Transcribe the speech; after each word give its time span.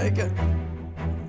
kijken. 0.00 0.26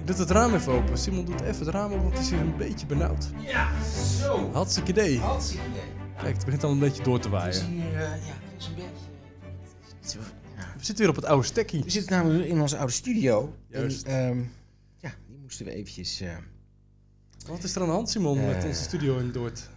Ik 0.02 0.08
doe 0.08 0.16
het 0.16 0.30
raam 0.30 0.54
even 0.54 0.72
open. 0.74 0.98
Simon 0.98 1.26
doet 1.26 1.42
even 1.42 1.66
het 1.66 1.74
raam 1.76 1.92
open, 1.92 2.02
want 2.04 2.14
het 2.14 2.24
is 2.24 2.30
hier 2.30 2.40
een 2.40 2.58
beetje 2.58 2.86
benauwd. 2.86 3.30
Ja, 3.38 3.84
zo. 4.20 4.52
Hartstikke 4.52 4.92
idee. 4.92 5.20
Hartstikke 5.20 5.66
idee. 5.70 5.82
Kijk, 6.18 6.36
het 6.36 6.46
begint 6.46 6.64
al 6.64 6.72
een 6.72 6.80
beetje 6.80 7.04
door 7.04 7.20
te 7.20 7.30
Het 7.30 7.56
is 7.56 7.62
waaien. 7.62 7.74
hier, 7.74 7.94
eh, 7.94 8.00
ja, 8.00 8.34
het 8.52 8.62
is 8.62 8.68
een 8.68 8.76
beetje... 8.76 10.20
ja. 10.58 10.64
We 10.78 10.86
zitten 10.86 10.98
weer 11.06 11.10
op 11.10 11.16
het 11.16 11.26
oude 11.26 11.46
stekkie. 11.48 11.84
We 11.84 11.90
zitten 11.90 12.12
namelijk 12.12 12.46
in 12.50 12.62
onze 12.62 12.78
oude 12.78 12.92
studio. 12.94 13.56
Juist. 13.68 14.04
En, 14.06 14.28
ehm, 14.30 14.40
ja, 14.98 15.14
die 15.28 15.38
moesten 15.42 15.66
we 15.66 15.72
eventjes... 15.72 16.22
eh, 16.22 16.30
Wat 17.48 17.64
is 17.64 17.76
er 17.76 17.82
aan 17.82 17.88
de 17.88 17.94
hand, 17.94 18.10
Simon, 18.10 18.46
met 18.46 18.58
Eh. 18.58 18.66
onze 18.66 18.82
studio 18.84 19.18
in 19.18 19.32
Dordt? 19.32 19.70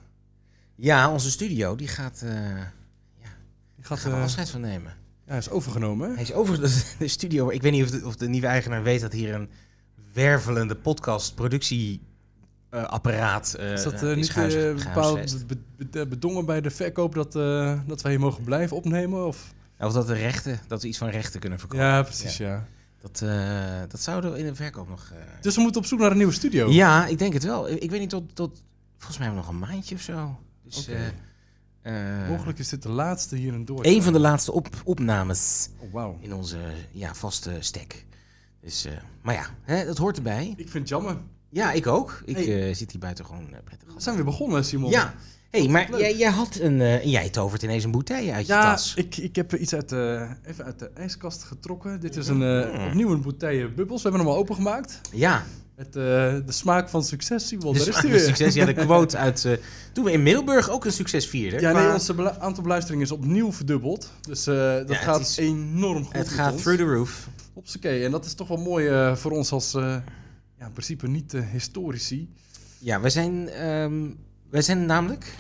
Ja, 0.75 1.11
onze 1.13 1.31
studio, 1.31 1.75
die 1.77 1.89
gaat, 1.89 2.23
eh 2.23 2.31
Die 3.77 3.85
gaat, 3.85 3.99
gaan 3.99 4.11
we 4.11 4.17
eh, 4.17 4.23
afscheid 4.23 4.51
van 4.51 4.61
nemen. 4.61 4.95
Ja, 5.27 5.31
hij 5.31 5.39
is 5.39 5.51
overgenomen, 5.51 6.09
hè? 6.09 6.15
Hij 6.15 6.23
is 6.23 6.33
over 6.33 6.61
de, 6.99 7.09
studio. 7.09 7.51
Ik 7.51 7.63
weet 7.63 7.73
niet 7.73 7.85
of 7.85 7.91
de, 7.91 8.07
of 8.07 8.17
de 8.17 8.29
nieuwe 8.29 8.47
eigenaar 8.47 8.83
weet 8.83 9.01
dat 9.01 9.13
hier 9.13 9.35
een 9.35 9.49
wervelende 10.13 10.77
podcast 10.77 11.35
productieapparaat 11.35 13.57
uh, 13.61 13.73
Is 13.73 13.83
dat 13.83 14.03
eh, 14.03 14.15
niet 14.15 14.29
eh, 14.37 14.75
bepaald 14.75 15.47
be- 15.47 15.59
be- 15.91 16.07
bedongen 16.07 16.45
bij 16.47 16.61
de 16.61 16.71
verkoop 16.71 17.15
dat, 17.15 17.37
eh, 17.37 17.79
dat 17.87 18.03
wij 18.03 18.11
hier 18.13 18.21
mogen 18.21 18.45
blijven 18.45 18.77
opnemen? 18.77 19.27
Of? 19.27 19.53
Of 19.79 19.93
dat 19.93 20.07
de 20.07 20.15
rechten, 20.15 20.61
dat 20.69 20.83
we 20.83 20.89
iets 20.89 20.99
van 20.99 21.09
rechten 21.09 21.41
kunnen 21.41 21.59
verkopen. 21.59 21.87
Ja, 21.87 22.03
precies, 22.03 22.37
ja. 22.37 22.67
Dat, 23.01 23.23
eh, 23.23 23.81
dat 23.89 24.01
zouden 24.01 24.33
we 24.33 24.39
in 24.39 24.47
de 24.47 24.55
verkoop 24.55 24.89
nog... 24.89 25.11
eh, 25.13 25.19
Dus 25.41 25.55
we 25.55 25.61
moeten 25.61 25.81
op 25.81 25.87
zoek 25.87 25.99
naar 25.99 26.11
een 26.11 26.17
nieuwe 26.17 26.33
studio. 26.33 26.71
Ja, 26.71 27.07
ik 27.07 27.19
denk 27.19 27.33
het 27.33 27.45
wel. 27.45 27.69
Ik 27.71 27.91
weet 27.91 28.01
niet 28.01 28.11
tot, 28.11 28.35
tot... 28.37 28.63
Volgens 28.99 29.19
mij 29.19 29.27
hebben 29.27 29.47
we 29.47 29.53
nog 29.53 29.63
een 29.63 29.69
maandje 29.71 29.95
of 29.95 30.01
zo. 30.01 30.39
Dus, 30.65 30.89
eh, 30.89 31.01
eh, 31.85 32.29
Mogelijk 32.29 32.59
is 32.59 32.69
dit 32.69 32.83
de 32.83 32.89
laatste 32.89 33.37
hier 33.37 33.53
in 33.53 33.65
Dordt. 33.65 33.87
Een 33.87 34.03
van 34.03 34.13
de 34.13 34.19
laatste 34.19 34.53
op, 34.53 34.69
opnames 34.85 35.69
Oh, 35.93 36.23
in 36.23 36.35
onze 36.35 36.59
ja, 36.93 37.15
vaste 37.15 37.57
stack. 37.61 38.05
Dus, 38.61 38.85
eh, 38.85 38.93
maar 39.23 39.35
ja, 39.35 39.47
hè, 39.63 39.85
dat 39.85 39.99
hoort 39.99 40.17
erbij. 40.17 40.47
Ik 40.57 40.69
vind 40.69 40.73
het 40.73 40.89
jammer. 40.89 41.17
Ja, 41.49 41.73
ik 41.73 41.87
ook. 41.87 42.23
Ik 42.25 42.37
Hey. 42.37 42.69
eh, 42.69 42.75
zit 42.75 42.91
hier 42.91 43.01
buiten 43.01 43.25
gewoon 43.27 43.49
prettig. 43.65 43.95
We 43.95 44.01
zijn 44.01 44.15
weer 44.15 44.25
begonnen, 44.25 44.65
Simon. 44.65 44.91
Ja, 44.91 45.15
hey, 45.51 45.69
maar 45.69 45.99
jij, 45.99 46.17
jij 46.17 46.31
had 46.31 46.57
een... 46.61 46.81
en 46.81 47.11
jij 47.11 47.31
tovert 47.31 47.63
ineens 47.63 47.85
een 47.85 47.91
bouteille 47.91 48.33
uit 48.33 48.47
je 48.47 48.53
Ja, 48.53 48.71
tas. 48.71 48.95
ik, 48.95 49.17
ik 49.17 49.37
heb 49.37 49.55
iets 49.55 49.75
uit 49.75 49.89
de, 49.89 50.29
even 50.45 50.65
uit 50.65 50.79
de 50.79 50.91
ijskast 50.95 51.43
getrokken. 51.43 52.01
Dit 52.01 52.17
is 52.17 52.29
een, 52.29 52.43
eh, 52.43 52.87
opnieuw 52.87 53.13
een 53.13 53.23
bouteille 53.23 53.69
bubbels. 53.69 54.03
We 54.03 54.09
hebben 54.09 54.27
hem 54.27 54.37
al 54.37 54.41
opengemaakt. 54.43 55.01
Ja, 55.13 55.45
Met 55.77 55.87
eh, 55.87 55.93
de 55.95 56.43
smaak 56.47 56.89
van 56.89 57.05
succes, 57.05 57.47
Simon. 57.49 57.75
Daar 57.75 57.89
is 57.89 57.97
hij 57.97 58.11
weer. 58.11 58.21
succes. 58.21 58.55
Ja, 58.55 58.65
de 58.65 58.73
quote 58.87 59.17
uit... 59.17 59.45
eh, 59.45 59.53
toen 59.93 60.05
we 60.05 60.13
in 60.13 60.23
Middelburg 60.23 60.71
ook 60.71 60.85
een 60.85 60.93
succes 60.93 61.27
vierden. 61.27 61.61
Ja, 61.61 61.73
nee, 61.73 61.93
ons 61.93 62.15
bela- 62.15 62.39
aantal 62.39 62.63
beluisteringen 62.63 63.05
is 63.07 63.13
opnieuw 63.13 63.53
verdubbeld. 63.53 64.11
Dus 64.21 64.47
eh, 64.47 64.55
dat 64.75 64.89
Ja, 64.89 64.95
gaat 64.97 65.21
is- 65.21 65.37
enorm 65.37 66.05
goed 66.05 66.13
Het 66.17 66.29
gaat 66.29 66.53
ons. 66.53 66.63
through 66.63 66.83
the 66.83 66.89
roof. 66.89 67.29
Hopsakee. 67.55 68.05
En 68.05 68.11
dat 68.11 68.25
is 68.25 68.35
toch 68.35 68.49
wel 68.49 68.57
mooi 68.57 69.17
voor 69.17 69.31
ons 69.31 69.53
als, 69.53 69.73
ja, 69.73 70.03
in 70.67 70.73
principe 70.73 71.09
niet 71.09 71.33
historici. 71.53 72.29
Ja, 72.79 73.01
wij 73.01 73.11
zijn... 73.11 73.49
ehm, 73.49 74.03
wij 74.51 74.63
zijn 74.63 74.87
namelijk... 74.87 75.35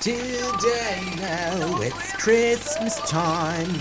Today 0.00 1.00
now 1.16 1.82
it's 1.82 2.12
Christmas 2.16 2.94
time. 3.10 3.72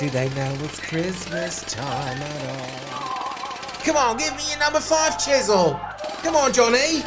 Do 0.00 0.08
they 0.08 0.30
know 0.30 0.56
it's 0.64 0.80
Christmas 0.80 1.60
time 1.64 2.22
at 2.22 2.48
all? 2.48 3.84
Come 3.84 3.96
on, 3.96 4.16
give 4.16 4.34
me 4.34 4.42
your 4.48 4.58
number 4.58 4.80
five, 4.80 5.22
Chisel. 5.22 5.78
Come 6.22 6.36
on, 6.36 6.54
Johnny. 6.54 7.02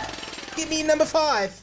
Give 0.56 0.70
me 0.70 0.78
your 0.78 0.88
number 0.90 1.06
five. 1.06 1.60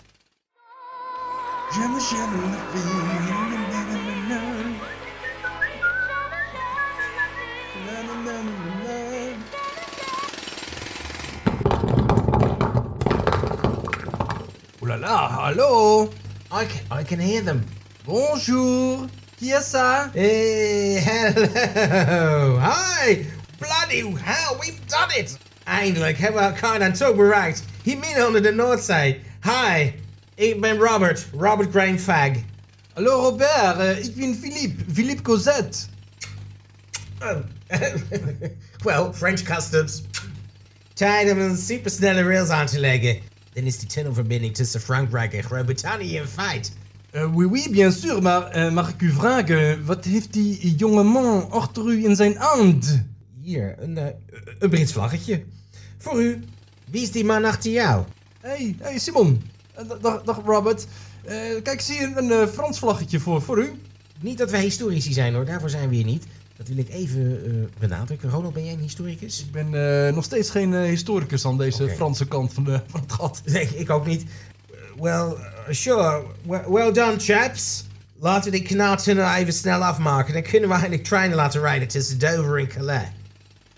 Oeh 14.83 14.89
la 14.89 14.97
la, 14.97 15.29
hallo. 15.29 16.11
I 16.51 16.65
can, 16.65 16.83
I 16.91 17.05
can 17.05 17.21
hear 17.21 17.43
them. 17.43 17.65
Bonjour. 18.05 19.09
Qui 19.41 19.49
sir. 19.63 20.11
Hey, 20.13 21.01
hello. 21.01 22.59
Hi. 22.63 23.25
Bloody 23.59 24.01
hell, 24.21 24.59
we've 24.61 24.87
done 24.87 25.09
it. 25.17 25.39
Eindelijk 25.65 26.19
hebben 26.19 26.41
we 26.41 26.47
elkaar 26.47 26.79
dan 26.79 26.93
toch 26.93 27.17
bereikt. 27.17 27.63
Hier 27.83 27.99
midden 27.99 28.27
onder 28.27 28.43
de 28.43 28.53
Noordzee. 28.53 29.21
Hi, 29.43 29.93
ik 30.35 30.61
ben 30.61 30.77
Robert. 30.77 31.27
Robert 31.37 31.71
Grainfag. 31.71 32.31
Hallo 32.93 33.21
Robert, 33.21 33.79
eh, 33.79 34.05
ik 34.05 34.15
ben 34.15 34.35
Philippe. 34.35 34.85
Philippe 34.93 35.23
Cosette. 35.23 35.79
Oh. 37.21 37.37
well, 38.85 39.13
French 39.13 39.43
customs. 39.43 40.03
Tijd 40.95 41.31
om 41.31 41.39
een 41.39 41.57
supersnelle 41.57 42.23
rails 42.23 42.49
aan 42.49 42.67
te 42.67 42.79
leggen. 42.79 43.19
Dan 43.53 43.65
is 43.65 43.79
die 43.79 43.89
tunnelverbinding 43.89 44.55
tussen 44.55 44.81
Frankrijk 44.81 45.33
en 45.33 45.43
Groot-Brittannië 45.43 46.17
in 46.17 46.27
feit. 46.27 46.73
Eh, 47.13 47.35
oui, 47.35 47.47
oui, 47.47 47.69
bien 47.71 47.93
sûr, 47.93 48.23
maar 48.23 48.51
eh, 48.51 48.73
mag 48.73 48.89
ik 48.89 49.01
u 49.03 49.11
vragen, 49.11 49.85
wat 49.85 50.05
heeft 50.05 50.33
die 50.33 50.75
jonge 50.77 51.03
man 51.03 51.51
achter 51.51 51.87
u 51.89 52.05
in 52.05 52.17
zijn 52.17 52.37
hand? 52.37 53.03
Hier, 53.43 53.75
een, 53.79 53.99
eh, 53.99 54.07
een 54.59 54.71
Brits 54.71 54.93
vlaggetje. 54.93 55.43
Voor 55.99 56.23
u. 56.23 56.41
Wie 56.91 57.03
is 57.03 57.11
die 57.11 57.25
man 57.25 57.45
achter 57.45 57.71
jou? 57.71 58.05
Hey, 58.41 58.77
hey 58.81 58.99
Simon. 58.99 59.43
Eh, 59.75 59.85
dag- 60.01 60.23
dag, 60.23 60.41
Robert. 60.45 60.87
Eh, 61.25 61.35
kijk 61.63 61.69
eens 61.73 61.89
hier, 61.89 62.17
een 62.17 62.49
Frans 62.49 62.79
vlaggetje 62.79 63.21
voor, 63.21 63.43
voor 63.43 63.59
u. 63.59 63.71
Niet 64.21 64.39
dat 64.39 64.51
wij 64.51 64.63
historici 64.63 65.13
zijn 65.13 65.35
hoor, 65.35 65.45
daarvoor 65.45 65.71
zijn 65.71 65.89
we 65.89 65.95
hier 65.95 66.05
niet. 66.05 66.27
Dat 66.57 66.69
wil 66.69 66.79
ik 66.79 66.89
even 66.89 67.71
benadrukken. 67.79 68.31
Ronald, 68.31 68.55
ben 68.55 68.65
jij 68.65 68.73
een 68.73 68.81
historicus? 68.81 69.41
Ik 69.41 69.51
ben 69.53 69.71
nog 70.15 70.25
steeds 70.25 70.51
geen 70.51 70.75
historicus 70.75 71.45
aan 71.47 71.59
deze. 71.59 71.89
Franse 71.89 72.27
kant 72.29 72.53
van, 72.53 72.65
de, 72.65 72.81
van 72.87 73.01
het 73.01 73.13
gat. 73.13 73.43
Nee, 73.45 73.69
ik 73.77 73.91
ook 73.91 74.07
niet. 74.07 74.25
Well, 75.01 75.39
sure. 75.73 76.25
Well, 76.45 76.93
done, 76.93 77.19
chaps. 77.19 77.85
Laten 78.19 78.53
we 78.53 78.59
die 78.59 78.67
kanaaltunnel 78.67 79.35
even 79.35 79.53
snel 79.53 79.83
afmaken. 79.83 80.33
Dan 80.33 80.43
kunnen 80.43 80.69
we 80.69 80.75
eigenlijk 80.75 81.05
treinen 81.05 81.37
laten 81.37 81.61
rijden 81.61 81.89
tussen 81.89 82.19
Dover 82.19 82.59
en 82.59 82.69
Calais. 82.69 83.09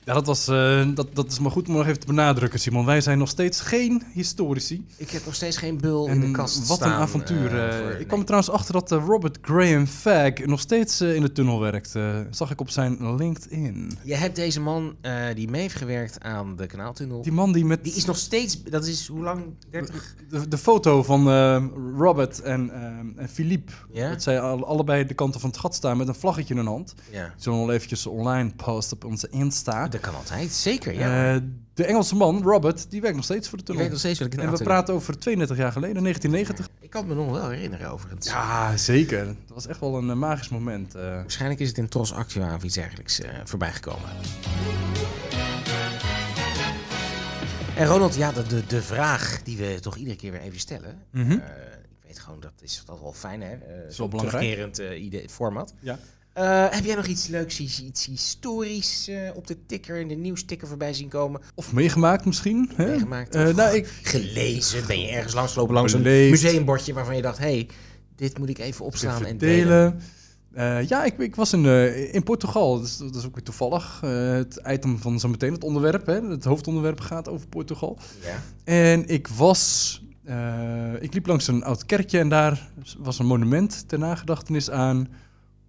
Ja, 0.05 0.15
dat, 0.15 0.27
was, 0.27 0.49
eh, 0.49 0.89
dat, 0.95 1.15
dat 1.15 1.31
is 1.31 1.39
maar 1.39 1.51
goed 1.51 1.69
om 1.69 1.75
nog 1.75 1.87
even 1.87 2.01
te 2.01 2.07
benadrukken, 2.07 2.61
Simon. 2.61 2.85
Wij 2.85 3.01
zijn 3.01 3.19
nog 3.19 3.29
steeds 3.29 3.61
geen 3.61 4.03
historici. 4.13 4.87
Ik 4.97 5.11
heb 5.11 5.25
nog 5.25 5.35
steeds 5.35 5.57
geen 5.57 5.79
bul 5.79 6.07
in 6.07 6.21
de 6.21 6.31
kast 6.31 6.67
wat 6.69 6.77
staan, 6.77 6.91
een 6.93 6.97
avontuur. 6.99 7.59
eh, 7.59 7.69
eh. 7.69 7.75
voor- 7.83 7.91
ik 7.91 7.97
nee. 7.97 8.07
kwam 8.07 8.19
er 8.19 8.25
trouwens 8.25 8.53
achter 8.53 8.73
dat 8.73 8.91
Robert 8.91 9.39
Graham 9.43 9.87
Fagg 9.87 10.47
nog 10.47 10.61
steeds 10.61 11.01
in 11.01 11.23
de 11.23 11.33
tunnel 11.33 11.61
werkt. 11.61 11.95
Zag 12.31 12.51
ik 12.51 12.61
op 12.61 12.71
zijn 12.71 13.17
LinkedIn. 13.17 13.99
Je 14.05 14.15
hebt 14.15 14.37
deze 14.37 14.61
man 14.61 14.97
die 15.35 15.49
mee 15.51 15.61
heeft 15.61 15.75
gewerkt 15.75 16.23
aan 16.23 16.57
de 16.57 16.67
kanaaltunnel. 16.67 17.23
Die 17.23 17.33
man 17.33 17.53
die 17.53 17.65
met 17.65 17.85
Die 17.85 17.95
is 17.95 18.05
nog 18.05 18.17
steeds... 18.17 18.62
Dat 18.62 18.87
is 18.87 19.07
hoe 19.07 19.23
lang? 19.23 19.45
30? 19.71 20.15
de, 20.31 20.49
de 20.49 20.59
foto 20.59 21.03
van 21.03 21.29
Robert 21.99 22.41
en, 22.43 22.71
en 23.17 23.29
Philippe. 23.29 23.73
Ja? 23.93 24.11
Dat 24.11 24.23
zij 24.23 24.41
al- 24.41 24.67
allebei 24.67 25.07
de 25.07 25.15
kanten 25.15 25.41
van 25.41 25.51
het 25.51 25.59
gat 25.59 25.75
staan 25.75 25.97
met 25.97 26.09
een 26.09 26.15
vlaggetje 26.15 26.55
in 26.55 26.61
hun 26.61 26.69
hand. 26.69 26.95
Ja. 27.11 27.23
Die 27.25 27.33
zullen 27.37 27.59
we 27.61 27.65
wel 27.67 27.75
eventjes 27.75 28.07
online 28.07 28.51
posten 28.57 28.97
op 28.97 29.05
onze 29.05 29.29
Insta. 29.31 29.89
Dat 29.93 30.01
kan 30.01 30.15
altijd, 30.15 30.53
zeker. 30.53 30.95
Ja. 30.95 31.35
Eh, 31.35 31.41
de 31.75 31.85
Engelse 31.85 32.15
man, 32.17 32.43
Robert, 32.43 32.91
die 32.91 33.01
werkt 33.01 33.17
nog 33.17 33.25
steeds 33.25 33.49
voor 33.49 33.59
de 33.59 33.65
tunnel. 33.65 33.89
nog 33.89 33.99
steeds 33.99 34.21
en 34.21 34.51
we 34.51 34.63
praten 34.63 34.95
over 34.95 35.19
32 35.19 35.57
jaar 35.57 35.73
geleden, 35.73 36.03
1990. 36.03 36.69
Ik 36.81 36.91
kan 36.91 37.07
me 37.07 37.15
nog 37.15 37.31
wel 37.31 37.49
herinneren 37.51 37.91
overigens. 37.91 38.27
Ja, 38.27 38.77
zeker. 38.77 39.25
Dat 39.27 39.35
was 39.55 39.67
echt 39.67 39.81
wel 39.81 39.97
een 39.97 40.11
eh, 40.11 40.17
magisch 40.17 40.49
moment. 40.49 40.95
eh. 40.95 41.03
Waarschijnlijk 41.03 41.61
is 41.61 41.69
het 41.69 41.79
in 41.79 41.89
Tros 41.89 42.13
Actua 42.13 42.55
of 42.55 42.63
iets 42.63 42.75
dergelijks 42.75 43.21
eh 43.21 43.31
voorbij 43.45 43.73
gekomen. 43.73 44.09
En 47.77 47.87
Ronald, 47.87 48.15
ja, 48.15 48.33
de, 48.33 48.43
de, 48.47 48.67
de 48.67 48.83
vraag 48.83 49.43
die 49.43 49.57
we 49.57 49.79
toch 49.81 49.97
iedere 49.97 50.17
keer 50.17 50.33
weer 50.33 50.41
even 50.41 50.59
stellen. 50.61 50.99
Mhm. 51.11 51.33
ik 51.33 51.41
weet 52.06 52.19
gewoon, 52.19 52.41
dat 52.41 52.53
is 52.61 52.83
dat 52.87 53.00
wel 53.00 53.12
fijn, 53.12 53.43
hè? 53.43 53.56
Zo'n 53.88 54.11
belangrijk. 54.11 54.45
Terugkerend 54.45 55.00
idee, 55.03 55.29
format. 55.29 55.75
ja. 55.81 55.99
Eh, 56.32 56.67
heb 56.70 56.84
jij 56.84 56.94
nog 56.94 57.06
iets 57.06 57.26
leuks, 57.26 57.61
iets, 57.61 57.82
iets 57.82 58.06
historisch 58.06 59.08
eh, 59.08 59.17
op 59.34 59.46
de 59.46 59.67
ticker, 59.67 59.96
in 59.96 60.08
de 60.08 60.14
nieuwsticker 60.14 60.69
voorbij 60.69 60.94
zien 60.94 61.08
komen? 61.08 61.40
Of 61.55 61.73
meegemaakt 61.73 62.25
misschien. 62.25 62.70
Hè? 62.75 62.87
Meegemaakt 62.87 63.34
Eh, 63.34 63.55
nou, 63.55 63.76
ik, 63.76 63.87
Gelezen? 64.02 64.87
Ben 64.87 65.00
je 65.00 65.08
ergens 65.08 65.34
langsgelopen 65.34 65.75
langs 65.75 65.93
een 65.93 66.02
museumbordje 66.02 66.93
waarvan 66.93 67.17
je 67.17 67.23
dacht, 67.23 67.38
hé, 67.38 67.44
hey, 67.44 67.69
dit 68.17 68.38
moet 68.38 68.49
ik 68.49 68.58
even 68.58 68.84
opslaan 68.84 69.17
even 69.17 69.26
en 69.26 69.38
delen. 69.38 70.02
delen. 70.52 70.87
Ja, 70.88 71.05
ik, 71.05 71.19
ik 71.19 71.37
was 71.37 71.52
in, 71.52 71.64
in 72.12 72.23
Portugal. 72.23 72.81
Dus, 72.81 72.96
dat 72.96 73.14
is 73.14 73.26
ook 73.26 73.35
weer 73.35 73.44
toevallig. 73.44 74.00
Het 74.00 74.61
item 74.67 74.99
van 74.99 75.20
zo 75.20 75.28
meteen, 75.28 75.52
het 75.52 75.64
onderwerp. 75.64 76.06
Hè? 76.06 76.28
Het 76.28 76.44
hoofdonderwerp 76.44 77.00
gaat 77.00 77.28
over 77.28 77.49
Portugal. 77.49 77.99
Ja. 78.23 78.43
En 78.64 79.08
ik 79.08 79.28
was... 79.28 80.02
ik 81.00 81.14
liep 81.14 81.26
langs 81.26 81.46
een 81.46 81.64
oud 81.64 81.87
kerkje 81.87 82.19
en 82.19 82.28
daar 82.28 82.70
was 82.99 83.19
een 83.19 83.26
monument 83.26 83.88
ter 83.88 83.99
nagedachtenis 83.99 84.70
aan 84.70 85.08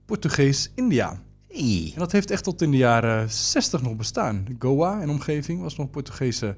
Portugees-India. 0.06 1.20
Hey. 1.48 1.92
En 1.94 2.00
dat 2.00 2.12
heeft 2.12 2.32
echt 2.32 2.44
tot 2.44 2.62
in 2.62 2.72
de 2.72 2.78
jaren 2.78 3.30
60 3.32 3.82
nog 3.82 3.96
bestaan. 3.96 4.46
Goa 4.60 5.02
en 5.02 5.10
omgeving 5.10 5.62
was 5.62 5.76
nog 5.76 5.86
een 5.86 5.92
Portugese 5.92 6.56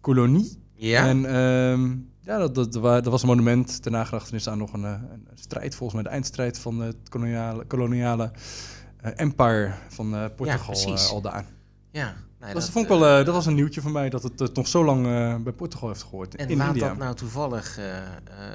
kolonie. 0.00 0.58
Ja. 0.74 1.06
En 1.06 1.24
ehm, 1.24 1.96
Ja, 2.20 2.38
dat, 2.38 2.54
dat, 2.54 2.72
dat 2.72 3.04
was 3.06 3.22
een 3.22 3.28
monument 3.28 3.82
ter 3.82 3.90
nagedachtenis 3.90 4.48
aan 4.48 4.58
nog 4.58 4.72
een, 4.72 4.84
eh, 4.84 4.90
een 4.90 5.26
strijd, 5.34 5.74
volgens 5.74 5.94
mij 5.94 6.02
de 6.02 6.14
eindstrijd 6.16 6.58
van 6.58 6.80
het 6.80 6.96
koloniale, 7.08 7.64
koloniale 7.64 8.30
eh, 9.00 9.12
empire 9.16 9.72
van 9.88 10.14
eh, 10.14 10.24
Portugal 10.36 10.66
precies. 10.66 11.06
eh, 11.06 11.12
aldaan. 11.12 11.46
Ja, 11.90 12.14
nou, 12.40 12.54
dat, 12.54 12.70
vond 12.70 12.84
ik 12.84 12.98
wel, 12.98 13.24
dat 13.24 13.34
was 13.34 13.46
een 13.46 13.54
nieuwtje 13.54 13.80
voor 13.80 13.90
mij, 13.90 14.08
dat 14.10 14.22
het 14.22 14.40
eh, 14.40 14.48
nog 14.54 14.68
zo 14.68 14.84
lang 14.84 15.02
bij 15.42 15.52
Portugal 15.52 15.88
heeft 15.88 16.02
gehoord. 16.02 16.36
En 16.36 16.48
in 16.48 16.56
laat 16.56 16.68
India. 16.68 16.88
dat 16.88 16.96
nou 16.98 17.14
toevallig 17.14 17.78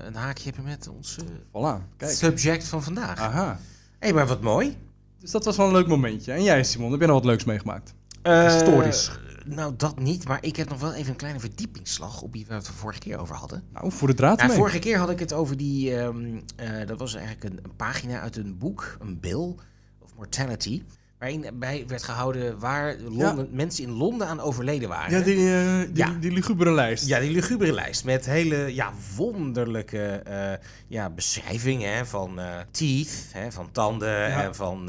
een 0.05 0.15
haakje 0.15 0.43
hebben 0.43 0.63
met 0.63 0.87
ons 0.87 1.17
Voilà, 1.47 1.95
kijk. 1.97 2.11
subject 2.11 2.67
van 2.67 2.83
vandaag. 2.83 3.19
Aha. 3.19 3.59
Hey, 3.99 4.13
maar 4.13 4.27
wat 4.27 4.41
mooi. 4.41 4.77
Dus 5.19 5.31
dat 5.31 5.45
was 5.45 5.57
wel 5.57 5.65
een 5.67 5.71
leuk 5.73 5.87
momentje. 5.87 6.31
En 6.31 6.43
jij, 6.43 6.63
Simon, 6.63 6.91
heb 6.91 6.99
je 6.99 7.05
nog 7.07 7.15
wat 7.15 7.25
leuks 7.25 7.43
meegemaakt? 7.43 7.93
Eh, 8.21 8.43
Historisch. 8.53 9.11
nou, 9.45 9.73
dat 9.77 9.99
niet, 9.99 10.27
maar 10.27 10.37
ik 10.41 10.55
heb 10.55 10.69
nog 10.69 10.79
wel 10.79 10.93
even 10.93 11.09
een 11.11 11.15
kleine 11.17 11.39
verdiepingsslag 11.39 12.21
op 12.21 12.35
iets 12.35 12.49
waar 12.49 12.59
we 12.61 12.67
het 12.67 12.75
vorige 12.75 12.99
keer 12.99 13.17
over 13.17 13.35
hadden. 13.35 13.63
Nou, 13.73 13.91
voor 13.91 14.07
de 14.07 14.13
draad 14.13 14.37
Nou, 14.37 14.47
mee. 14.49 14.57
vorige 14.57 14.79
keer 14.79 14.97
had 14.97 15.09
ik 15.09 15.19
het 15.19 15.33
over 15.33 15.57
die. 15.57 15.95
ehm, 15.95 16.39
eh, 16.55 16.87
dat 16.87 16.99
was 16.99 17.15
eigenlijk 17.15 17.43
een, 17.53 17.59
een 17.63 17.75
pagina 17.75 18.19
uit 18.19 18.35
een 18.35 18.57
boek, 18.57 18.97
een 19.01 19.19
bill 19.19 19.55
of 19.99 20.15
mortality. 20.15 20.83
Waarin 21.19 21.45
bij 21.53 21.83
werd 21.87 22.03
gehouden 22.03 22.59
waar 22.59 22.95
Londen, 22.99 23.47
mensen 23.51 23.83
in 23.83 23.89
Londen 23.91 24.27
aan 24.27 24.39
overleden 24.39 24.89
waren. 24.89 25.17
Ja, 25.17 25.23
die, 25.25 25.53
eh, 25.53 25.79
die, 25.79 26.05
Ja. 26.05 26.17
die 26.19 26.31
lugubere 26.31 26.71
lijst. 26.71 27.05
Ja, 27.07 27.19
die 27.19 27.31
lugubere 27.31 27.73
lijst 27.73 28.03
met 28.05 28.25
hele 28.25 28.73
ja, 28.75 28.93
wonderlijke 29.15 30.03
eh, 30.07 30.53
ja, 30.87 31.09
beschrijvingen 31.09 32.07
van 32.07 32.39
eh, 32.39 32.59
teeth, 32.71 33.25
hè, 33.31 33.51
van 33.51 33.71
tanden 33.71 34.09
Ja. 34.09 34.43
en 34.43 34.55
van 34.55 34.83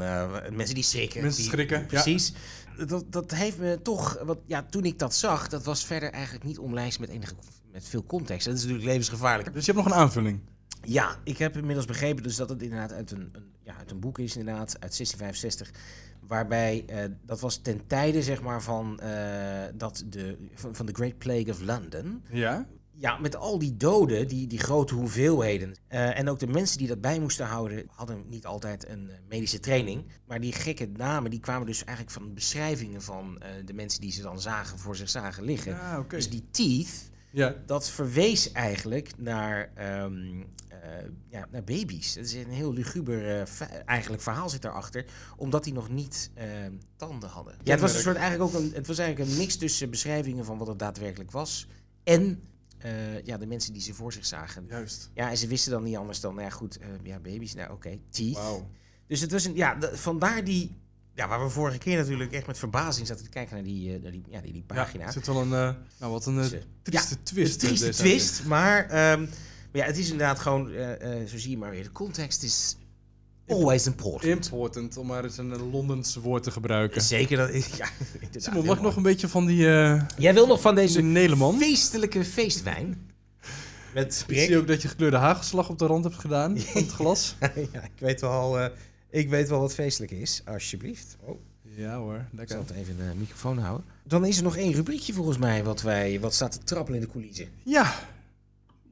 mensen 0.53 0.75
die 0.75 0.83
schrikken. 0.83 1.21
Mensen 1.21 1.41
die- 1.41 1.51
schrikken. 1.51 1.85
Precies. 1.85 2.33
Dat, 2.87 3.03
dat 3.11 3.31
heeft 3.31 3.57
me 3.57 3.79
toch, 3.81 4.19
wat, 4.25 4.37
ja, 4.45 4.65
toen 4.69 4.83
ik 4.85 4.99
dat 4.99 5.15
zag, 5.15 5.47
dat 5.47 5.65
was 5.65 5.85
verder 5.85 6.11
eigenlijk 6.11 6.43
niet 6.45 6.59
omlijst 6.59 6.99
met, 6.99 7.09
enige, 7.09 7.33
met 7.71 7.87
veel 7.87 8.05
context. 8.05 8.45
Dat 8.45 8.55
is 8.55 8.61
natuurlijk 8.61 8.87
levensgevaarlijk. 8.87 9.53
Dus 9.53 9.65
je 9.65 9.71
hebt 9.71 9.83
nog 9.85 9.93
een 9.93 10.01
aanvulling. 10.01 10.39
Ja, 10.83 11.15
ik 11.23 11.37
heb 11.37 11.57
inmiddels 11.57 11.85
begrepen 11.85 12.23
dus 12.23 12.35
dat 12.35 12.49
het 12.49 12.61
inderdaad 12.61 12.91
uit 12.93 13.11
een, 13.11 13.29
een, 13.33 13.43
uit 13.89 13.97
een 13.97 14.07
boek 14.09 14.19
is, 14.19 14.35
inderdaad, 14.37 14.77
uit 14.79 14.95
1665. 14.95 15.71
Waarbij, 16.27 16.83
eh, 16.87 17.03
dat 17.25 17.39
was 17.39 17.57
ten 17.57 17.87
tijde, 17.87 18.21
zeg 18.23 18.41
maar, 18.41 18.61
van, 18.61 18.99
eh, 18.99 19.63
dat 19.75 20.03
de, 20.09 20.37
van, 20.53 20.75
van 20.75 20.85
de 20.85 20.93
Great 20.93 21.17
Plague 21.17 21.49
of 21.49 21.61
London. 21.61 22.23
Ja? 22.31 22.67
Ja, 22.95 23.17
met 23.17 23.35
al 23.35 23.59
die 23.59 23.77
doden, 23.77 24.27
die, 24.27 24.47
die 24.47 24.59
grote 24.59 24.93
hoeveelheden. 24.95 25.75
eh, 25.87 26.19
en 26.19 26.29
ook 26.29 26.39
de 26.39 26.47
mensen 26.47 26.77
die 26.77 26.87
dat 26.87 27.01
bij 27.01 27.19
moesten 27.19 27.45
houden, 27.45 27.85
hadden 27.89 28.23
niet 28.29 28.45
altijd 28.45 28.87
een 28.89 29.09
medische 29.29 29.59
training. 29.59 30.03
Maar 30.27 30.39
die 30.39 30.53
gekke 30.53 30.89
namen, 30.95 31.31
die 31.31 31.39
kwamen 31.39 31.65
dus 31.67 31.83
eigenlijk 31.83 32.17
van 32.17 32.33
beschrijvingen 32.33 33.01
van 33.01 33.41
de 33.65 33.73
mensen 33.73 34.01
die 34.01 34.11
ze 34.11 34.21
dan 34.21 34.41
zagen 34.41 34.77
voor 34.79 34.95
zich 34.95 35.09
zagen 35.09 35.43
liggen. 35.43 35.71
Ja, 35.71 35.99
oké. 35.99 36.15
Dus 36.15 36.29
die 36.29 36.43
teeth, 36.51 37.09
Ja. 37.31 37.55
dat 37.65 37.89
verwees 37.89 38.51
eigenlijk 38.51 39.11
naar, 39.17 39.71
eh, 39.75 40.05
ja, 41.29 41.47
naar 41.51 41.63
baby's. 41.63 42.13
Dat 42.13 42.25
is 42.25 42.33
een 42.33 42.49
heel 42.49 42.73
luguber 42.73 43.39
eh, 43.39 43.67
eigenlijk 43.85 44.21
verhaal 44.21 44.49
zit 44.49 44.61
daarachter, 44.61 45.05
omdat 45.37 45.63
die 45.63 45.73
nog 45.73 45.89
niet 45.89 46.31
ehm, 46.33 46.71
tanden 46.95 47.29
hadden. 47.29 47.55
Ja, 47.63 47.71
het 47.71 47.81
was 47.81 47.93
een 47.93 48.01
soort 48.01 48.15
eigenlijk 48.15 48.55
ook 48.55 48.61
een, 48.61 48.71
het 48.73 48.87
was 48.87 48.97
eigenlijk 48.97 49.29
een 49.29 49.37
mix 49.37 49.55
tussen 49.57 49.89
beschrijvingen 49.89 50.45
van 50.45 50.57
wat 50.57 50.67
het 50.67 50.79
daadwerkelijk 50.79 51.31
was 51.31 51.67
en 52.03 52.41
eh, 52.77 53.23
ja, 53.23 53.37
de 53.37 53.47
mensen 53.47 53.73
die 53.73 53.81
ze 53.81 53.93
voor 53.93 54.13
zich 54.13 54.25
zagen. 54.25 54.65
Juist. 54.69 55.09
Ja, 55.13 55.29
en 55.29 55.37
ze 55.37 55.47
wisten 55.47 55.71
dan 55.71 55.83
niet 55.83 55.97
anders 55.97 56.19
dan, 56.19 56.33
nou 56.33 56.45
ja 56.45 56.51
goed, 56.53 56.77
eh, 56.77 56.87
ja, 57.03 57.19
baby's, 57.19 57.53
nou 57.53 57.71
oké, 57.71 57.99
teeth. 58.09 58.35
Wauw. 58.35 58.69
Dus 59.07 59.21
het 59.21 59.31
was 59.31 59.45
een, 59.45 59.55
ja, 59.55 59.77
vandaar 59.93 60.43
die, 60.43 60.75
ja, 61.13 61.27
waar 61.27 61.43
we 61.43 61.49
vorige 61.49 61.77
keer 61.77 61.97
natuurlijk 61.97 62.31
echt 62.31 62.47
met 62.47 62.57
verbazing 62.57 63.07
zaten 63.07 63.23
te 63.23 63.29
kijken 63.29 63.55
naar 63.55 63.63
die, 63.63 63.93
eh, 63.95 64.01
naar 64.01 64.11
die, 64.11 64.23
ja, 64.29 64.41
die, 64.41 64.53
die 64.53 64.63
pagina. 64.63 65.01
Ja, 65.01 65.07
er 65.07 65.13
zit 65.13 65.27
wel 65.27 65.41
een, 65.41 65.53
eh, 65.53 65.75
nou 65.99 66.11
wat 66.11 66.25
een 66.25 66.39
eh, 66.39 66.45
eh, 66.45 66.61
trieste 66.81 67.15
ja, 67.15 67.21
twist. 67.23 67.53
Een 67.53 67.67
trieste 67.67 67.87
eh, 67.87 67.93
twist, 67.93 68.45
maar, 68.45 68.89
ehm, 68.89 69.25
maar 69.71 69.81
ja, 69.81 69.87
het 69.87 69.97
is 69.97 70.09
inderdaad 70.11 70.39
gewoon, 70.39 70.71
eh, 70.71 71.25
zo 71.27 71.37
zie 71.37 71.49
je 71.49 71.57
maar 71.57 71.69
weer, 71.71 71.83
de 71.83 71.91
context 71.91 72.43
is 72.43 72.75
always 73.47 73.85
important. 73.85 74.45
Important, 74.45 74.97
om 74.97 75.07
maar 75.07 75.23
eens 75.23 75.37
een 75.37 75.53
eh, 75.53 75.71
Londens 75.71 76.15
woord 76.15 76.43
te 76.43 76.51
gebruiken. 76.51 77.01
Zeker 77.01 77.37
dat, 77.37 77.49
ja, 77.77 77.89
inderdaad, 78.13 78.43
Simon, 78.43 78.65
mag 78.65 78.77
ik 78.77 78.83
nog 78.83 78.95
een 78.95 79.03
beetje 79.03 79.27
van 79.27 79.45
die 79.45 79.57
Jij 80.17 80.33
wil 80.33 80.47
nog 80.47 80.61
van 80.61 80.75
deze 80.75 81.53
feestelijke 81.57 82.25
feestwijn? 82.25 83.07
Met 83.93 84.25
Ik 84.27 84.39
zie 84.39 84.57
ook 84.57 84.67
dat 84.67 84.81
je 84.81 84.87
gekleurde 84.87 85.17
hagelslag 85.17 85.69
op 85.69 85.79
de 85.79 85.85
rand 85.85 86.03
hebt 86.03 86.17
gedaan 86.19 86.57
van 86.59 86.81
het 86.81 86.91
glas. 86.91 87.35
ja, 87.73 87.83
ik 87.83 87.99
weet 87.99 88.21
wel, 88.21 88.69
ik 89.09 89.29
weet 89.29 89.49
wel 89.49 89.59
wat 89.59 89.73
feestelijk 89.73 90.11
is, 90.11 90.41
alsjeblieft. 90.45 91.17
Oh. 91.19 91.39
Ja 91.79 91.97
hoor, 91.97 92.15
Ik 92.15 92.37
lekker. 92.37 92.55
zal 92.55 92.65
het 92.67 92.75
even 92.75 92.97
de 92.97 93.11
microfoon 93.17 93.57
houden. 93.57 93.85
Dan 94.03 94.25
is 94.25 94.37
er 94.37 94.43
nog 94.43 94.55
één 94.57 94.73
rubriekje 94.73 95.13
volgens 95.13 95.37
mij 95.37 95.63
wat, 95.63 95.81
wij, 95.81 96.19
wat 96.19 96.33
staat 96.33 96.51
te 96.51 96.63
trappelen 96.63 96.99
in 96.99 97.05
de 97.05 97.11
coulissen. 97.11 97.47
Ja, 97.63 97.93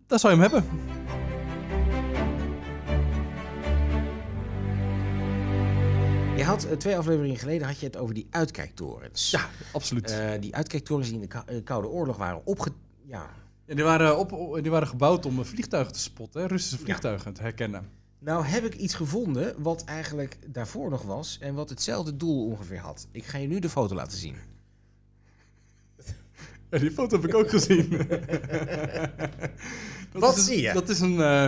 daar 0.07 0.19
zou 0.19 0.36
je 0.36 0.42
hem 0.42 0.51
hebben. 0.51 0.69
Je 6.38 6.44
had 6.44 6.63
eh, 6.63 6.77
twee 6.77 6.98
afleveringen 6.98 7.38
geleden 7.38 7.68
had 7.68 7.80
je 7.80 7.86
het 7.86 7.98
over 7.98 8.13
die 8.13 8.27
uitkijktorens. 8.30 9.31
Ja, 9.31 9.50
absoluut. 9.71 10.12
Eh, 10.12 10.31
die 10.39 10.56
uitkijktorens 10.56 11.09
die 11.09 11.19
in 11.21 11.30
de 11.30 11.42
eh, 11.45 11.63
Koude 11.63 11.88
Oorlog 11.88 12.18
waren 12.18 12.45
opge... 12.45 12.69
Ja. 13.06 13.30
Ja, 13.65 13.75
die, 13.75 13.83
waren 13.83 14.18
op, 14.18 14.59
die 14.62 14.71
waren 14.71 14.88
gebouwd 14.88 15.25
om 15.25 15.45
vliegtuigen 15.45 15.94
te 15.94 16.00
spotten, 16.00 16.42
hè, 16.42 16.48
Russische 16.48 16.77
vliegtuigen 16.77 17.33
te 17.33 17.42
herkennen. 17.42 17.89
Nou 18.19 18.45
heb 18.45 18.63
ik 18.63 18.75
iets 18.75 18.94
gevonden 18.94 19.62
wat 19.62 19.83
eigenlijk 19.83 20.38
daarvoor 20.45 20.89
nog 20.89 21.01
was 21.01 21.38
en 21.42 21.53
wat 21.53 21.69
hetzelfde 21.69 22.18
doel 22.18 22.45
ongeveer 22.45 22.80
had. 22.80 23.07
Ik 23.12 23.25
ga 23.25 23.38
je 23.38 23.48
nu 23.48 23.60
de 23.60 23.69
foto 23.69 23.95
laten 23.95 24.18
zien. 24.18 24.36
Ja, 26.69 26.77
die 26.77 26.92
foto 26.92 27.15
heb 27.15 27.30
ik 27.30 27.36
ook 27.36 27.50
gezien. 27.50 27.89
Dat 30.12 30.21
Wat 30.21 30.38
is- 30.38 30.45
zie 30.45 30.62
je? 30.62 30.74
Dat 30.74 30.89
is 30.89 31.00
een, 31.00 31.21
eh, 31.21 31.48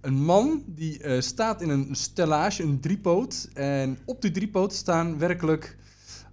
een 0.00 0.14
man 0.24 0.62
die 0.66 1.02
eh, 1.02 1.20
staat 1.20 1.62
in 1.62 1.68
een 1.68 1.88
stellage, 1.94 2.62
een 2.62 2.80
driepoot. 2.80 3.48
En 3.54 3.98
op 4.04 4.22
die 4.22 4.30
driepoot 4.30 4.72
staan 4.74 5.18
werkelijk, 5.18 5.76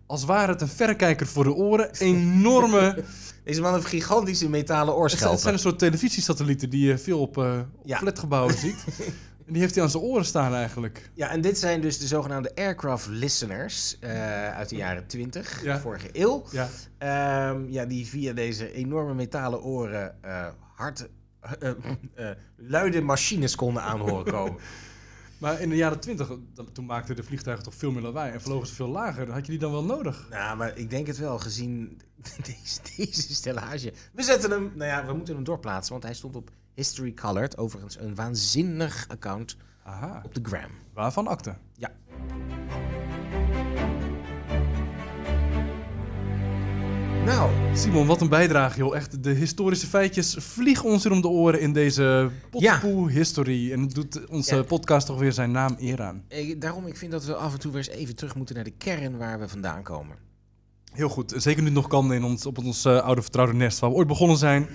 als 0.06 0.24
ware 0.26 0.52
het 0.52 0.62
een 0.62 0.68
verrekijker 0.68 1.28
voor 1.28 1.44
de 1.44 1.54
oren, 1.54 1.90
enorme... 2.00 2.96
Deze 3.44 3.62
man 3.62 3.74
heeft 3.74 3.86
gigantische 3.86 4.50
metalen 4.50 4.88
het 4.94 5.02
oorschelpen. 5.02 5.40
zijn 5.40 5.54
een 5.54 5.60
soort 5.60 5.80
televisiesatellieten 5.80 6.70
die 6.70 6.86
je 6.88 6.98
veel 6.98 7.20
op, 7.20 7.38
eh 7.38 7.60
op 7.78 7.88
Ja. 7.88 7.98
flatgebouwen 7.98 8.54
ziet. 8.66 8.84
En 9.46 9.54
die 9.54 9.62
heeft 9.62 9.76
hij 9.76 9.84
aan 9.84 9.90
zijn 9.90 10.04
oren 10.04 10.26
staan 10.26 10.54
eigenlijk. 10.54 11.10
Ja, 11.14 11.30
en 11.30 11.42
dit 11.42 11.58
zijn 11.60 11.82
dus 11.82 11.98
de 12.00 12.08
zogenaamde 12.08 12.52
aircraft 12.56 13.08
listeners 13.08 13.98
uit 14.56 14.70
de 14.70 14.76
jaren 14.76 15.08
20, 15.08 15.64
Ja. 15.64 15.80
vorige 15.80 16.10
eeuw. 16.12 16.44
Ja, 16.52 16.70
Ehm, 16.98 17.70
ja, 17.70 17.86
die 17.86 18.08
via 18.08 18.34
deze 18.34 18.74
enorme 18.74 19.14
metalen 19.14 19.64
oren 19.64 20.16
hard, 20.76 21.08
eh, 21.40 22.30
luide 22.56 23.02
machines 23.02 23.56
konden 23.56 23.84
aanhoren 23.84 24.32
komen. 24.32 24.60
maar 25.40 25.62
in 25.62 25.70
de 25.70 25.76
jaren 25.76 26.00
twintig, 26.00 26.32
toen 26.74 26.86
maakten 26.86 27.16
de 27.16 27.24
vliegtuigen 27.24 27.66
toch 27.66 27.76
veel 27.76 27.92
meer 27.92 28.02
lawaai 28.02 28.32
en 28.32 28.42
vlogen 28.42 28.68
ze 28.68 28.74
veel 28.74 28.88
lager. 28.88 29.32
Had 29.32 29.46
je 29.46 29.52
die 29.52 29.60
dan 29.60 29.72
wel 29.72 29.84
nodig? 29.84 30.28
nou, 30.30 30.58
maar 30.58 30.78
ik 30.78 30.90
denk 30.90 31.08
het 31.08 31.18
wel, 31.18 31.40
gezien 31.40 32.02
deze, 32.46 32.80
deze 32.98 33.34
stellage. 33.34 33.94
We 34.14 34.24
zetten 34.24 34.52
hem, 34.52 34.72
nou 34.76 34.90
ja, 34.90 35.06
we 35.06 35.14
moeten 35.14 35.36
hem 35.36 35.44
doorplaatsen, 35.44 35.92
want 35.92 36.04
hij 36.04 36.14
stond 36.14 36.36
op 36.36 36.52
History 36.74 37.14
Colored. 37.14 37.58
Overigens 37.58 38.00
een 38.00 38.16
waanzinnig 38.16 39.06
account 39.08 39.58
Aha, 39.84 40.22
op 40.26 40.34
de 40.34 40.42
gram. 40.44 40.72
waarvan 40.94 41.28
akte? 41.28 41.56
Ja. 41.74 41.92
Nou, 47.26 47.76
Simon, 47.76 48.08
wat 48.08 48.22
een 48.22 48.30
bijdrage, 48.30 48.78
joh. 48.78 48.96
Echt, 48.96 49.24
de 49.24 49.30
historische 49.32 49.88
feitjes 49.88 50.36
vliegen 50.40 50.86
ons 50.90 51.04
hier 51.04 51.12
om 51.12 51.22
de 51.22 51.28
oren 51.28 51.60
in 51.62 51.74
deze 51.74 52.30
Potpoe 52.50 53.12
History. 53.12 53.72
En 53.72 53.82
het 53.82 53.94
doet 53.96 54.28
onze 54.28 54.56
Ja. 54.56 54.64
podcast 54.64 55.08
toch 55.08 55.20
weer 55.20 55.32
zijn 55.34 55.52
naam 55.52 55.76
eer 55.80 56.02
aan. 56.02 56.24
daarom 56.58 56.86
ik 56.88 56.98
vind 56.98 57.12
dat 57.12 57.26
we 57.26 57.36
af 57.36 57.54
en 57.54 57.60
toe 57.60 57.72
weer 57.72 57.88
eens 57.88 57.98
even 57.98 58.16
terug 58.16 58.36
moeten 58.36 58.56
naar 58.56 58.64
de 58.64 58.74
kern 58.78 59.18
waar 59.18 59.40
we 59.40 59.48
vandaan 59.48 59.84
komen. 59.84 60.16
Heel 60.94 61.10
goed. 61.10 61.34
Zeker 61.38 61.60
nu 61.60 61.66
het 61.66 61.76
nog 61.76 61.88
kan 61.88 62.14
in 62.14 62.24
ons, 62.24 62.46
op 62.46 62.58
ons 62.58 62.86
eh, 62.86 63.00
oude 63.02 63.22
vertrouwde 63.22 63.54
nest 63.54 63.80
waar 63.80 63.90
we 63.90 63.96
ooit 63.96 64.08
begonnen 64.08 64.38
zijn. 64.38 64.68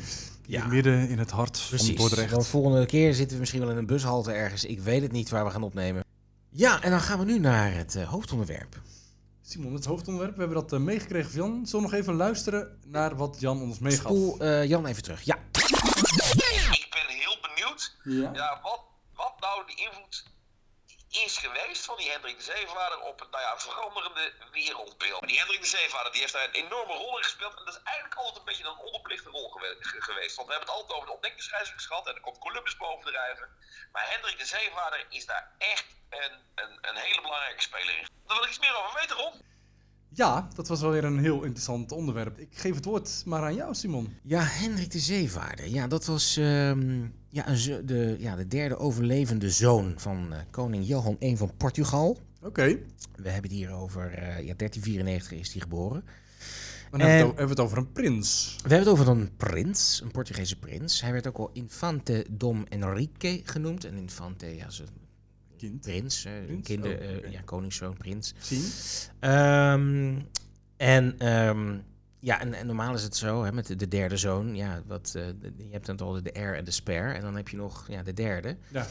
Ja. 0.46 0.66
Midden 0.66 1.08
in 1.08 1.18
het 1.18 1.30
hart 1.30 1.58
van 1.58 1.94
Dordrecht. 1.94 2.30
Want 2.30 2.46
volgende 2.46 2.86
keer 2.86 3.14
zitten 3.14 3.34
we 3.34 3.40
misschien 3.40 3.60
wel 3.60 3.70
in 3.70 3.76
een 3.76 3.86
bushalte 3.86 4.32
ergens. 4.32 4.64
Ik 4.64 4.80
weet 4.80 5.02
het 5.02 5.12
niet 5.12 5.30
waar 5.30 5.44
we 5.44 5.50
gaan 5.50 5.62
opnemen. 5.62 6.04
Ja, 6.50 6.82
en 6.82 6.90
dan 6.90 7.00
gaan 7.00 7.18
we 7.18 7.24
nu 7.24 7.38
naar 7.38 7.74
het 7.74 7.94
eh, 7.96 8.08
hoofdonderwerp. 8.08 8.80
Simon, 9.46 9.74
het 9.74 9.84
hoofdonderwerp. 9.84 10.34
We 10.34 10.42
hebben 10.42 10.60
dat 10.60 10.72
eh, 10.72 10.78
meegekregen 10.78 11.30
van 11.30 11.40
Jan. 11.40 11.66
Zullen 11.66 11.84
we 11.84 11.90
nog 11.90 12.00
even 12.00 12.14
luisteren 12.14 12.78
naar 12.86 13.16
wat 13.16 13.36
Jan 13.40 13.60
ons 13.60 13.78
meegaf? 13.78 14.00
Spoel 14.00 14.38
eh, 14.38 14.64
Jan 14.64 14.86
even 14.86 15.02
terug. 15.02 15.22
Ja. 15.22 15.34
Ik 16.70 16.86
ben 16.90 17.16
heel 17.16 17.36
benieuwd 17.40 17.96
Ja. 18.02 18.30
ja, 18.32 18.60
wat, 18.62 18.80
wat 19.14 19.34
nou 19.40 19.66
de 19.66 19.74
invloed 19.74 20.24
is 21.14 21.36
geweest 21.38 21.84
van 21.84 21.96
die 21.96 22.10
Hendrik 22.10 22.36
de 22.36 22.42
Zeevader 22.42 23.00
op 23.00 23.18
het 23.20 23.30
nou 23.30 23.42
ja, 23.42 23.58
veranderende 23.58 24.32
wereldbeeld. 24.50 25.26
Die 25.28 25.38
Hendrik 25.38 25.60
de 25.60 25.66
Zeevader 25.66 26.12
die 26.12 26.20
heeft 26.20 26.32
daar 26.32 26.44
een 26.44 26.50
enorme 26.64 26.92
rol 26.92 27.16
in 27.18 27.24
gespeeld. 27.24 27.58
En 27.58 27.64
dat 27.64 27.74
is 27.74 27.82
eigenlijk 27.82 28.16
altijd 28.16 28.36
een 28.38 28.44
beetje 28.44 28.64
een 28.64 28.76
onderbelichte 28.78 29.30
rol 29.30 29.48
gewe- 29.48 29.76
ge- 29.80 30.02
geweest. 30.02 30.36
Want 30.36 30.48
we 30.48 30.54
hebben 30.54 30.72
het 30.72 30.80
altijd 30.80 30.96
over 30.96 31.06
de 31.08 31.14
ontdekkingsreizigers 31.14 31.86
gehad. 31.86 32.06
En 32.06 32.12
dan 32.12 32.22
komt 32.22 32.38
Columbus 32.38 32.76
bovendrijven. 32.76 33.48
Maar 33.92 34.10
Hendrik 34.10 34.38
de 34.38 34.44
Zeevader 34.44 35.06
is 35.08 35.26
daar 35.26 35.50
echt 35.58 35.86
een, 36.10 36.32
een, 36.54 36.78
een 36.80 36.96
hele 36.96 37.20
belangrijke 37.20 37.62
speler 37.62 37.98
in. 37.98 38.08
Daar 38.26 38.36
wil 38.36 38.44
ik 38.44 38.50
iets 38.50 38.58
meer 38.58 38.76
over 38.76 39.00
weten, 39.00 39.16
Ron. 39.16 39.42
Ja, 40.16 40.48
dat 40.54 40.68
was 40.68 40.80
wel 40.80 40.90
weer 40.90 41.04
een 41.04 41.18
heel 41.18 41.42
interessant 41.42 41.92
onderwerp. 41.92 42.38
Ik 42.38 42.48
geef 42.50 42.74
het 42.74 42.84
woord 42.84 43.22
maar 43.26 43.42
aan 43.42 43.54
jou, 43.54 43.74
Simon. 43.74 44.08
Ja, 44.22 44.40
Hendrik 44.42 44.90
de 44.90 44.98
Zeevaarder. 44.98 45.68
Ja, 45.68 45.86
dat 45.86 46.04
was 46.04 46.36
ehm, 46.36 47.00
ja, 47.28 47.48
een 47.48 47.86
de, 47.86 48.16
ja, 48.18 48.36
de 48.36 48.46
derde 48.48 48.76
overlevende 48.78 49.50
zoon 49.50 49.94
van 49.96 50.32
eh, 50.32 50.38
koning 50.50 50.86
Johan 50.86 51.16
I 51.20 51.36
van 51.36 51.50
Portugal. 51.56 52.18
Oké. 52.42 52.64
We 53.16 53.28
hebben 53.30 53.50
het 53.50 53.58
hier 53.60 53.70
over 53.72 54.04
eh, 54.12 54.22
ja, 54.46 54.54
1394 54.56 55.38
is 55.38 55.52
hij 55.52 55.62
geboren. 55.62 56.04
Dan 56.90 57.00
hebben, 57.00 57.08
we 57.08 57.12
En- 57.12 57.16
het 57.16 57.22
o- 57.24 57.26
hebben 57.38 57.56
we 57.56 57.62
het 57.62 57.70
over 57.70 57.78
een 57.78 57.92
prins. 57.92 58.56
We 58.62 58.68
hebben 58.74 58.78
het 58.78 59.00
over 59.00 59.08
een 59.08 59.36
prins, 59.36 60.00
een 60.04 60.10
Portugese 60.10 60.58
prins. 60.58 61.00
Hij 61.00 61.12
werd 61.12 61.26
ook 61.26 61.36
al 61.38 61.50
Infante 61.52 62.26
Dom 62.30 62.64
Henrique 62.68 63.40
genoemd. 63.44 63.84
En 63.84 63.96
Infante, 63.96 64.46
ja, 64.56 64.64
een 64.66 64.88
Kind. 65.68 65.80
prins, 65.80 66.24
eh, 66.24 66.32
Prins? 66.46 66.66
kinder, 66.66 66.90
Oh, 66.96 67.02
eh, 67.24 67.32
ja, 67.32 67.40
koningszoon, 67.44 67.96
prins. 67.96 68.34
Zien. 68.38 68.64
Ehm, 69.20 70.14
en 70.76 71.14
ehm, 71.18 71.76
ja, 72.18 72.40
en, 72.40 72.54
en 72.54 72.66
normaal 72.66 72.94
is 72.94 73.02
het 73.02 73.16
zo, 73.16 73.44
hè, 73.44 73.52
met 73.52 73.66
de, 73.66 73.76
de 73.76 73.88
derde 73.88 74.16
zoon, 74.16 74.54
ja, 74.56 74.82
wat, 74.86 75.12
eh, 75.16 75.22
de- 75.40 75.52
je 75.56 75.72
hebt 75.72 75.86
dan 75.86 75.98
al 75.98 76.22
de 76.22 76.30
heir 76.32 76.56
en 76.56 76.64
de 76.64 76.70
spare, 76.70 77.12
en 77.12 77.22
dan 77.22 77.36
heb 77.36 77.48
je 77.48 77.56
nog 77.56 77.86
ja, 77.88 78.02
de 78.02 78.12
derde. 78.12 78.56
Ja. 78.68 78.86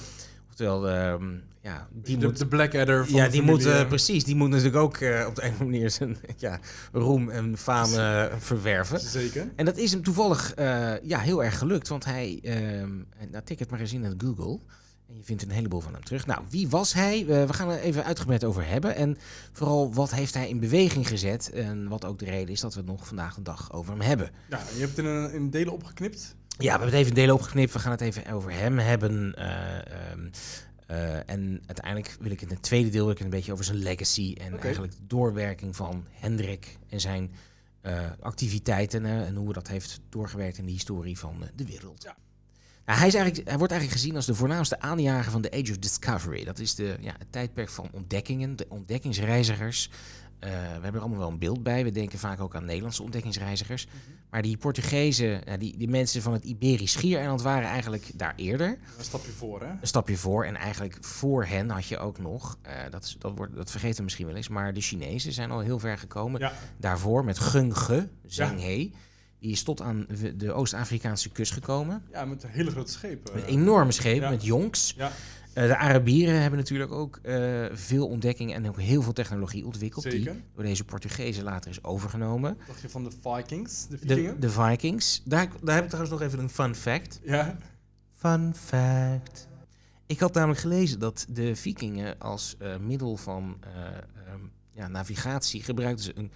Oftewel, 0.49 0.89
ehm, 0.89 1.31
ja, 1.61 1.87
die 1.91 2.17
de, 2.17 2.25
moet... 2.25 2.37
de 2.37 2.47
Blackadder 2.47 3.05
van 3.07 3.15
ja, 3.15 3.25
de 3.25 3.31
die 3.31 3.41
moet, 3.41 3.87
precies, 3.87 4.23
die 4.23 4.35
moet 4.35 4.49
natuurlijk 4.49 4.75
ook 4.77 4.97
eh, 4.97 5.25
op 5.27 5.35
de 5.35 5.41
een 5.43 5.47
of 5.51 5.53
andere 5.59 5.69
manier 5.69 5.89
zijn 5.89 6.17
ja, 6.37 6.59
roem 6.91 7.29
en 7.29 7.57
faam 7.57 7.93
eh, 7.93 8.25
verwerven. 8.37 8.99
Zeker. 8.99 9.51
En 9.55 9.65
dat 9.65 9.77
is 9.77 9.91
hem 9.91 10.03
toevallig 10.03 10.53
eh, 10.53 10.93
ja, 11.03 11.19
heel 11.19 11.43
erg 11.43 11.57
gelukt, 11.57 11.87
want 11.87 12.05
hij, 12.05 12.39
ehm 12.43 12.91
nou 13.31 13.43
tik 13.43 13.59
het 13.59 13.69
maar 13.69 13.79
eens 13.79 13.93
in 13.93 14.05
aan 14.05 14.15
Google. 14.17 14.59
En 15.13 15.19
je 15.19 15.25
vindt 15.25 15.41
een 15.43 15.49
heleboel 15.49 15.79
van 15.79 15.93
hem 15.93 16.03
terug. 16.03 16.25
Nou, 16.25 16.41
wie 16.49 16.69
was 16.69 16.93
hij? 16.93 17.19
Eh, 17.19 17.45
we 17.45 17.53
gaan 17.53 17.69
er 17.69 17.79
even 17.79 18.03
uitgebreid 18.03 18.43
over 18.43 18.67
hebben. 18.67 18.95
En 18.95 19.17
vooral, 19.51 19.93
wat 19.93 20.11
heeft 20.11 20.33
hij 20.33 20.49
in 20.49 20.59
beweging 20.59 21.07
gezet? 21.07 21.49
En 21.51 21.87
wat 21.87 22.05
ook 22.05 22.19
de 22.19 22.25
reden 22.25 22.53
is 22.53 22.59
dat 22.59 22.73
we 22.73 22.79
het 22.79 22.89
nog 22.89 23.07
vandaag 23.07 23.35
de 23.35 23.41
dag 23.41 23.71
over 23.73 23.91
hem 23.91 24.01
hebben. 24.01 24.31
Ja, 24.49 24.59
je 24.73 24.79
hebt 24.79 24.97
het 24.97 25.05
in, 25.05 25.11
een- 25.11 25.33
in 25.33 25.49
delen 25.49 25.73
opgeknipt. 25.73 26.35
Ja, 26.47 26.57
we 26.63 26.69
hebben 26.69 26.87
het 26.87 26.97
even 26.97 27.09
in 27.09 27.15
delen 27.15 27.35
opgeknipt. 27.35 27.73
We 27.73 27.79
gaan 27.79 27.91
het 27.91 28.01
even 28.01 28.31
over 28.31 28.51
hem 28.51 28.77
hebben. 28.79 29.33
eh, 29.35 29.77
ehm, 30.11 30.29
eh, 30.87 31.29
en 31.29 31.61
uiteindelijk 31.65 32.17
wil 32.19 32.31
ik 32.31 32.41
in 32.41 32.49
het 32.49 32.61
tweede 32.61 32.89
deel 32.89 33.01
wil 33.03 33.11
ik 33.11 33.17
het 33.17 33.25
een 33.25 33.33
beetje 33.33 33.51
over 33.51 33.65
zijn 33.65 33.77
legacy. 33.77 34.35
En 34.41 34.59
eigenlijk 34.59 34.93
de 34.93 35.07
doorwerking 35.07 35.75
van 35.75 36.05
Hendrik 36.11 36.77
en 36.89 36.99
zijn 37.01 37.31
eh, 37.81 38.11
activiteiten. 38.19 39.05
eh, 39.05 39.27
en 39.27 39.35
hoe 39.35 39.53
dat 39.53 39.67
heeft 39.67 39.99
doorgewerkt 40.09 40.57
in 40.57 40.65
de 40.65 40.71
historie 40.71 41.19
van 41.19 41.35
eh, 41.43 41.49
de 41.55 41.65
wereld. 41.65 42.03
Ja. 42.03 42.15
Nou, 42.85 42.99
hij, 42.99 43.07
is 43.07 43.13
eigenlijk, 43.13 43.49
hij 43.49 43.57
wordt 43.57 43.71
eigenlijk 43.71 44.01
gezien 44.01 44.15
als 44.15 44.25
de 44.25 44.35
voornaamste 44.35 44.79
aanjager 44.79 45.31
van 45.31 45.41
de 45.41 45.51
Age 45.51 45.71
of 45.71 45.77
Discovery. 45.77 46.43
Dat 46.43 46.59
is 46.59 46.75
de, 46.75 46.97
ja, 46.99 47.13
het 47.17 47.31
tijdperk 47.31 47.69
van 47.69 47.89
ontdekkingen, 47.91 48.55
de 48.55 48.65
ontdekkingsreizigers. 48.69 49.89
Eh, 50.39 50.49
we 50.49 50.55
hebben 50.55 50.93
er 50.93 50.99
allemaal 50.99 51.19
wel 51.19 51.29
een 51.29 51.39
beeld 51.39 51.63
bij. 51.63 51.83
We 51.83 51.91
denken 51.91 52.19
vaak 52.19 52.41
ook 52.41 52.55
aan 52.55 52.65
Nederlandse 52.65 53.03
ontdekkingsreizigers. 53.03 53.87
Maar 54.29 54.41
die 54.41 54.57
Portugezen, 54.57 55.41
ja, 55.45 55.57
die, 55.57 55.77
die 55.77 55.89
mensen 55.89 56.21
van 56.21 56.33
het 56.33 56.43
Iberisch 56.43 56.91
Schiereiland 56.91 57.41
waren 57.41 57.69
eigenlijk 57.69 58.11
daar 58.15 58.33
eerder. 58.35 58.77
Een 58.97 59.03
stapje 59.03 59.31
voor, 59.31 59.61
hè? 59.61 59.67
Een 59.67 59.87
stapje 59.87 60.17
voor. 60.17 60.45
En 60.45 60.55
eigenlijk 60.55 60.97
voor 61.01 61.45
hen 61.45 61.69
had 61.69 61.85
je 61.85 61.97
ook 61.97 62.19
nog, 62.19 62.57
eh, 62.61 62.73
dat, 62.89 63.03
is, 63.03 63.15
dat, 63.19 63.31
wordt, 63.35 63.55
dat 63.55 63.71
vergeten 63.71 63.97
we 63.97 64.03
misschien 64.03 64.25
wel 64.25 64.35
eens, 64.35 64.47
maar 64.47 64.73
de 64.73 64.81
Chinezen 64.81 65.33
zijn 65.33 65.51
al 65.51 65.59
heel 65.59 65.79
ver 65.79 65.97
gekomen. 65.97 66.39
Ja. 66.39 66.53
Daarvoor 66.77 67.25
met 67.25 67.39
Gung 67.39 67.77
Ge, 67.77 68.07
Zheng 68.25 68.59
He. 68.59 68.91
Die 69.43 69.51
is 69.51 69.63
tot 69.63 69.81
aan 69.81 70.05
de- 70.37 70.51
Oost-Afrikaanse 70.53 71.29
kust 71.29 71.51
gekomen. 71.51 72.03
Ja, 72.11 72.25
met 72.25 72.45
hele 72.47 72.71
grote 72.71 72.91
schepen. 72.91 73.33
Met 73.33 73.43
enorme 73.45 73.91
schepen, 73.91 74.21
ja. 74.21 74.29
met 74.29 74.43
jonks. 74.45 74.93
Ja, 74.97 75.11
Eh, 75.53 75.67
de 75.67 75.77
Arabieren 75.77 76.41
hebben 76.41 76.59
natuurlijk 76.59 76.91
ook 76.91 77.19
eh, 77.23 77.65
veel 77.71 78.07
ontdekkingen 78.07 78.55
en 78.55 78.67
ook 78.67 78.79
heel 78.79 79.01
veel 79.01 79.13
technologie 79.13 79.65
ontwikkeld. 79.65 80.03
Zeker. 80.03 80.33
Die 80.33 80.43
door 80.55 80.63
deze 80.63 80.83
Portugezen 80.83 81.43
later 81.43 81.69
is 81.71 81.83
overgenomen. 81.83 82.57
Dacht 82.67 82.81
je 82.81 82.89
van 82.89 83.03
de 83.03 83.11
Vikings, 83.21 83.87
de 83.87 84.05
De, 84.05 84.35
de 84.39 84.49
Vikings. 84.49 85.21
Daar, 85.25 85.47
daar 85.63 85.73
heb 85.75 85.83
ik 85.83 85.89
trouwens 85.89 86.19
nog 86.19 86.21
even 86.29 86.39
een 86.39 86.49
fun 86.49 86.75
fact. 86.75 87.19
Ja, 87.23 87.57
Fun 88.17 88.55
fact. 88.55 89.47
Ik 90.05 90.19
had 90.19 90.33
namelijk 90.33 90.59
gelezen 90.59 90.99
dat 90.99 91.25
de 91.29 91.55
vikingen 91.55 92.19
als 92.19 92.55
eh, 92.59 92.77
middel 92.77 93.17
van 93.17 93.57
eh, 93.59 93.81
ehm, 94.27 94.39
ja, 94.71 94.87
navigatie 94.87 95.63
gebruikten 95.63 96.05
ze 96.05 96.11
een, 96.15 96.31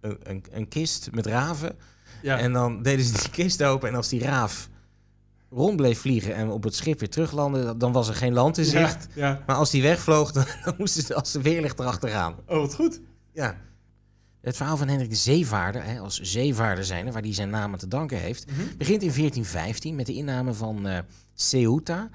een, 0.00 0.18
een, 0.22 0.44
een 0.50 0.68
kist 0.68 1.08
met 1.12 1.26
raven. 1.26 1.76
ja. 2.22 2.38
En 2.38 2.52
dan 2.52 2.82
deden 2.82 3.04
ze 3.04 3.12
die 3.12 3.30
kist 3.30 3.62
open 3.62 3.88
en 3.88 3.94
als 3.94 4.08
die 4.08 4.22
raaf 4.22 4.68
rond 5.50 5.76
bleef 5.76 6.00
vliegen 6.00 6.34
en 6.34 6.48
op 6.50 6.62
het 6.64 6.74
schip 6.74 6.98
weer 6.98 7.10
teruglandde, 7.10 7.76
dan 7.76 7.92
was 7.92 8.08
er 8.08 8.14
geen 8.14 8.32
land 8.32 8.58
in 8.58 8.64
zicht. 8.64 9.06
Ja, 9.14 9.28
ja. 9.28 9.42
Maar 9.46 9.56
als 9.56 9.70
die 9.70 9.82
wegvloog, 9.82 10.32
dan, 10.32 10.44
dan 10.64 10.74
moesten 10.78 11.02
ze 11.02 11.14
als 11.14 11.32
de 11.32 11.42
weerlicht 11.42 11.78
erachteraan. 11.78 12.34
Oh, 12.46 12.58
wat 12.60 12.74
goed. 12.74 13.00
Ja. 13.32 13.56
Het 14.40 14.56
verhaal 14.56 14.76
van 14.76 14.88
Hendrik 14.88 15.10
de 15.10 15.16
Zeevaarder, 15.16 15.84
hè, 15.84 15.98
als 15.98 16.20
zeevaarder 16.20 16.84
zijnde, 16.84 17.12
waar 17.12 17.22
hij 17.22 17.34
zijn 17.34 17.50
naam 17.50 17.72
aan 17.72 17.78
te 17.78 17.88
danken 17.88 18.18
heeft, 18.18 18.46
Mhm. 18.46 18.56
begint 18.78 19.02
in 19.02 19.10
1415 19.12 19.94
met 19.94 20.06
de 20.06 20.14
inname 20.14 20.54
van 20.54 20.86
eh, 20.86 20.98
Ceuta. 21.34 22.08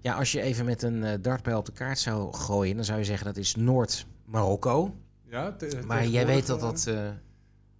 Ja, 0.00 0.14
als 0.14 0.32
je 0.32 0.40
even 0.40 0.64
met 0.64 0.82
een 0.82 1.04
eh, 1.04 1.12
dartpijl 1.20 1.58
op 1.58 1.66
de 1.66 1.72
kaart 1.72 1.98
zou 1.98 2.32
gooien, 2.34 2.76
dan 2.76 2.84
zou 2.84 2.98
je 2.98 3.04
zeggen 3.04 3.26
dat 3.26 3.36
is 3.36 3.54
Noord-Marokko. 3.54 4.94
Ja, 5.32 5.52
te- 5.52 5.80
Maar 5.86 6.06
jij 6.06 6.26
weet 6.26 6.46
dat 6.46 6.56
eh, 6.58 6.62
dat 6.62 6.86
eh, 6.86 7.08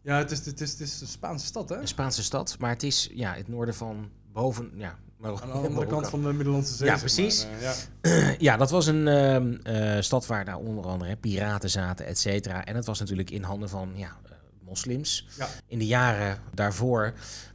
Ja, 0.02 0.18
het 0.18 0.30
is, 0.30 0.47
het, 0.47 0.61
is, 0.61 0.71
het 0.71 0.80
is 0.80 1.00
een 1.00 1.06
Spaanse 1.06 1.47
stad, 1.47 1.68
hè? 1.68 1.76
een 1.76 1.88
Spaanse 1.88 2.23
stad, 2.23 2.56
maar 2.59 2.71
het 2.71 2.82
is 2.82 3.11
ja, 3.14 3.35
het 3.35 3.49
noorden 3.49 3.75
van 3.75 4.11
boven, 4.32 4.71
ja, 4.75 4.88
Aan 4.88 4.99
de 5.35 5.40
andere 5.42 5.68
Marokko. 5.75 5.94
kant 5.97 6.09
van 6.09 6.23
de 6.23 6.32
Middellandse 6.32 6.75
Zee. 6.75 6.87
Ja, 6.88 6.97
precies. 6.97 7.47
maar. 7.47 7.54
Eh, 8.00 8.30
ja. 8.30 8.35
Ja, 8.49 8.56
dat 8.56 8.71
was 8.71 8.87
een 8.87 9.09
ehm, 9.09 9.52
eh, 9.62 10.00
stad 10.00 10.26
waar 10.26 10.44
daar 10.44 10.56
onder 10.56 10.85
andere 10.85 11.11
hè, 11.11 11.16
piraten 11.16 11.71
zaten, 11.71 12.06
et 12.06 12.18
cetera. 12.18 12.64
En 12.64 12.75
het 12.76 12.85
was 12.87 12.99
natuurlijk 13.00 13.30
in 13.30 13.42
handen 13.42 13.68
van 13.68 13.92
ja, 13.94 14.16
eh, 14.25 14.30
moslims. 14.64 15.26
Ja. 15.38 15.49
In 15.66 15.78
de 15.78 15.87
jaren 15.87 16.38
daarvoor 16.54 17.12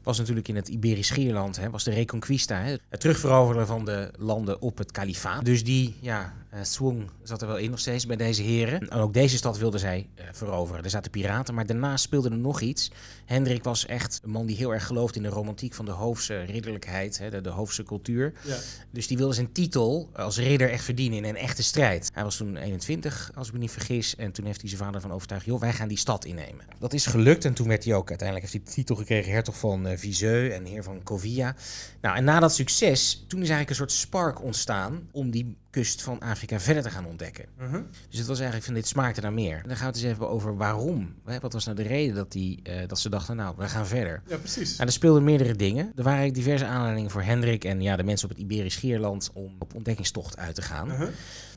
was 0.08 0.18
natuurlijk 0.18 0.48
in 0.48 0.56
het 0.56 0.68
Iberisch 0.68 1.08
Schierland, 1.08 1.58
hè, 1.58 1.70
was 1.70 1.84
de 1.84 1.92
Reconquista, 1.92 2.62
hè, 2.62 2.76
het 2.90 3.00
terugveroveren 3.00 3.68
van 3.68 3.86
de 3.86 4.12
landen 4.18 4.62
op 4.62 4.78
het 4.78 4.92
kalifaat. 4.92 5.46
Dus 5.46 5.64
die 5.64 5.96
ja, 6.02 6.34
eh, 6.50 6.60
swung 6.64 7.10
zat 7.24 7.42
er 7.42 7.48
wel 7.48 7.58
in 7.58 7.70
nog 7.70 7.80
steeds 7.80 8.06
bij 8.06 8.16
deze 8.16 8.42
heren. 8.42 8.90
En 8.90 9.00
ook 9.00 9.14
deze 9.14 9.38
stad 9.38 9.58
wilden 9.58 9.80
zij 9.80 10.10
eh, 10.16 10.26
veroveren. 10.32 10.84
Er 10.84 10.90
zaten 10.90 11.12
piraten, 11.12 11.54
maar 11.54 11.66
daarnaast 11.66 12.04
speelde 12.04 12.30
er 12.30 12.38
nog 12.38 12.62
iets. 12.62 12.92
Hendrik 13.26 13.64
was 13.64 13.86
echt 13.86 14.20
een 14.24 14.30
man 14.30 14.46
die 14.46 14.56
heel 14.56 14.74
erg 14.74 14.86
geloofde 14.86 15.18
in 15.18 15.24
de 15.24 15.30
romantiek 15.30 15.74
van 15.74 15.86
de 15.86 15.92
hoofdse 15.92 16.42
ridderlijkheid, 16.42 17.18
hè, 17.18 17.30
de, 17.30 17.42
de 17.42 17.50
hoofdse 17.50 17.84
cultuur. 17.84 18.34
Ja. 18.44 18.58
Dus 18.92 19.08
die 19.08 19.18
wilde 19.18 19.34
zijn 19.34 19.52
titel 19.52 20.10
als 20.14 20.38
ridder 20.38 20.70
echt 20.70 20.84
verdienen 20.84 21.18
in 21.18 21.24
een 21.24 21.36
echte 21.36 21.64
strijd. 21.64 22.10
Hij 22.14 22.24
was 22.24 22.38
toen 22.38 22.58
21, 22.58 23.32
als 23.36 23.48
ik 23.48 23.54
me 23.54 23.60
niet 23.60 23.72
vergis. 23.72 24.16
En 24.16 24.32
toen 24.32 24.46
heeft 24.46 24.62
hij 24.62 24.70
zijn 24.70 24.82
vader 24.82 25.02
van 25.02 25.12
overtuigd, 25.12 25.46
joh, 25.46 25.60
wij 25.60 25.74
gaan 25.74 25.88
die 25.88 25.98
stad 25.98 26.26
innemen. 26.26 26.66
Dat 26.80 26.94
is 26.94 27.06
gelukt 27.06 27.46
en 27.46 27.54
toen 27.54 27.68
werd 27.68 27.84
hij 27.84 27.94
ook, 27.94 28.10
uiteindelijk 28.10 28.52
heeft 28.52 28.58
hij 28.58 28.74
de 28.74 28.82
titel 28.82 28.96
gekregen, 28.96 29.32
hertog 29.32 29.58
van 29.58 29.88
eh 29.88 29.97
Viseu 29.98 30.50
en 30.50 30.66
heer 30.66 30.84
van 30.84 31.04
Covia. 31.04 31.56
Nou, 32.02 32.18
en 32.18 32.24
na 32.24 32.40
dat 32.40 32.54
succes, 32.54 33.26
toen 33.28 33.42
is 33.42 33.50
eigenlijk 33.50 33.70
een 33.70 33.76
soort 33.76 33.92
spark 33.92 34.44
ontstaan 34.44 35.10
om 35.12 35.32
die 35.32 35.58
kust 35.78 36.02
van 36.02 36.20
Afrika 36.20 36.60
verder 36.60 36.84
te 36.84 36.90
gaan 36.90 37.06
ontdekken. 37.06 37.46
Mhm. 37.58 37.82
Dus 38.10 38.18
het 38.18 38.28
was 38.28 38.38
eigenlijk 38.38 38.66
van 38.66 38.74
dit 38.74 38.88
smaakte 38.88 39.22
naar 39.22 39.34
meer. 39.34 39.56
En 39.56 39.68
dan 39.68 39.78
gaan 39.78 39.92
we 39.92 39.98
het 39.98 40.04
eens 40.04 40.14
even 40.14 40.30
over 40.30 40.58
waarom. 40.58 41.16
Wat 41.42 41.54
was 41.54 41.66
nou 41.66 41.78
de 41.78 41.84
reden 41.84 42.16
dat, 42.16 42.32
die, 42.32 42.60
eh, 42.64 42.88
dat 42.88 43.00
ze 43.00 43.10
dachten, 43.10 43.36
nou, 43.36 43.56
we 43.58 43.68
gaan 43.68 43.88
verder. 43.88 44.22
ja, 44.28 44.38
precies. 44.38 44.76
Nou, 44.76 44.88
er 44.88 44.94
speelden 44.94 45.24
meerdere 45.24 45.56
dingen. 45.56 45.86
Er 45.86 46.04
waren 46.04 46.20
eigenlijk 46.20 46.34
diverse 46.36 46.66
aanleidingen 46.66 47.12
voor 47.12 47.22
Hendrik 47.22 47.64
en 47.64 47.82
ja, 47.82 47.96
de 47.96 48.04
mensen 48.04 48.30
op 48.30 48.36
het 48.36 48.44
Iberisch 48.44 48.74
Schierland 48.74 49.32
om 49.34 49.56
op 49.60 49.76
ontdekkingstocht 49.76 50.38
uit 50.38 50.56
te 50.56 50.62
gaan. 50.62 50.88
Mhm. 50.88 51.08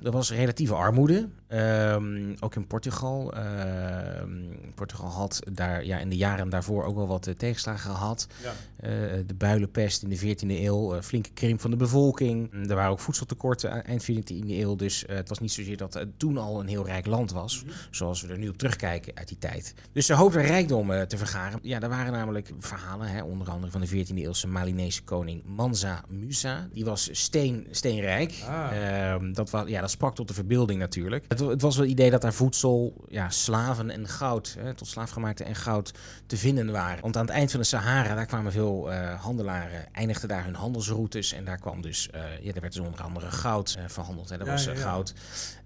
Er 0.02 0.10
was 0.10 0.32
relatieve 0.32 0.74
armoede, 0.74 1.28
ehm, 1.46 2.34
ook 2.40 2.54
in 2.54 2.66
Portugal. 2.66 3.32
Ehm, 3.34 4.30
Portugal 4.74 5.08
had 5.08 5.40
daar 5.52 5.84
ja, 5.84 5.98
in 5.98 6.08
de 6.08 6.16
jaren 6.16 6.48
daarvoor 6.48 6.84
ook 6.84 6.96
wel 6.96 7.06
wat 7.06 7.26
eh, 7.26 7.34
tegenslagen 7.34 7.90
gehad. 7.90 8.26
Ja. 8.42 8.52
Eh, 8.80 8.90
de 9.26 9.34
builenpest 9.34 10.02
in 10.02 10.08
de 10.08 10.16
14e 10.18 10.62
eeuw, 10.64 10.94
eh, 10.94 11.02
flinke 11.02 11.30
krimp 11.34 11.60
van 11.60 11.70
de 11.70 11.76
bevolking. 11.76 12.52
Er 12.68 12.75
waren 12.75 12.90
ook 12.90 13.00
voedseltekorten 13.00 13.72
aan- 13.72 13.82
eind 13.82 14.02
14e 14.04 14.58
eeuw. 14.60 14.76
Dus 14.76 15.06
eh, 15.06 15.16
het 15.16 15.28
was 15.28 15.38
niet 15.38 15.52
zozeer 15.52 15.76
dat 15.76 15.94
het 15.94 16.18
toen 16.18 16.38
al 16.38 16.60
een 16.60 16.66
heel 16.68 16.87
rijk 16.87 17.06
land 17.06 17.32
was, 17.32 17.64
zoals 17.90 18.22
we 18.22 18.28
er 18.32 18.38
nu 18.38 18.49
op 18.49 18.56
terugkijken 18.58 19.12
uit 19.16 19.28
die 19.28 19.38
tijd. 19.38 19.75
Dus 19.92 20.06
ze 20.06 20.14
hoopten 20.14 20.42
rijkdom 20.42 20.88
te 21.06 21.16
vergaren. 21.16 21.58
Ja, 21.62 21.80
er 21.80 21.88
waren 21.88 22.12
namelijk 22.12 22.50
verhalen, 22.58 23.08
hè, 23.08 23.22
onder 23.22 23.50
andere 23.50 23.72
van 23.72 23.80
de 23.80 23.87
14e 23.87 24.22
eeuwse 24.22 24.49
Malinese 24.49 25.02
koning 25.02 25.42
Mansa 25.44 26.04
Musa. 26.08 26.68
Die 26.72 26.84
was 26.84 27.08
steen, 27.12 27.66
steenrijk. 27.70 28.34
Ah. 28.49 28.68
Ehm, 29.12 29.32
dat, 29.32 29.50
was, 29.50 29.68
ja, 29.68 29.80
dat 29.80 29.90
sprak 29.90 30.14
tot 30.14 30.28
de 30.28 30.34
verbeelding 30.34 30.78
natuurlijk. 30.78 31.25
Het, 31.28 31.38
het 31.38 31.62
was 31.62 31.76
wel 31.76 31.84
het 31.84 31.92
idee 31.92 32.10
dat 32.10 32.22
daar 32.22 32.34
voedsel, 32.34 33.04
ja, 33.08 33.30
slaven 33.30 33.90
en 33.90 34.08
goud, 34.08 34.56
hè, 34.58 34.75
tot 34.75 34.88
slaafgemaakte 34.88 35.44
en 35.44 35.54
goud 35.54 35.92
te 36.26 36.37
vinden 36.37 36.70
waren. 36.72 37.02
Want 37.02 37.16
aan 37.16 37.25
het 37.26 37.34
eind 37.34 37.50
van 37.50 37.60
de 37.60 37.66
Sahara, 37.66 38.14
daar 38.14 38.26
kwamen 38.26 38.52
veel 38.52 38.68
eh, 38.70 39.20
handelaren, 39.20 39.92
eindigden 39.92 40.28
daar 40.28 40.44
hun 40.44 40.54
handelsroutes. 40.54 41.32
En 41.32 41.44
daar 41.44 41.58
kwam 41.58 41.82
dus, 41.82 42.10
eh, 42.10 42.20
ja, 42.40 42.52
daar 42.52 42.60
werd 42.60 42.74
dus 42.74 42.86
onder 42.86 43.02
andere 43.02 43.30
goud 43.30 43.76
eh, 43.78 43.84
verhandeld. 43.86 44.28
Hè. 44.28 44.38
Dat 44.38 44.46
Ja, 44.46 44.52
was 44.52 44.64
ja, 44.64 44.74
goud 44.74 45.14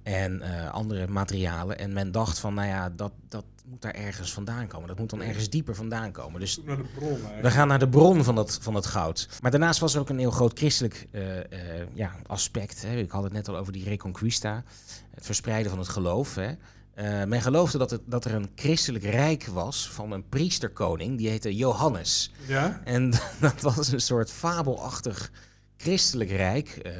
en 0.02 0.42
andere 0.72 1.06
materialen. 1.06 1.78
En 1.78 1.92
men 1.92 2.12
dacht 2.12 2.38
van, 2.38 2.54
nou 2.54 2.68
ja, 2.68 2.90
dat, 2.90 3.12
dat 3.28 3.44
moet 3.64 3.82
daar 3.82 3.94
ergens 3.94 4.32
vandaan 4.32 4.66
komen. 4.66 4.88
Dat 4.88 4.98
moet 4.98 5.10
dan 5.10 5.22
ergens 5.22 5.50
dieper 5.50 5.74
vandaan 5.74 6.12
komen. 6.12 6.40
Dus 6.40 6.60
naar 6.64 6.76
de 6.76 6.84
bron, 6.94 7.18
we 7.42 7.50
gaan 7.50 7.68
naar 7.68 7.78
de 7.78 7.88
bron 7.88 8.24
van 8.24 8.34
dat, 8.34 8.58
van 8.60 8.74
dat 8.74 8.86
goud. 8.86 9.28
Maar 9.40 9.50
daarnaast 9.50 9.80
was 9.80 9.94
er 9.94 10.00
ook 10.00 10.08
een 10.08 10.18
heel 10.18 10.30
groot 10.30 10.58
christelijk 10.58 11.08
ja, 11.92 12.12
aspect. 12.26 12.82
Hè. 12.82 12.96
Ik 12.96 13.10
had 13.10 13.22
het 13.22 13.32
net 13.32 13.48
al 13.48 13.56
over 13.56 13.72
die 13.72 13.84
Reconquista. 13.84 14.62
Het 15.14 15.26
verspreiden 15.26 15.70
van 15.70 15.78
het 15.78 15.88
geloof. 15.88 16.34
Hè. 16.34 16.52
Eh, 16.94 17.24
men 17.24 17.42
geloofde 17.42 17.78
dat, 17.78 17.90
het, 17.90 18.00
dat 18.06 18.24
er 18.24 18.34
een 18.34 18.50
christelijk 18.54 19.04
rijk 19.04 19.46
was 19.46 19.88
van 19.90 20.12
een 20.12 20.28
priesterkoning, 20.28 21.18
die 21.18 21.28
heette 21.28 21.54
Johannes. 21.56 22.32
Ja? 22.46 22.80
En 22.84 23.10
dat 23.40 23.60
was 23.60 23.92
een 23.92 24.00
soort 24.00 24.30
fabelachtig 24.30 25.30
christelijk 25.76 26.30
rijk. 26.30 26.68
eh, 26.68 26.92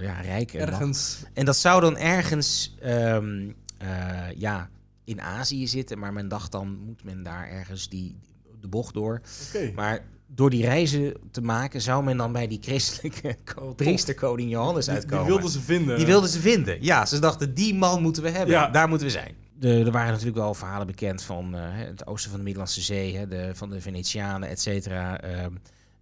ja, 0.00 0.20
rijk 0.20 0.52
en. 0.54 0.66
Ergens. 0.66 1.22
En 1.32 1.44
dat 1.44 1.56
zou 1.56 1.80
dan 1.80 1.96
ergens 1.96 2.74
ehm, 2.80 3.50
eh, 3.78 3.88
ja, 4.36 4.68
in 5.04 5.20
Azië 5.20 5.66
zitten, 5.68 5.98
maar 5.98 6.12
men 6.12 6.28
dacht 6.28 6.52
dan 6.52 6.78
moet 6.86 7.04
men 7.04 7.22
daar 7.22 7.48
ergens 7.48 7.88
die, 7.88 8.16
de 8.60 8.68
bocht 8.68 8.94
door. 8.94 9.20
Maar 9.74 10.04
door 10.26 10.50
die 10.50 10.64
reizen 10.64 11.14
te 11.30 11.40
maken 11.42 11.80
zou 11.80 12.04
men 12.04 12.16
dan 12.16 12.32
bij 12.32 12.46
die 12.46 12.58
christelijke 12.60 13.36
priesterkoning 13.76 14.50
Johannes 14.50 14.84
Die, 14.84 14.94
uitkomen. 14.94 15.24
die 15.24 15.32
wilden 15.32 15.50
ze 15.50 15.60
vinden. 15.60 15.96
Die 15.96 16.06
wilden 16.06 16.28
ze 16.30 16.40
vinden. 16.40 16.84
Ja, 16.84 17.06
ze 17.06 17.18
dachten 17.18 17.54
die 17.54 17.74
man 17.74 18.02
moeten 18.02 18.22
we 18.22 18.28
hebben. 18.30 18.54
Ja. 18.54 18.68
Daar 18.70 18.88
moeten 18.88 19.06
we 19.06 19.12
zijn. 19.12 19.34
De, 19.62 19.84
er 19.84 19.90
waren 19.90 20.10
natuurlijk 20.10 20.36
wel 20.36 20.54
verhalen 20.54 20.86
bekend 20.86 21.22
van 21.22 21.54
eh, 21.54 21.62
het 21.72 22.06
oosten 22.06 22.30
van 22.30 22.38
de 22.38 22.44
Middellandse 22.44 22.80
Zee, 22.80 23.16
hè, 23.16 23.28
de, 23.28 23.50
van 23.54 23.70
de 23.70 23.80
Venetianen, 23.80 24.48
et 24.48 24.60
cetera. 24.60 25.20
ehm, 25.20 25.52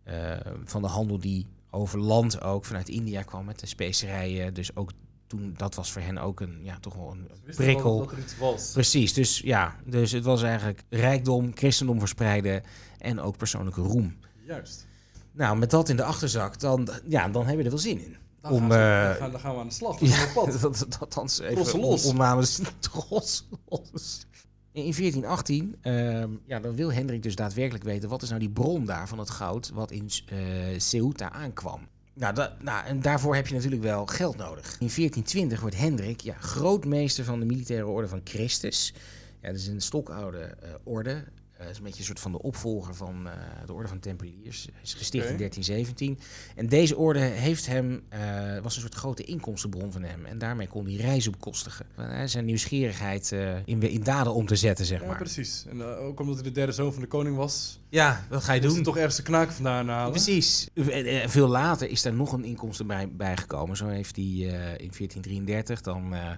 eh, 0.05 0.37
van 0.65 0.83
de 0.83 0.89
handel 0.89 1.19
die 1.19 1.47
over 1.71 1.99
land 1.99 2.43
ook 2.43 2.65
vanuit 2.65 2.89
India 2.89 3.23
kwam 3.23 3.45
met 3.45 3.61
de 3.61 3.67
specerijen. 3.67 4.55
Dus 4.55 4.77
ook 4.77 4.91
toen, 5.27 5.55
dat 5.57 5.75
was 5.75 5.93
voor 5.93 6.03
hen 6.03 6.19
ook 6.19 6.41
een, 6.41 6.59
ja, 6.63 6.79
toch 6.79 6.95
wel 6.95 7.11
een 7.11 7.29
wel 7.45 7.55
prikkel. 7.55 7.99
Dat 7.99 8.13
er 8.13 8.19
iets 8.19 8.39
was. 8.39 8.71
Precies, 8.73 9.13
dus 9.13 9.39
ja, 9.39 9.77
dus 9.85 10.13
het 10.13 10.25
was 10.25 10.43
eigenlijk 10.43 10.83
rijkdom, 10.89 11.51
christendom 11.55 11.99
verspreiden 11.99 12.63
en 12.99 13.21
ook 13.21 13.37
persoonlijke 13.37 13.81
roem. 13.81 14.17
Juist. 14.47 14.87
Nou, 15.33 15.59
met 15.59 15.71
dat 15.71 15.89
in 15.89 15.97
de 15.97 16.05
achterzak, 16.05 16.61
dan, 16.61 16.89
ja, 17.09 17.29
dan 17.29 17.47
hebben 17.47 17.57
we 17.57 17.65
er 17.65 17.71
wel 17.71 17.79
zin 17.79 18.05
in. 18.05 18.17
Dan, 18.43 18.53
Om, 18.53 18.59
gaan, 18.61 18.71
ze- 18.73 18.79
eh, 18.79 19.05
dan, 19.09 19.15
gaan, 19.17 19.31
dan 19.31 19.41
gaan 19.41 19.55
we 19.55 19.61
aan 19.61 19.69
de 19.69 19.75
slag. 19.75 19.99
We 20.01 20.27
op 20.37 20.45
pad. 20.45 20.61
dat, 20.61 20.79
dat, 20.79 20.97
althans 21.01 21.39
even 21.41 21.81
los. 21.81 22.05
om- 22.05 22.11
om 22.11 22.17
namens 22.17 22.61
tros 22.79 23.49
los. 23.69 24.27
In 24.73 24.83
1418, 24.83 25.77
ehm, 25.81 26.31
ja, 26.47 26.61
dan 26.61 26.75
wil 26.75 26.93
Hendrik 26.93 27.23
dus 27.23 27.35
daadwerkelijk 27.35 27.85
weten... 27.85 28.09
wat 28.09 28.23
is 28.23 28.29
nou 28.29 28.41
die 28.41 28.51
bron 28.51 28.85
daar 28.85 29.09
van 29.09 29.19
het 29.19 29.31
goud 29.31 29.71
wat 29.75 29.91
in 29.91 30.11
eh 30.27 30.39
Ceuta 30.79 31.33
aankwam. 31.33 31.89
Nou, 32.15 32.35
da- 32.35 32.57
nou, 32.61 32.85
en 32.87 33.01
daarvoor 33.01 33.35
heb 33.35 33.47
je 33.47 33.55
natuurlijk 33.55 33.83
wel 33.83 34.07
geld 34.07 34.37
nodig. 34.37 34.65
In 34.65 34.91
1420 34.95 35.61
wordt 35.61 35.77
Hendrik 35.77 36.21
ja, 36.21 36.35
grootmeester 36.39 37.25
van 37.25 37.41
de 37.41 37.47
militaire 37.47 37.87
orde 37.87 38.09
van 38.09 38.21
Christus. 38.25 38.95
Ja, 39.41 39.49
dat 39.49 39.57
is 39.61 39.67
een 39.67 39.81
stokoude 39.81 40.39
eh, 40.39 40.71
orde. 40.85 41.25
Eh, 41.61 41.67
Het 41.67 41.71
is 41.71 41.77
een 41.79 41.85
beetje 41.85 41.99
een 42.01 42.07
soort 42.07 42.21
van 42.21 42.33
de 42.33 42.43
opvolger 42.43 42.95
van 42.95 43.27
eh, 43.29 43.33
de 43.67 43.73
orde 43.73 43.89
van 43.89 43.99
Tempeliers. 43.99 44.69
Hij 44.73 44.83
is 44.83 44.95
gesticht 44.95 45.29
in 45.31 45.37
1317. 45.37 46.19
En 46.57 46.67
deze 46.69 46.97
orde 46.97 47.19
heeft 47.21 47.67
hem, 47.67 48.03
eh, 48.09 48.21
was 48.63 48.75
een 48.75 48.81
soort 48.81 48.95
grote 48.95 49.25
inkomstenbron 49.25 49.93
van 49.93 50.03
hem. 50.03 50.25
En 50.25 50.39
daarmee 50.39 50.67
kon 50.69 50.85
hij 50.87 50.95
reizen 50.95 51.33
bekostigen. 51.33 51.87
Eh, 51.97 52.23
zijn 52.25 52.45
nieuwsgierigheid 52.45 53.33
eh, 53.33 53.57
in, 53.65 53.83
in 53.83 54.03
daden 54.03 54.35
om 54.35 54.47
te 54.47 54.57
zetten, 54.57 54.85
zeg 54.87 55.01
Ja, 55.01 55.07
maar. 55.07 55.17
precies. 55.17 55.65
En 55.69 55.81
eh, 55.81 56.05
ook 56.05 56.21
omdat 56.21 56.35
hij 56.35 56.45
de 56.45 56.53
derde 56.53 56.73
zoon 56.73 56.93
van 56.93 57.03
de 57.03 57.09
koning 57.09 57.37
was, 57.37 57.81
Ja, 57.89 58.25
dat 58.29 58.45
ga 58.45 58.53
je 58.53 58.61
doen. 58.61 58.83
toch 58.83 58.97
ergens 58.97 59.17
de 59.17 59.23
knaak 59.23 59.51
vandaan 59.51 59.89
halen. 59.89 60.11
Precies. 60.13 60.69
Eh, 60.75 61.29
Veel 61.29 61.49
later 61.49 61.89
is 61.91 62.03
daar 62.03 62.15
nog 62.15 62.33
een 62.33 62.45
inkomsten 62.45 62.87
bij, 62.87 63.09
bijgekomen. 63.13 63.77
Zo 63.77 63.87
heeft 63.87 64.17
hij 64.17 64.25
eh, 64.25 64.41
in 64.85 64.91
1433 64.91 65.81
dan, 65.81 66.15
eh, 66.15 66.31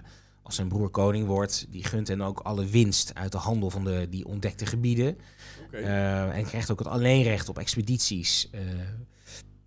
als 0.43 0.55
zijn 0.55 0.67
broer 0.67 0.89
koning 0.89 1.27
wordt, 1.27 1.65
die 1.69 1.83
gunt 1.83 2.07
hen 2.07 2.21
ook 2.21 2.39
alle 2.39 2.65
winst 2.65 3.13
uit 3.13 3.31
de 3.31 3.37
handel 3.37 3.69
van 3.69 3.83
de, 3.83 4.07
die 4.09 4.25
ontdekte 4.25 4.65
gebieden. 4.65 5.17
Eh, 5.71 6.37
en 6.37 6.45
krijgt 6.45 6.71
ook 6.71 6.79
het 6.79 6.87
alleenrecht 6.87 7.49
op 7.49 7.59
expedities 7.59 8.49
eh, 8.51 8.61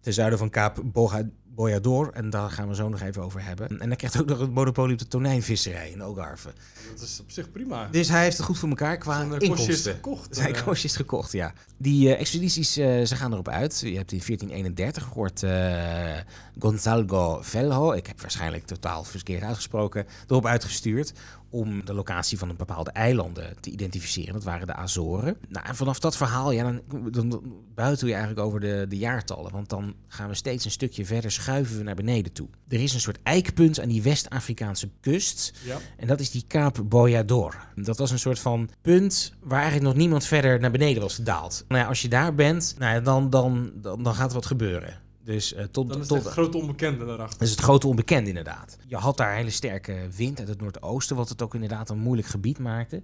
ten 0.01 0.13
zuiden 0.13 0.39
van 0.39 0.51
Kaap 0.51 0.83
Boga- 0.85 1.29
Boyador. 1.57 2.11
En 2.13 2.31
daar 2.31 2.51
gaan 2.51 2.69
we 2.69 2.75
zo 2.75 2.89
nog 2.89 3.01
even 3.01 3.23
over 3.23 3.45
hebben. 3.45 3.81
En 3.81 3.87
hij 3.87 3.97
krijgt 3.97 4.21
ook 4.21 4.27
nog 4.27 4.39
het 4.39 4.55
monopolie 4.55 4.93
op 4.93 4.99
de 4.99 5.09
tonijnvisserij 5.09 5.91
in 5.91 6.01
Algarve. 6.01 6.53
Dat 6.91 7.03
is 7.03 7.21
op 7.21 7.31
zich 7.31 7.51
prima. 7.51 7.89
Dus 7.91 8.09
hij 8.09 8.23
heeft 8.23 8.37
het 8.37 8.47
goed 8.47 8.59
voor 8.59 8.69
elkaar 8.69 8.99
qua 8.99 9.23
is 9.23 9.39
inkomsten. 9.39 9.95
gekocht. 9.95 10.37
Zijn 10.37 10.55
is 10.73 10.97
gekocht, 10.97 11.33
ja. 11.33 11.53
Die 11.77 12.15
eh, 12.15 12.21
expedities, 12.21 12.77
eh, 12.77 13.05
ze 13.05 13.17
gaan 13.17 13.33
erop 13.33 13.49
uit. 13.49 13.81
Je 13.81 13.97
hebt 13.97 14.13
in 14.13 14.23
1431 14.27 15.15
wordt 15.15 15.43
eh 15.43 16.21
Gonzalo 16.59 17.39
Velho, 17.43 17.93
ik 17.93 18.07
heb 18.07 18.21
waarschijnlijk 18.21 18.67
totaal 18.67 19.05
verkeerd 19.05 19.43
uitgesproken, 19.43 20.07
erop 20.27 20.47
uitgestuurd 20.47 21.13
om 21.51 21.85
de 21.85 21.95
locatie 21.95 22.39
van 22.39 22.49
een 22.49 22.57
bepaalde 22.57 22.91
eilanden 22.91 23.57
te 23.61 23.71
identificeren. 23.71 24.33
Dat 24.33 24.45
waren 24.45 24.67
de 24.67 24.75
Azoren. 24.75 25.37
Nou, 25.49 25.67
en 25.67 25.77
vanaf 25.77 25.99
dat 25.99 26.17
verhaal, 26.17 26.51
ja, 26.51 26.63
dan, 26.63 26.83
dan, 27.11 27.29
dan 27.29 27.55
buiten 27.75 28.07
je 28.07 28.13
eigenlijk 28.13 28.47
over 28.47 28.61
de, 28.61 28.87
de 28.89 28.97
jaartallen. 28.97 29.53
Want 29.53 29.69
dan 29.69 29.95
gaan 30.09 30.29
we 30.29 30.35
steeds 30.35 30.65
een 30.65 30.71
stukje 30.71 31.07
verder, 31.07 31.31
schuiven 31.31 31.77
we 31.77 31.83
naar 31.83 31.95
beneden 31.95 32.33
toe. 32.33 32.49
Er 32.69 32.83
is 32.83 32.95
een 32.95 33.01
soort 33.01 33.19
eikpunt 33.23 33.81
aan 33.81 33.89
die 33.89 34.03
West-Afrikaanse 34.03 34.91
kust. 35.01 35.53
Ja. 35.65 35.79
En 35.97 36.07
dat 36.07 36.21
is 36.21 36.31
die 36.31 36.45
Kaap 36.47 36.83
Boyador. 36.85 37.55
Dat 37.75 37.99
was 37.99 38.11
een 38.11 38.19
soort 38.19 38.39
van 38.39 38.71
punt 38.83 39.33
waar 39.41 39.61
eigenlijk 39.61 39.89
nog 39.89 39.97
niemand 39.97 40.25
verder 40.25 40.61
naar 40.61 40.71
beneden 40.71 41.03
was 41.03 41.15
gedaald. 41.15 41.65
Nou 41.69 41.81
ja, 41.81 41.89
als 41.89 42.03
je 42.03 42.09
daar 42.09 42.35
bent, 42.35 42.75
nou 42.79 42.95
ja, 42.95 43.01
dan, 43.01 43.31
dan, 43.31 43.73
dan, 43.75 44.03
dan 44.03 44.15
gaat 44.15 44.29
er 44.29 44.35
wat 44.35 44.47
gebeuren. 44.47 45.05
Dus 45.27 45.53
eh, 45.53 45.65
tot, 45.65 45.89
Dan 45.89 46.01
is 46.01 46.07
tot, 46.07 46.25
het 46.25 46.33
grote 46.33 46.57
onbekende 46.57 47.05
daarachter. 47.07 47.39
dat 47.39 47.49
is 47.49 47.55
het 47.55 47.65
grote 47.65 47.87
onbekende 47.87 48.29
inderdaad. 48.29 48.79
Je 48.87 48.97
had 48.97 49.17
daar 49.17 49.35
hele 49.35 49.51
sterke 49.51 50.09
wind 50.17 50.39
uit 50.39 50.49
het 50.49 50.61
noordoosten, 50.61 51.17
wat 51.17 51.29
het 51.29 51.43
ook 51.43 51.55
inderdaad 51.55 51.91
een 51.91 51.99
moeilijk 51.99 52.29
gebied 52.29 52.59
maakte. 52.59 53.03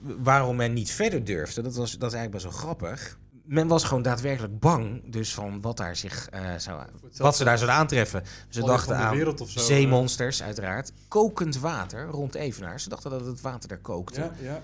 Waarom 0.00 0.56
men 0.56 0.72
niet 0.72 0.90
verder 0.90 1.24
durfde, 1.24 1.62
dat, 1.62 1.74
was, 1.74 1.98
dat 1.98 2.10
is 2.12 2.16
eigenlijk 2.16 2.44
best 2.44 2.44
wel 2.44 2.64
grappig. 2.64 3.18
Men 3.44 3.66
was 3.66 3.84
gewoon 3.84 4.02
daadwerkelijk 4.02 4.58
bang 4.58 5.02
dus 5.12 5.34
van 5.34 5.60
wat, 5.60 5.76
daar 5.76 5.96
zich, 5.96 6.28
eh, 6.28 6.56
zou, 6.56 6.82
wat 7.16 7.36
ze 7.36 7.44
daar 7.44 7.58
zouden 7.58 7.78
aantreffen. 7.78 8.22
Ze 8.48 8.60
dachten 8.60 8.96
aan 8.96 9.36
zo, 9.36 9.60
zeemonsters 9.60 10.42
uiteraard. 10.42 10.92
Kokend 11.08 11.58
water 11.58 12.06
rond 12.06 12.34
Evenaar. 12.34 12.80
Ze 12.80 12.88
dachten 12.88 13.10
dat 13.10 13.26
het 13.26 13.40
water 13.40 13.68
daar 13.68 13.78
kookte. 13.78 14.20
Ja, 14.20 14.32
ja. 14.40 14.62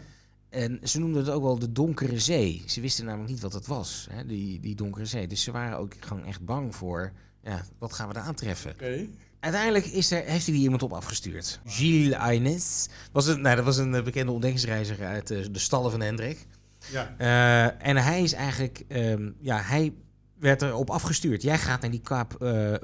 En 0.52 0.78
ze 0.82 0.98
noemden 0.98 1.24
het 1.24 1.30
ook 1.30 1.42
wel 1.42 1.58
de 1.58 1.72
donkere 1.72 2.18
zee. 2.18 2.62
Ze 2.66 2.80
wisten 2.80 3.04
namelijk 3.04 3.30
niet 3.30 3.40
wat 3.40 3.52
het 3.52 3.66
was, 3.66 4.06
hè, 4.10 4.26
die, 4.26 4.60
die 4.60 4.74
donkere 4.74 5.06
zee. 5.06 5.26
Dus 5.26 5.42
ze 5.42 5.50
waren 5.50 5.78
ook 5.78 5.94
gewoon 6.00 6.24
echt 6.24 6.44
bang 6.44 6.74
voor, 6.74 7.12
ja, 7.42 7.64
wat 7.78 7.92
gaan 7.92 8.08
we 8.08 8.14
daar 8.14 8.22
aantreffen? 8.22 8.70
Oké. 8.70 9.06
Uiteindelijk 9.40 9.86
is 9.86 10.10
er, 10.10 10.22
heeft 10.24 10.46
hij 10.46 10.54
die 10.54 10.62
iemand 10.62 10.82
op 10.82 10.92
afgestuurd. 10.92 11.60
Gilles 11.64 12.14
Aynes. 12.14 12.88
Was 13.12 13.26
een, 13.26 13.40
nou, 13.40 13.56
dat 13.56 13.64
was 13.64 13.76
een 13.76 13.94
eh, 13.94 14.02
bekende 14.02 14.32
ontdekkingsreiziger 14.32 15.06
uit 15.06 15.30
eh, 15.30 15.44
de 15.50 15.58
stallen 15.58 15.90
van 15.90 16.00
Hendrik. 16.00 16.46
Ja. 16.90 17.14
Eh, 17.18 17.88
en 17.88 17.96
hij 17.96 18.22
is 18.22 18.32
eigenlijk, 18.32 18.84
ehm, 18.88 19.30
ja, 19.40 19.60
hij 19.60 19.92
werd 20.38 20.62
erop 20.62 20.90
afgestuurd. 20.90 21.42
Jij 21.42 21.58
gaat 21.58 21.80
naar 21.80 21.90
die 21.90 22.00
Kaap 22.00 22.36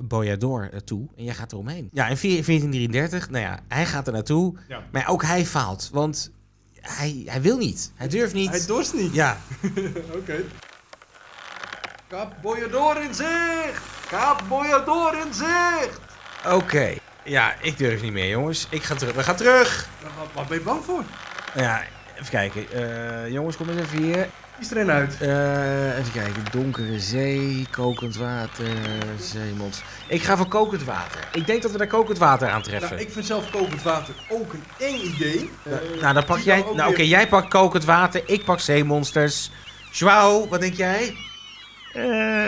Boyador 0.03 0.71
eh, 0.73 0.81
toe 0.81 1.09
en 1.17 1.25
jij 1.25 1.35
gaat 1.35 1.53
eromheen. 1.53 1.89
Ja, 1.93 2.09
in 2.09 2.17
1433, 2.17 3.31
nou 3.31 3.45
ja, 3.45 3.61
hij 3.69 3.87
gaat 3.87 4.07
er 4.07 4.13
naartoe. 4.13 4.57
Ja. 4.69 4.85
Maar 4.93 5.09
ook 5.09 5.23
hij 5.23 5.47
faalt, 5.47 5.91
want 5.93 6.31
hij, 6.81 7.23
hij 7.27 7.41
wil 7.41 7.57
niet. 7.57 7.93
Hij 7.95 8.09
durft 8.09 8.35
niet. 8.35 8.51
Hij 8.51 8.67
dorst 8.67 8.95
niet. 8.95 9.15
Ja, 9.15 9.39
Oké. 10.19 10.45
Kaap 12.09 12.35
Boyador 12.43 13.03
in 13.03 13.15
zicht! 13.15 13.83
Kaap 14.09 14.43
Boyador 14.49 15.19
in 15.27 15.35
zicht! 15.35 16.01
oké. 16.47 16.95
Ja, 17.25 17.55
ik 17.61 17.79
durf 17.79 18.03
niet 18.03 18.13
meer, 18.13 18.29
jongens. 18.29 18.67
Ik 18.71 18.83
ga 18.83 18.95
terug. 18.95 19.15
We 19.15 19.23
gaan 19.23 19.37
terug. 19.37 19.89
Wat, 20.35 20.49
ben 20.49 20.59
je 20.59 20.65
bang 20.65 20.85
voor? 20.85 21.03
Ja, 21.55 21.83
even 22.15 22.31
kijken. 22.31 22.71
Eh, 22.73 23.33
jongens, 23.33 23.57
kom 23.57 23.69
eens 23.69 23.81
even 23.81 24.03
hier. 24.03 24.29
Kies 24.59 24.71
er 24.71 24.77
een 24.77 24.91
uit. 24.91 25.21
Eh, 25.21 25.99
even 25.99 26.13
kijken. 26.13 26.45
Donkere 26.51 27.01
zee, 27.01 27.67
kokend 27.71 28.17
water, 28.17 28.67
zeemond. 29.21 29.83
Ik 30.09 30.23
ga 30.23 30.37
voor 30.37 30.49
kokend 30.49 30.85
water. 30.85 31.29
Ik 31.33 31.47
denk 31.47 31.63
dat 31.63 31.71
we 31.73 31.79
daar 31.79 31.87
kokend 31.87 32.19
water 32.19 32.49
aantreffen. 32.49 32.91
Nou, 32.91 33.01
ik 33.01 33.11
vind 33.11 33.27
zelf 33.27 33.51
kokend 33.51 33.83
water 33.83 34.15
ook 34.29 34.53
een 34.53 34.65
eng 34.79 35.01
idee. 35.01 35.51
Eh, 35.63 36.01
nou, 36.01 36.15
dan 36.15 36.25
pak 36.25 36.39
jij... 36.39 36.65
Nou, 36.75 36.91
oké, 36.91 37.03
jij 37.03 37.29
pakt 37.29 37.49
kokend 37.49 37.85
water. 37.85 38.23
Ik 38.27 38.45
pak 38.45 38.61
zeemonsters. 38.61 39.51
Joao, 39.93 40.49
wat 40.49 40.61
denk 40.61 40.75
jij? 40.75 41.17
Eh, 41.93 42.47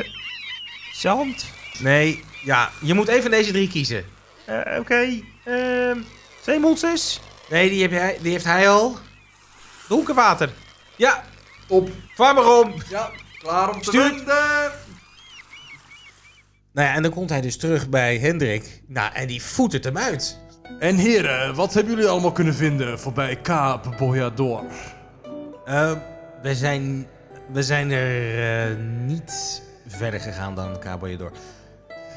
zand? 0.92 1.46
Nee, 1.78 2.24
ja. 2.44 2.70
Je 2.80 2.94
moet 2.94 3.08
even 3.08 3.22
van 3.22 3.30
deze 3.30 3.52
drie 3.52 3.68
kiezen. 3.68 4.04
Eh, 4.44 4.78
Oké. 4.78 5.20
Ehm, 5.44 5.98
zeemonsters? 6.40 7.20
Nee, 7.50 7.70
die, 7.70 7.82
heb 7.82 7.90
jij, 7.90 8.18
die 8.22 8.32
heeft 8.32 8.44
hij 8.44 8.68
al. 8.68 8.98
Donker 9.88 10.14
water. 10.14 10.50
Ja, 10.96 11.24
Op. 11.70 11.88
vaar 12.14 12.34
maar 12.34 12.58
om. 12.58 12.74
Ja, 12.88 13.10
klaar 13.38 13.68
om 13.74 13.80
te 13.82 13.88
Stuur- 13.88 14.02
wenden. 14.02 14.72
Nou 16.72 16.88
ja, 16.88 16.94
en 16.94 17.02
dan 17.02 17.10
komt 17.12 17.30
hij 17.30 17.40
dus 17.40 17.56
terug 17.56 17.88
bij 17.88 18.18
Hendrik. 18.18 18.82
Nou, 18.86 19.12
en 19.14 19.26
die 19.26 19.42
voet 19.42 19.72
het 19.72 19.84
hem 19.84 19.98
uit. 19.98 20.38
En 20.78 20.96
heren, 20.96 21.54
wat 21.54 21.74
hebben 21.74 21.92
jullie 21.94 22.08
allemaal 22.08 22.32
kunnen 22.32 22.54
vinden 22.54 22.98
voorbij 23.00 23.36
Kaap 23.36 23.94
Boyador? 23.98 24.62
Eh, 25.64 25.92
we, 26.42 26.54
zijn, 26.54 27.06
we 27.52 27.62
zijn 27.62 27.90
er 27.90 28.68
eh, 28.70 28.76
niet 29.06 29.62
verder 29.86 30.20
gegaan 30.20 30.54
dan 30.54 30.78
Cabo 30.78 31.16
door. 31.16 31.32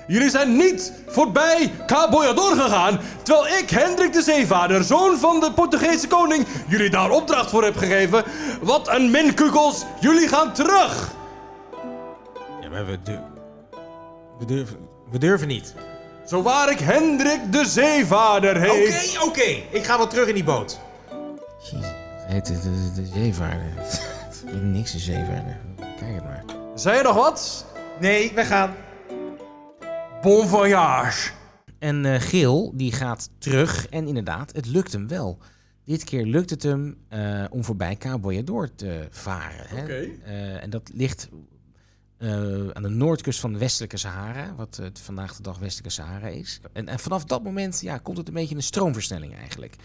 Jullie 0.08 0.30
zijn 0.30 0.56
niet 0.56 0.94
voorbij 1.08 1.72
Kaap 1.86 2.12
Boyador 2.12 2.56
gegaan, 2.56 3.00
terwijl 3.24 3.58
ik, 3.58 3.70
Hendrik 3.70 4.14
de 4.14 4.22
Zeevader, 4.22 4.84
zoon 4.84 5.18
van 5.18 5.40
de 5.40 5.52
Portugese 5.52 6.08
koning, 6.08 6.46
jullie 6.68 6.90
daar 6.90 7.10
opdracht 7.10 7.50
voor 7.50 7.64
heb 7.64 7.78
gegeven. 7.78 8.24
Wat 8.62 8.88
een 8.88 9.12
minkukels, 9.12 9.86
jullie 10.00 10.28
gaan 10.28 10.54
terug! 10.54 11.12
Ja, 12.62 12.70
maar 12.70 12.86
we, 12.86 13.00
du- 13.04 13.20
we, 14.40 14.46
durven, 14.46 14.78
we 15.12 15.18
durven 15.18 15.48
niet. 15.48 15.74
Zo 16.28 16.42
waar 16.42 16.72
ik 16.72 16.80
Hendrik 16.80 17.52
de 17.52 17.66
Zeevader 17.66 18.56
Oké, 18.58 18.66
heet. 18.72 19.18
oké. 19.26 19.56
Ik 19.70 19.84
ga 19.86 19.98
wel 19.98 20.08
terug 20.08 20.28
in 20.28 20.34
die 20.34 20.44
boot. 20.44 20.80
heet 22.28 22.46
de, 22.46 22.54
de, 22.62 22.92
de 23.02 23.06
zeevaarder. 23.14 23.74
Niks 24.62 24.94
een 24.94 25.00
zeevaarder. 25.00 25.58
Kijk 26.00 26.14
het 26.14 26.24
maar. 26.24 26.44
Zei 26.76 26.98
je 26.98 27.04
nog 27.04 27.16
wat? 27.16 27.66
Nee, 28.00 28.32
we 28.36 28.46
gaan. 28.46 28.74
Bon 30.24 30.48
voyage. 30.48 31.32
En 31.80 32.06
eh, 32.06 32.22
Geel, 32.22 32.72
die 32.76 32.92
gaat 32.92 33.30
terug. 33.38 33.88
En 33.88 34.08
inderdaad, 34.08 34.54
het 34.56 34.66
lukt 34.66 34.92
hem 34.92 35.08
wel. 35.08 35.38
Dit 35.86 36.04
keer 36.04 36.26
lukt 36.26 36.50
het 36.50 36.64
hem 36.64 36.98
eh, 37.08 37.44
om 37.50 37.64
voorbij 37.64 37.96
Cabo 37.98 38.44
door 38.44 38.76
te 38.76 39.08
varen. 39.10 39.66
Hè? 39.68 39.86
Eh, 39.86 40.64
en 40.64 40.70
dat 40.70 40.92
ligt 40.94 41.30
aan 42.74 42.84
de 42.84 42.90
noordkust 42.90 43.40
van 43.40 43.54
de 43.54 43.60
westelijke 43.60 43.98
Sahara, 43.98 44.56
wat 44.56 44.82
vandaag 44.94 45.36
de 45.36 45.44
dag 45.44 45.60
westelijke 45.60 45.90
Sahara 45.90 46.28
is. 46.28 46.60
En, 46.74 46.88
en 46.88 47.00
vanaf 47.00 47.24
dat 47.24 47.44
moment 47.44 47.82
ja, 47.82 47.98
komt 47.98 48.18
het 48.18 48.28
een 48.28 48.34
beetje 48.34 48.56
een 48.56 48.64
stroomversnelling 48.64 49.36
eigenlijk. 49.36 49.76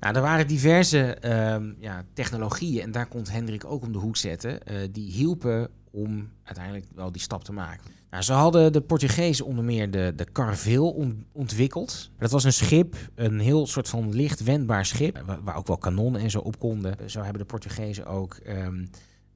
Nou, 0.00 0.14
er 0.14 0.22
waren 0.22 0.46
diverse 0.46 1.14
ehm, 1.14 1.72
ja, 1.78 2.04
technologieën, 2.12 2.82
en 2.82 2.92
daar 2.92 3.06
komt 3.06 3.30
Hendrik 3.30 3.64
ook 3.64 3.82
om 3.82 3.92
de 3.92 3.98
hoek 3.98 4.16
zetten, 4.16 4.60
die 4.92 5.10
hielpen 5.10 5.70
om 5.90 6.30
uiteindelijk 6.42 6.86
wel 6.94 7.12
die 7.12 7.22
stap 7.22 7.44
te 7.44 7.52
maken. 7.52 7.90
Nou, 8.14 8.26
ze 8.26 8.32
hadden 8.32 8.72
de 8.72 8.80
Portugezen 8.80 9.46
onder 9.46 9.64
meer 9.64 9.90
de, 9.90 10.12
de 10.16 10.26
Carvel 10.32 10.90
on- 10.90 11.26
ontwikkeld. 11.32 12.10
Dat 12.18 12.30
was 12.30 12.44
een 12.44 12.52
schip, 12.52 12.96
een 13.14 13.40
heel 13.40 13.66
soort 13.66 13.88
van 13.88 14.14
licht 14.14 14.42
wendbaar 14.42 14.86
schip, 14.86 15.22
waar, 15.26 15.42
waar 15.42 15.56
ook 15.56 15.66
wel 15.66 15.76
kanonnen 15.78 16.20
en 16.20 16.30
zo 16.30 16.38
op 16.38 16.58
konden. 16.58 17.10
Zo 17.10 17.20
hebben 17.20 17.38
de 17.38 17.46
Portugezen 17.46 18.06
ook 18.06 18.34
ehm, 18.34 18.84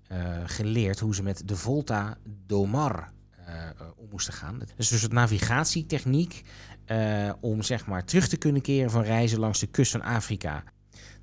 eh, 0.07 0.19
geleerd 0.45 0.99
hoe 0.99 1.15
ze 1.15 1.23
met 1.23 1.43
de 1.49 1.57
Volta 1.57 2.19
do 2.47 2.67
Mar 2.67 3.13
eh, 3.47 3.55
eh, 3.69 3.71
om 3.97 4.07
moesten 4.11 4.33
gaan. 4.33 4.59
Dat 4.59 4.73
is 4.77 4.89
dus 4.89 5.03
een 5.03 5.15
navigatietechniek 5.15 6.43
eh, 6.85 7.33
om 7.41 7.63
zeg 7.63 7.87
maar 7.87 8.05
terug 8.05 8.29
te 8.29 8.37
kunnen 8.37 8.63
keren 8.63 8.91
van 8.91 9.03
reizen 9.03 9.39
langs 9.39 9.61
de 9.61 9.67
kust 9.67 9.91
van 9.91 10.03
Afrika. 10.03 10.65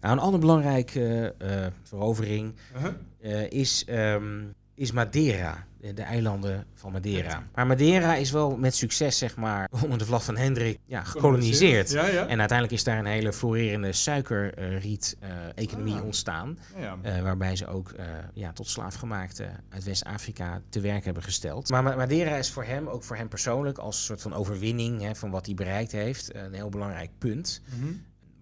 Nou, 0.01 0.13
een 0.13 0.23
andere 0.23 0.41
belangrijke 0.41 1.35
verovering 1.83 2.55
Uh-huh. 2.75 3.51
is, 3.51 3.85
ehm, 3.85 4.43
is 4.73 4.91
Madeira, 4.91 5.65
de, 5.85 5.93
de 5.93 6.01
eilanden 6.01 6.65
van 6.73 6.91
Madeira. 6.91 7.43
Maar 7.53 7.67
Madeira 7.67 8.15
is 8.15 8.31
wel 8.31 8.57
met 8.57 8.75
succes, 8.75 9.17
zeg 9.17 9.35
maar, 9.35 9.69
onder 9.83 9.97
de 9.97 10.05
vlag 10.05 10.23
van 10.23 10.37
Hendrik 10.37 10.79
ja, 10.85 11.03
gekoloniseerd. 11.03 11.91
Ja, 11.91 12.05
ja. 12.07 12.27
En 12.27 12.39
uiteindelijk 12.39 12.71
is 12.71 12.83
daar 12.83 12.99
een 12.99 13.05
hele 13.05 13.33
florerende 13.33 13.91
suikerriet-economie 13.93 15.95
Ah. 15.95 16.03
ontstaan. 16.03 16.57
ja. 16.77 16.97
Eh, 17.01 17.21
waarbij 17.21 17.55
ze 17.55 17.67
ook 17.67 17.91
eh, 17.91 18.05
ja, 18.33 18.51
tot 18.53 18.67
slaafgemaakten 18.67 19.63
uit 19.69 19.83
West-Afrika 19.83 20.61
te 20.69 20.79
werk 20.79 21.05
hebben 21.05 21.23
gesteld. 21.23 21.69
Maar 21.69 21.83
Ma- 21.83 21.95
Madeira 21.95 22.35
is 22.35 22.51
voor 22.51 22.63
hem, 22.63 22.87
ook 22.87 23.03
voor 23.03 23.15
hem 23.15 23.27
persoonlijk, 23.27 23.77
als 23.77 24.05
soort 24.05 24.21
van 24.21 24.33
overwinning 24.33 25.01
hè, 25.01 25.15
van 25.15 25.29
wat 25.31 25.45
hij 25.45 25.55
bereikt 25.55 25.91
heeft, 25.91 26.35
een 26.35 26.53
heel 26.53 26.69
belangrijk 26.69 27.09
punt. 27.17 27.61
Mhm. 27.79 27.91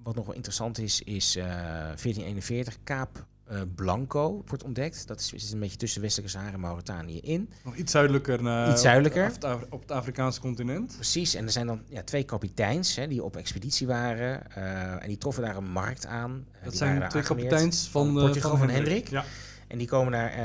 Wat 0.04 0.16
nog 0.16 0.26
wel 0.26 0.36
interessant 0.36 0.78
is, 0.78 1.02
is 1.02 1.36
eh 1.36 1.44
1441 1.46 2.78
Kaap 2.84 3.26
eh, 3.48 3.62
Blanco 3.76 4.44
wordt 4.48 4.64
ontdekt. 4.64 5.08
Dat 5.08 5.20
is, 5.20 5.34
is 5.34 5.52
een 5.52 5.60
beetje 5.60 5.78
tussen 5.78 6.02
Westelijke 6.02 6.32
Sahara 6.32 6.54
en 6.54 6.60
Mauritanië 6.60 7.20
in. 7.20 7.50
Nog 7.64 7.76
iets 7.76 7.92
zuidelijker. 7.92 8.44
naar- 8.44 8.72
Iets 8.72 8.82
zuidelijker. 8.82 9.26
Op 9.26 9.32
het, 9.34 9.44
Af- 9.44 9.66
op 9.70 9.82
het 9.82 9.92
Afrikaanse 9.92 10.40
continent. 10.40 10.94
Precies, 10.96 11.34
en 11.36 11.46
er 11.46 11.52
zijn 11.52 11.68
dan 11.68 11.82
ja, 11.90 12.04
twee 12.04 12.24
kapiteins 12.24 12.96
hè, 12.96 13.08
die 13.08 13.24
op 13.24 13.36
expeditie 13.38 13.88
waren. 13.88 14.52
eh, 14.52 14.92
en 15.02 15.08
die 15.08 15.18
troffen 15.18 15.44
daar 15.44 15.56
een 15.56 15.72
markt 15.72 16.06
aan. 16.06 16.46
Dat 16.64 16.76
zijn 16.76 17.10
twee 17.10 17.24
kapiteins 17.24 17.88
van, 17.88 18.06
van 18.14 18.14
Portugal 18.24 18.58
van 18.58 18.70
Hendrik. 18.70 19.10
Ja. 19.10 19.24
En 19.68 19.78
die 19.78 19.88
komen 19.88 20.12
daar 20.12 20.38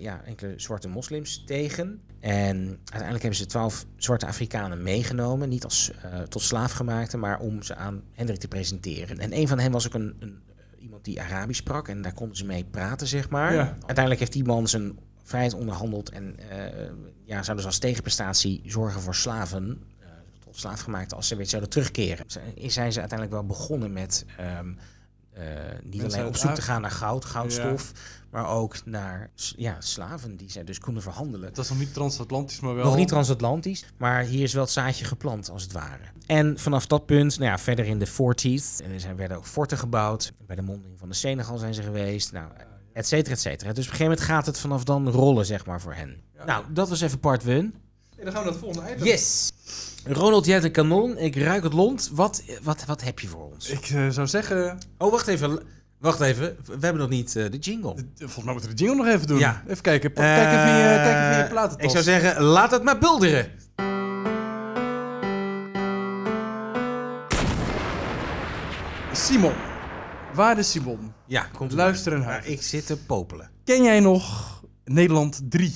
ja, 0.00 0.20
enkele 0.24 0.52
zwarte 0.56 0.88
moslims 0.88 1.44
tegen. 1.46 2.00
En 2.20 2.56
uiteindelijk 2.78 3.20
hebben 3.22 3.34
ze 3.40 3.46
twaalf 3.46 3.86
zwarte 3.96 4.26
Afrikanen 4.26 4.82
meegenomen. 4.82 5.48
Niet 5.48 5.64
als 5.64 5.90
tot 6.28 6.42
slaafgemaakte, 6.42 7.16
maar 7.16 7.38
om 7.40 7.62
ze 7.62 7.74
aan 7.74 8.02
Hendrik 8.12 8.38
te 8.38 8.48
presenteren. 8.48 9.18
En 9.18 9.36
een 9.36 9.48
van 9.48 9.58
hen 9.58 9.72
was 9.72 9.86
ook 9.86 9.94
een, 9.94 10.14
een, 10.18 10.38
iemand 10.88 11.04
die 11.04 11.20
Arabisch 11.20 11.58
sprak. 11.60 11.88
En 11.88 12.02
daar 12.02 12.12
konden 12.14 12.36
ze 12.36 12.44
mee 12.44 12.64
praten, 12.64 13.06
zeg 13.06 13.28
maar. 13.30 13.52
Ja. 13.54 13.66
Uiteindelijk 13.72 14.18
heeft 14.18 14.32
die 14.32 14.44
man 14.44 14.68
zijn 14.68 14.98
vrijheid 15.22 15.54
onderhandeld. 15.54 16.10
En 16.10 16.36
eh, 16.50 16.90
ja, 17.24 17.42
zou 17.42 17.56
dus 17.56 17.66
als 17.66 17.78
tegenprestatie 17.78 18.60
zorgen 18.64 19.00
voor 19.00 19.14
slaven. 19.14 19.82
eh, 20.00 20.06
tot 20.44 20.56
slaafgemaakte 20.56 21.14
als 21.14 21.28
ze 21.28 21.36
weer 21.36 21.46
zouden 21.46 21.70
terugkeren. 21.70 22.24
Zijn- 22.30 22.70
Zijn 22.70 22.92
ze 22.92 22.98
uiteindelijk 23.00 23.38
wel 23.38 23.46
begonnen 23.46 23.92
met... 23.92 24.24
ehm, 24.36 24.68
eh, 24.68 24.74
niet 25.82 26.00
Mensen 26.00 26.18
alleen 26.18 26.30
op 26.30 26.36
zoek 26.36 26.54
te 26.54 26.62
gaan 26.62 26.80
naar 26.80 26.90
goud, 26.90 27.24
goudstof, 27.24 27.92
maar 28.30 28.48
ook 28.48 28.84
naar 28.84 29.30
ja, 29.56 29.76
slaven 29.78 30.36
die 30.36 30.50
zij 30.50 30.64
dus 30.64 30.78
konden 30.78 31.02
verhandelen. 31.02 31.54
Dat 31.54 31.64
is 31.64 31.70
nog 31.70 31.78
niet 31.78 31.94
transatlantisch, 31.94 32.60
maar 32.60 32.74
wel... 32.74 32.84
Nog 32.84 32.96
niet 32.96 33.08
transatlantisch, 33.08 33.84
maar 33.96 34.22
hier 34.22 34.42
is 34.42 34.52
wel 34.52 34.62
het 34.62 34.72
zaadje 34.72 35.04
geplant, 35.04 35.50
als 35.50 35.62
het 35.62 35.72
ware. 35.72 36.04
En 36.26 36.58
vanaf 36.58 36.86
dat 36.86 37.06
punt, 37.06 37.38
nou 37.38 37.50
ja, 37.50 37.58
verder 37.58 37.84
in 37.84 37.98
de 37.98 38.08
40s, 38.08 38.84
en 38.84 38.92
er 38.92 39.00
zijn, 39.00 39.16
werden 39.16 39.36
ook 39.36 39.46
forten 39.46 39.78
gebouwd. 39.78 40.32
Bij 40.46 40.56
de 40.56 40.62
monding 40.62 40.98
van 40.98 41.08
de 41.08 41.14
Senegal 41.14 41.58
zijn 41.58 41.74
ze 41.74 41.82
geweest, 41.82 42.32
nou, 42.32 42.48
et 42.92 43.06
cetera, 43.06 43.34
et 43.34 43.40
cetera. 43.40 43.72
Dus 43.72 43.84
op 43.86 43.90
een 43.90 43.96
gegeven 43.96 44.04
moment 44.04 44.20
gaat 44.20 44.46
het 44.46 44.58
vanaf 44.58 44.84
dan 44.84 45.08
rollen, 45.08 45.46
zeg 45.46 45.66
maar, 45.66 45.80
voor 45.80 45.94
hen. 45.94 46.20
Nou, 46.46 46.64
dat 46.70 46.88
was 46.88 47.00
even 47.00 47.20
part 47.20 47.46
one. 47.46 47.70
En 48.16 48.24
dan 48.24 48.32
gaan 48.32 48.44
we 48.44 48.50
naar 48.50 48.58
het 48.58 48.64
volgende 48.64 48.92
item. 48.92 49.06
Yes! 49.06 49.52
Ronald, 50.08 50.44
jij 50.44 50.54
hebt 50.54 50.66
een 50.66 50.72
kanon, 50.72 51.18
ik 51.18 51.36
ruik 51.36 51.62
het 51.62 51.72
lont. 51.72 52.10
Wat, 52.12 52.42
wat, 52.62 52.84
wat 52.84 53.02
heb 53.02 53.18
je 53.20 53.28
voor 53.28 53.50
ons? 53.52 53.68
Ik 53.70 53.88
eh, 53.88 54.08
zou 54.08 54.26
zeggen... 54.26 54.78
Oh, 54.98 55.10
wacht 55.10 55.26
even. 55.26 55.58
Wacht 55.98 56.20
even. 56.20 56.56
We 56.64 56.72
hebben 56.80 56.96
nog 57.02 57.08
niet 57.08 57.36
eh, 57.36 57.50
de 57.50 57.58
jingle. 57.58 57.94
eh, 57.94 58.02
Volgens 58.18 58.44
mij 58.44 58.52
moeten 58.52 58.70
we 58.70 58.76
de 58.76 58.84
jingle 58.84 59.04
nog 59.04 59.14
even 59.14 59.26
doen. 59.26 59.38
Ja. 59.38 59.62
Even 59.68 59.82
kijken. 59.82 60.12
Kijk 60.12 60.48
even 60.48 60.68
in 60.68 60.76
je, 60.76 60.82
kijk 61.02 61.16
even 61.16 61.32
in 61.32 61.42
je 61.44 61.46
platentas. 61.50 61.84
Ik 61.84 61.90
zou 61.90 62.02
zeggen, 62.02 62.42
laat 62.42 62.70
het 62.70 62.82
maar 62.82 62.98
bulderen. 62.98 63.46
Simon. 69.12 69.52
Waarde 70.34 70.62
Simon. 70.62 71.12
Ja, 71.26 71.46
komt 71.56 71.72
Luister 71.72 72.12
en. 72.22 72.50
Ik 72.50 72.62
zit 72.62 72.86
te 72.86 72.96
popelen. 72.96 73.50
Ken 73.64 73.82
jij 73.82 74.00
nog 74.00 74.54
Nederland 74.84 75.40
3? 75.48 75.74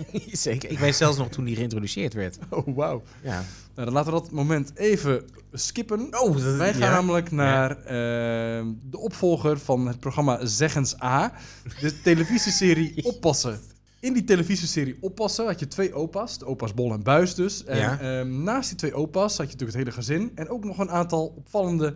Zeker. 0.32 0.70
Ik 0.70 0.78
weet 0.78 0.96
zelfs 0.96 1.18
nog 1.18 1.28
toen 1.28 1.44
die 1.44 1.56
geïntroduceerd 1.56 2.14
werd. 2.14 2.38
Oh, 2.50 2.76
wauw. 2.76 3.02
Ja. 3.22 3.44
Nou, 3.74 3.84
dan 3.86 3.92
laten 3.92 4.12
we 4.12 4.20
dat 4.20 4.30
moment 4.30 4.72
even 4.74 5.22
skippen. 5.52 6.00
Oh, 6.20 6.32
dat, 6.36 6.56
Wij 6.56 6.72
gaan 6.72 6.80
ja. 6.80 6.90
namelijk 6.90 7.30
naar 7.30 7.70
ehm, 7.84 8.66
de 8.90 8.98
opvolger 8.98 9.58
van 9.58 9.86
het 9.86 10.00
programma 10.00 10.46
Zeggens 10.46 11.02
A. 11.02 11.32
De 11.80 12.00
televisieserie 12.00 13.04
Oppassen. 13.12 13.60
In 14.00 14.12
die 14.12 14.24
televisieserie 14.24 14.96
Oppassen 15.00 15.46
had 15.46 15.60
je 15.60 15.68
twee 15.68 15.94
opa's. 15.94 16.38
De 16.38 16.44
opa's 16.46 16.74
Bol 16.74 16.92
en 16.92 17.02
Buis 17.02 17.34
dus. 17.34 17.64
En 17.64 17.76
Ja. 17.78 17.98
ehm, 18.00 18.42
naast 18.42 18.68
die 18.68 18.78
twee 18.78 18.94
opa's 18.94 19.36
had 19.36 19.46
je 19.46 19.52
natuurlijk 19.52 19.78
het 19.78 19.78
hele 19.78 19.92
gezin. 19.96 20.32
En 20.34 20.48
ook 20.48 20.64
nog 20.64 20.78
een 20.78 20.90
aantal 20.90 21.34
opvallende 21.36 21.94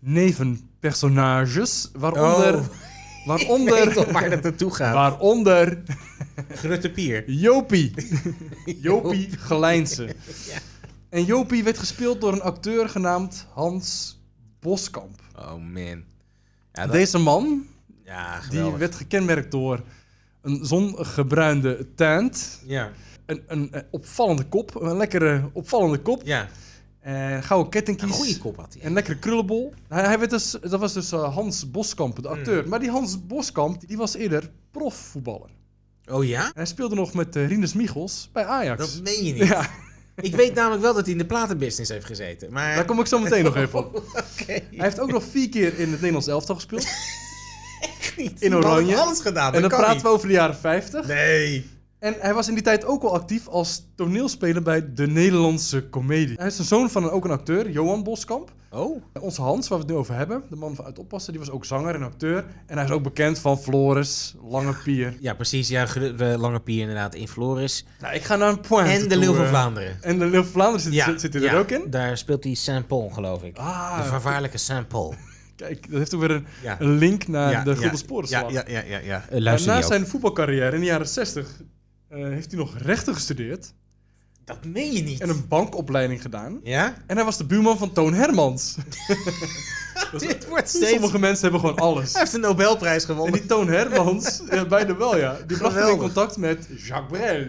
nevenpersonages. 0.00 1.90
Waaronder... 1.92 2.54
Oh. 2.54 2.64
Waaronder... 3.28 3.84
Weet 3.84 3.94
toch 3.94 4.10
waar 4.10 4.30
dat 4.30 4.42
naartoe 4.42 4.74
gaat. 4.74 4.94
Waaronder 4.94 5.82
Grutte 6.48 6.90
Pier. 6.90 7.30
Jopie. 7.30 7.94
Jopie 8.86 9.28
Gelijnse. 9.38 10.14
En 11.08 11.24
Jopie 11.24 11.64
werd 11.64 11.78
gespeeld 11.78 12.20
door 12.20 12.32
een 12.32 12.42
acteur 12.42 12.88
genaamd 12.88 13.46
Hans 13.52 14.18
Boskamp. 14.60 15.20
Oh 15.36 15.54
man. 15.54 16.04
Ja, 16.72 16.82
dat, 16.84 16.92
Deze 16.92 17.18
man 17.18 17.66
ja 18.08 18.40
die 18.50 18.70
werd 18.70 18.94
gekenmerkt 18.94 19.50
door 19.50 19.80
een 20.42 20.64
zongebruinde 20.66 21.86
tent, 21.94 22.62
Ja. 22.66 22.90
een, 23.26 23.42
een, 23.46 23.72
eh, 23.72 23.82
opvallende 23.90 24.44
kop, 24.44 24.74
een 24.74 24.96
lekkere 24.96 25.50
opvallende 25.52 25.98
kop, 25.98 26.22
ja. 26.24 26.48
En 27.08 27.42
gouden 27.42 27.66
Een 27.66 27.70
kettingkies. 27.70 28.16
goede 28.16 28.38
kop 28.38 28.56
had 28.56 28.72
hij. 28.72 28.82
En 28.82 28.88
een 28.88 28.94
lekkere 28.94 29.18
krullenbol. 29.18 29.74
Hij, 29.88 30.04
hij 30.04 30.18
werd 30.18 30.30
dus, 30.30 30.56
dat 30.60 30.80
was 30.80 30.92
dus 30.92 31.12
eh, 31.12 31.34
Hans 31.34 31.70
Boskamp, 31.70 32.22
de 32.22 32.28
acteur. 32.28 32.60
Hmm. 32.60 32.68
Maar 32.68 32.80
die 32.80 32.90
Hans 32.90 33.26
Boskamp 33.26 33.88
die 33.88 33.96
was 33.96 34.14
eerder 34.14 34.50
profvoetballer. 34.70 35.50
Oh 36.10 36.24
ja? 36.24 36.50
Hij 36.54 36.66
speelde 36.66 36.94
nog 36.94 37.14
met 37.14 37.36
uh, 37.36 37.48
Rinus 37.48 37.72
Michels 37.72 38.28
bij 38.32 38.44
Ajax. 38.44 38.80
Dat 38.80 39.02
meen 39.02 39.24
je 39.24 39.32
niet. 39.32 39.46
ja, 39.46 39.70
Ik 40.16 40.34
weet 40.34 40.54
namelijk 40.54 40.82
wel 40.82 40.94
dat 40.94 41.02
hij 41.02 41.12
in 41.12 41.18
de 41.18 41.26
platenbusiness 41.26 41.90
heeft 41.90 42.06
gezeten. 42.06 42.52
Maar... 42.52 42.74
daar 42.74 42.84
kom 42.84 43.00
ik 43.00 43.06
zo 43.06 43.18
meteen 43.18 43.44
nog 43.44 43.56
even 43.56 43.78
op. 43.78 43.96
Oké. 44.40 44.52
Hij 44.52 44.64
heeft 44.70 45.00
ook 45.00 45.12
nog 45.12 45.24
vier 45.24 45.48
keer 45.48 45.78
in 45.78 45.88
het 45.88 45.90
Nederlands 45.90 46.26
elftal 46.26 46.54
gespeeld. 46.54 46.86
Niet. 48.16 48.42
in 48.42 48.54
oranje. 48.54 48.96
alles 48.96 49.20
gedaan. 49.20 49.54
en 49.54 49.60
dan 49.60 49.70
praten 49.70 49.92
niet. 49.92 50.02
we 50.02 50.08
over 50.08 50.28
de 50.28 50.34
jaren 50.34 50.56
50. 50.56 51.06
Nee. 51.06 51.77
En 51.98 52.14
hij 52.18 52.34
was 52.34 52.48
in 52.48 52.54
die 52.54 52.62
tijd 52.62 52.84
ook 52.84 53.02
al 53.02 53.14
actief 53.14 53.48
als 53.48 53.86
toneelspeler 53.94 54.62
bij 54.62 54.92
de 54.94 55.06
Nederlandse 55.06 55.88
Comedie. 55.88 56.36
Hij 56.36 56.46
is 56.46 56.56
de 56.56 56.62
zoon 56.62 56.90
van 56.90 57.04
een, 57.04 57.10
ook 57.10 57.24
een 57.24 57.30
acteur, 57.30 57.70
Johan 57.70 58.02
Boskamp. 58.02 58.52
Oh. 58.70 59.02
Onze 59.20 59.42
Hans, 59.42 59.68
waar 59.68 59.78
we 59.78 59.84
het 59.84 59.92
nu 59.92 59.98
over 59.98 60.14
hebben, 60.14 60.42
de 60.50 60.56
man 60.56 60.74
van 60.74 60.84
uit 60.84 60.98
Oppassen, 60.98 61.32
die 61.32 61.40
was 61.40 61.50
ook 61.50 61.64
zanger 61.64 61.94
en 61.94 62.02
acteur. 62.02 62.44
En 62.66 62.76
hij 62.76 62.84
is 62.84 62.90
ook 62.90 63.02
bekend 63.02 63.38
van 63.38 63.58
Floris, 63.58 64.34
Lange 64.48 64.74
Pier. 64.84 65.16
Ja, 65.20 65.34
precies. 65.34 65.68
Ja, 65.68 65.86
Lange 66.18 66.60
Pier 66.60 66.80
inderdaad 66.80 67.14
in 67.14 67.28
Floris. 67.28 67.84
Nou, 68.00 68.14
ik 68.14 68.22
ga 68.22 68.36
naar 68.36 68.48
een 68.48 68.60
point. 68.60 68.88
En 68.88 69.08
de 69.08 69.16
Leeuw 69.16 69.34
van 69.34 69.46
Vlaanderen. 69.46 70.02
En 70.02 70.18
de 70.18 70.26
Leeuw 70.26 70.42
van 70.42 70.52
Vlaanderen 70.52 70.92
zit, 70.92 71.02
zit, 71.02 71.20
zit 71.20 71.34
hij 71.34 71.42
er 71.42 71.58
ook 71.58 71.70
in? 71.70 71.90
Daar 71.90 72.18
speelt 72.18 72.44
hij 72.44 72.54
Saint-Paul, 72.54 73.08
geloof 73.08 73.42
ik. 73.42 73.56
Ah, 73.56 73.96
de 74.02 74.08
vervaarlijke 74.08 74.58
Saint-Paul. 74.58 75.14
kijk, 75.56 75.90
dat 75.90 75.98
heeft 75.98 76.14
ook 76.14 76.20
weer 76.20 76.30
een, 76.30 76.46
Ja. 76.62 76.76
een 76.80 76.98
link 76.98 77.28
naar 77.28 77.50
Ja, 77.50 77.64
de 77.64 77.76
Gulden 77.76 77.98
Sporenslag. 77.98 78.52
Ja, 78.52 78.64
ja, 78.66 78.82
ja, 78.86 78.98
ja. 78.98 79.22
ja. 79.30 79.58
Uh, 79.58 79.82
zijn 79.82 80.06
voetbalcarrière 80.06 80.74
in 80.74 80.80
de 80.80 80.86
jaren 80.86 81.08
60 81.08 81.46
eh, 81.46 81.66
heeft 82.08 82.50
hij 82.50 82.60
nog 82.60 82.78
rechten 82.78 83.14
gestudeerd 83.14 83.72
Dat 84.44 84.64
meen 84.64 84.92
je 84.92 85.02
niet. 85.02 85.20
en 85.20 85.28
een 85.28 85.48
bankopleiding 85.48 86.22
gedaan. 86.22 86.60
Ja? 86.62 86.96
En 87.06 87.16
hij 87.16 87.24
was 87.24 87.36
de 87.36 87.44
buurman 87.46 87.78
van 87.78 87.92
Toon 87.92 88.14
Hermans. 88.14 88.76
Dit 90.18 90.46
wordt 90.48 90.68
steeds... 90.68 90.90
Sommige 90.90 91.18
mensen 91.18 91.42
hebben 91.42 91.60
gewoon 91.60 91.76
alles. 91.78 92.12
Hij 92.12 92.20
heeft 92.20 92.34
een 92.34 92.40
Nobelprijs 92.40 93.02
En 93.02 93.08
gewonnen. 93.08 93.32
die 93.40 93.46
Toon 93.48 93.68
Hermans, 93.68 94.42
ja, 94.50 94.66
beide 94.66 94.96
wel 94.96 95.16
ja, 95.16 95.36
die 95.46 95.56
bracht 95.58 95.74
hem 95.74 95.88
in 95.88 95.98
contact 95.98 96.36
met 96.36 96.68
Jacques 96.76 97.18
Brel. 97.20 97.46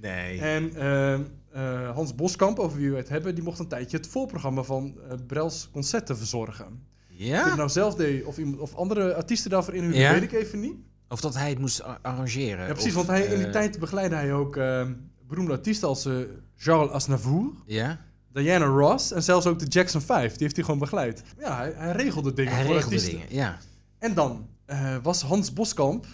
Nee. 0.00 0.40
En 0.40 0.76
ehm, 0.76 1.20
eh, 1.52 1.90
Hans 1.94 2.14
Boskamp, 2.14 2.58
over 2.58 2.78
wie 2.78 2.90
we 2.90 2.96
het 2.96 3.08
hebben, 3.08 3.34
die 3.34 3.44
mocht 3.44 3.58
een 3.58 3.68
tijdje 3.68 3.96
het 3.96 4.06
voorprogramma 4.08 4.62
van 4.62 4.94
eh 5.08 5.16
Brels 5.26 5.68
concerten 5.72 6.16
verzorgen. 6.16 6.66
Of 6.66 7.16
Ja? 7.16 7.54
nou 7.54 7.68
zelf 7.68 7.94
deed 7.94 8.24
of, 8.24 8.38
iemand, 8.38 8.58
of 8.58 8.74
andere 8.74 9.14
artiesten 9.14 9.50
daarvoor 9.50 9.74
inhuurden, 9.74 10.00
Ja? 10.00 10.12
weet 10.12 10.22
ik 10.22 10.32
even 10.32 10.60
niet. 10.60 10.74
Of 11.08 11.20
dat 11.20 11.34
hij 11.34 11.48
het 11.48 11.58
moest 11.58 11.82
arrangeren. 12.02 12.66
Ja, 12.66 12.72
precies, 12.72 12.90
of, 12.90 13.06
want 13.06 13.08
hij, 13.08 13.24
in 13.26 13.36
die 13.36 13.46
eh, 13.46 13.52
tijd 13.52 13.78
begeleidde 13.78 14.16
hij 14.16 14.32
ook 14.32 14.56
ehm, 14.56 14.92
beroemde 15.26 15.52
artiesten 15.52 15.88
als 15.88 16.04
eh, 16.06 16.14
Charles 16.56 16.90
Aznavour, 16.90 17.52
Ja? 17.66 18.00
Diana 18.32 18.64
Ross 18.64 19.12
en 19.12 19.22
zelfs 19.22 19.46
ook 19.46 19.58
de 19.58 19.66
Jackson 19.66 20.00
5. 20.00 20.30
Die 20.32 20.42
heeft 20.42 20.54
hij 20.56 20.64
gewoon 20.64 20.80
begeleid. 20.80 21.22
Ja, 21.38 21.56
hij, 21.56 21.72
hij 21.76 21.92
regelde 21.92 22.32
dingen 22.32 22.52
Hij 22.52 22.64
voor 22.64 22.74
regelde 22.74 22.94
artiesten. 22.96 23.20
dingen, 23.20 23.34
ja. 23.34 23.58
En 23.98 24.14
dan 24.14 24.46
eh, 24.64 24.96
was 25.02 25.22
Hans 25.22 25.52
Boskamp 25.52 26.06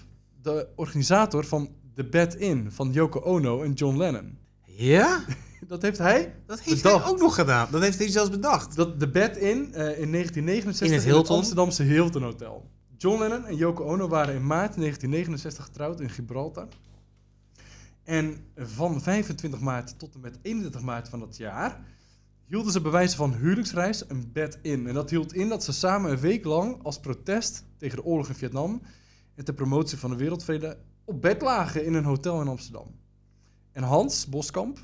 de 0.43 0.67
organisator 0.77 1.45
van 1.45 1.69
The 1.95 2.05
Bed 2.05 2.35
In 2.35 2.71
van 2.73 2.93
Yoko 2.93 3.21
Ono 3.21 3.63
en 3.63 3.73
John 3.73 3.97
Lennon. 3.97 4.39
Ja? 4.65 5.21
Dat 5.69 5.83
heeft 5.83 5.99
hij 5.99 6.35
Dat 6.47 6.61
heeft 6.61 6.83
Bedacht. 6.83 7.03
hij 7.05 7.13
ook 7.13 7.19
nog 7.19 7.35
gedaan. 7.35 7.69
Dat 7.71 7.83
heeft 7.83 7.99
hij 7.99 8.09
zelfs 8.09 8.31
bedacht. 8.31 8.77
Dat 8.77 8.99
The 8.99 9.09
Bed 9.09 9.37
In 9.37 9.57
in 9.75 10.11
1969 10.13 10.87
In 10.87 10.93
het 10.93 11.05
Hilton? 11.05 11.37
Amsterdamse 11.37 11.83
Hilton 11.83 12.23
Hotel. 12.23 12.71
John 13.01 13.19
Lennon 13.19 13.47
en 13.47 13.57
Yoko 13.57 13.85
Ono 13.85 14.09
waren 14.09 14.35
in 14.35 14.47
maart 14.47 14.77
1969 14.77 15.65
getrouwd 15.65 16.01
in 16.01 16.11
Gibraltar. 16.11 16.69
En 18.05 18.45
van 18.57 19.01
25 19.01 19.61
maart 19.61 19.99
tot 19.99 20.15
en 20.15 20.21
met 20.21 20.39
31 20.43 20.81
maart 20.81 21.09
van 21.09 21.21
dat 21.21 21.37
jaar 21.37 21.81
hielden 22.45 22.73
ze 22.73 22.81
bij 22.81 22.91
wijze 22.91 23.17
van 23.17 23.35
huwelijksreis 23.35 24.09
een 24.09 24.33
bed 24.33 24.59
in. 24.63 24.87
En 24.87 24.95
dat 24.95 25.11
hield 25.11 25.35
in 25.35 25.49
dat 25.49 25.65
ze 25.65 25.73
samen 25.73 26.11
een 26.11 26.19
week 26.19 26.45
lang 26.45 26.83
als 26.83 27.01
protest 27.01 27.65
tegen 27.77 27.97
de 27.97 28.05
oorlog 28.05 28.29
in 28.29 28.35
Vietnam 28.35 28.83
en 29.35 29.45
ter 29.45 29.55
promotie 29.55 29.99
van 29.99 30.11
de 30.11 30.17
wereldvrede 30.17 30.79
op 31.05 31.23
bed 31.23 31.43
lagen 31.43 31.85
in 31.85 31.95
een 31.95 32.05
hotel 32.05 32.41
in 32.41 32.49
Amsterdam. 32.49 32.87
En 33.73 33.83
Hans 33.83 34.27
Boskamp, 34.27 34.79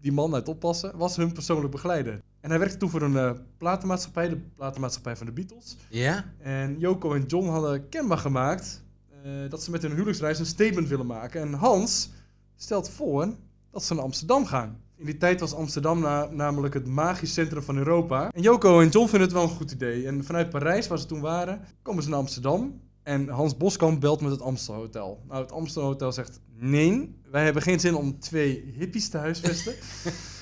die 0.00 0.12
man 0.12 0.34
uit 0.34 0.48
Oppassen, 0.48 0.96
was 0.96 1.16
hun 1.16 1.32
persoonlijk 1.32 1.70
begeleider. 1.70 2.22
En 2.46 2.52
hij 2.52 2.60
werkte 2.60 2.78
toen 2.78 2.90
voor 2.90 3.02
een 3.02 3.16
eh, 3.16 3.30
platenmaatschappij, 3.58 4.28
de 4.28 4.36
platenmaatschappij 4.36 5.16
van 5.16 5.26
de 5.26 5.32
Beatles. 5.32 5.76
Ja? 5.88 6.24
En 6.38 6.78
Yoko 6.78 7.14
en 7.14 7.24
John 7.26 7.48
hadden 7.48 7.88
kenbaar 7.88 8.18
gemaakt 8.18 8.82
eh, 9.22 9.30
dat 9.48 9.62
ze 9.62 9.70
met 9.70 9.82
hun 9.82 9.90
huwelijksreis 9.90 10.38
een 10.38 10.46
statement 10.46 10.88
willen 10.88 11.06
maken. 11.06 11.40
En 11.40 11.52
Hans 11.52 12.10
stelt 12.56 12.90
voor 12.90 13.34
dat 13.70 13.84
ze 13.84 13.94
naar 13.94 14.02
Amsterdam 14.02 14.46
gaan. 14.46 14.80
In 14.96 15.04
die 15.04 15.16
tijd 15.16 15.40
was 15.40 15.54
Amsterdam 15.54 16.00
na- 16.00 16.28
namelijk 16.30 16.74
het 16.74 16.86
magisch 16.86 17.32
centrum 17.32 17.62
van 17.62 17.76
Europa. 17.76 18.30
En 18.30 18.42
Yoko 18.42 18.80
en 18.80 18.88
John 18.88 19.08
vinden 19.08 19.28
het 19.28 19.36
wel 19.36 19.42
een 19.42 19.56
goed 19.56 19.70
idee. 19.70 20.06
En 20.06 20.24
vanuit 20.24 20.50
Parijs, 20.50 20.86
waar 20.86 20.98
ze 20.98 21.06
toen 21.06 21.20
waren, 21.20 21.60
komen 21.82 22.02
ze 22.02 22.08
naar 22.08 22.18
Amsterdam. 22.18 22.80
En 23.02 23.28
Hans 23.28 23.56
Boskamp 23.56 24.00
belt 24.00 24.20
met 24.20 24.30
het 24.30 24.42
Amstel 24.42 24.74
Hotel. 24.74 25.22
Nou, 25.28 25.42
het 25.42 25.52
Amstel 25.52 25.82
Hotel 25.82 26.12
zegt: 26.12 26.40
Nee, 26.58 27.14
wij 27.30 27.44
hebben 27.44 27.62
geen 27.62 27.80
zin 27.80 27.94
om 27.94 28.18
twee 28.18 28.74
hippies 28.76 29.08
te 29.08 29.18
huisvesten. 29.18 29.74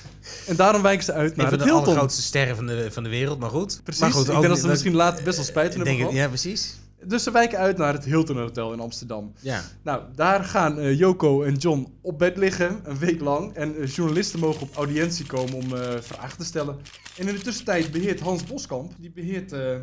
en 0.47 0.55
daarom 0.55 0.81
wijken 0.81 1.05
ze 1.05 1.13
uit 1.13 1.35
naar 1.35 1.45
Een 1.45 1.51
van 1.51 1.59
het 1.59 1.67
de 1.67 1.73
Hilton. 1.73 1.83
allergrootste 1.83 2.21
sterren 2.21 2.55
van 2.55 2.65
de, 2.65 2.87
van 2.91 3.03
de 3.03 3.09
wereld, 3.09 3.39
maar 3.39 3.49
goed. 3.49 3.79
Precies, 3.83 4.01
maar 4.01 4.11
goed, 4.11 4.27
ik 4.27 4.33
ook 4.33 4.39
denk 4.41 4.53
dat 4.53 4.61
ze 4.61 4.67
misschien 4.67 4.95
later 4.95 5.23
best 5.23 5.35
wel 5.35 5.45
spijt 5.45 5.73
hebben 5.73 5.95
gehad. 5.95 6.11
Ja, 6.13 6.27
precies. 6.27 6.75
Dus 7.07 7.23
ze 7.23 7.31
wijken 7.31 7.57
uit 7.57 7.77
naar 7.77 7.93
het 7.93 8.05
Hilton 8.05 8.37
Hotel 8.37 8.73
in 8.73 8.79
Amsterdam. 8.79 9.33
Ja. 9.39 9.61
Nou, 9.83 10.01
daar 10.15 10.43
gaan 10.43 10.79
eh, 10.79 10.97
Joko 10.99 11.43
en 11.43 11.55
John 11.55 11.93
op 12.01 12.19
bed 12.19 12.37
liggen, 12.37 12.79
een 12.83 12.97
week 12.97 13.21
lang. 13.21 13.53
En 13.53 13.75
eh, 13.77 13.87
journalisten 13.87 14.39
mogen 14.39 14.61
op 14.61 14.75
audiëntie 14.75 15.25
komen 15.25 15.53
om 15.53 15.75
eh, 15.75 15.89
vragen 16.01 16.37
te 16.37 16.45
stellen. 16.45 16.77
En 17.17 17.27
in 17.27 17.35
de 17.35 17.41
tussentijd 17.41 17.91
beheert 17.91 18.19
Hans 18.19 18.43
Boskamp, 18.43 18.91
die 18.97 19.11
beheert 19.11 19.51
eh, 19.51 19.75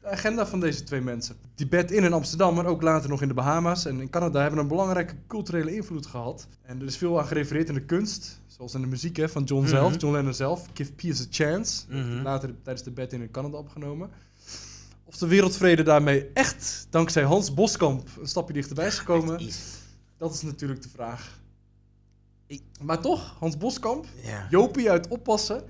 de 0.00 0.06
agenda 0.08 0.46
van 0.46 0.60
deze 0.60 0.82
twee 0.82 1.00
mensen. 1.00 1.36
Die 1.54 1.66
bed 1.68 1.90
in 1.90 2.04
in 2.04 2.12
Amsterdam, 2.12 2.54
maar 2.54 2.66
ook 2.66 2.82
later 2.82 3.08
nog 3.10 3.22
in 3.22 3.28
de 3.28 3.34
Bahama's 3.34 3.84
en 3.84 4.00
in 4.00 4.10
Canada 4.10 4.40
hebben 4.40 4.60
een 4.60 4.68
belangrijke 4.68 5.14
culturele 5.26 5.74
invloed 5.74 6.06
gehad. 6.06 6.46
En 6.62 6.80
er 6.80 6.86
is 6.86 6.96
veel 6.96 7.18
aan 7.20 7.26
gerefereerd 7.26 7.68
in 7.68 7.74
de 7.74 7.84
kunst, 7.84 8.40
zoals 8.46 8.74
in 8.74 8.80
de 8.80 8.86
muziek 8.86 9.16
hè, 9.16 9.28
van 9.28 9.44
John 9.44 9.66
zelf, 9.66 9.90
Mhm. 9.90 9.98
John 10.00 10.14
Lennon 10.14 10.34
zelf. 10.34 10.66
Give 10.74 10.92
Peace 10.92 11.22
a 11.22 11.26
Chance. 11.30 11.84
Mhm. 11.88 12.22
Later 12.22 12.54
tijdens 12.62 12.84
de 12.84 12.90
bed 12.90 13.12
in 13.12 13.20
in 13.20 13.30
Canada 13.30 13.56
opgenomen. 13.56 14.10
Of 15.04 15.16
de 15.16 15.26
wereldvrede 15.26 15.82
daarmee 15.82 16.30
echt, 16.34 16.86
dankzij 16.90 17.22
Hans 17.22 17.54
Boskamp, 17.54 18.08
een 18.20 18.28
stapje 18.28 18.52
dichterbij 18.52 18.86
is 18.86 18.98
gekomen, 18.98 19.40
dat 20.18 20.34
is 20.34 20.42
natuurlijk 20.42 20.82
de 20.82 20.88
vraag. 20.88 21.38
Ik- 22.46 22.62
Maar 22.82 23.00
toch, 23.00 23.36
Hans 23.38 23.56
Boskamp, 23.56 24.06
Ja. 24.22 24.46
Jopie 24.50 24.90
uit 24.90 25.08
Oppassen, 25.08 25.62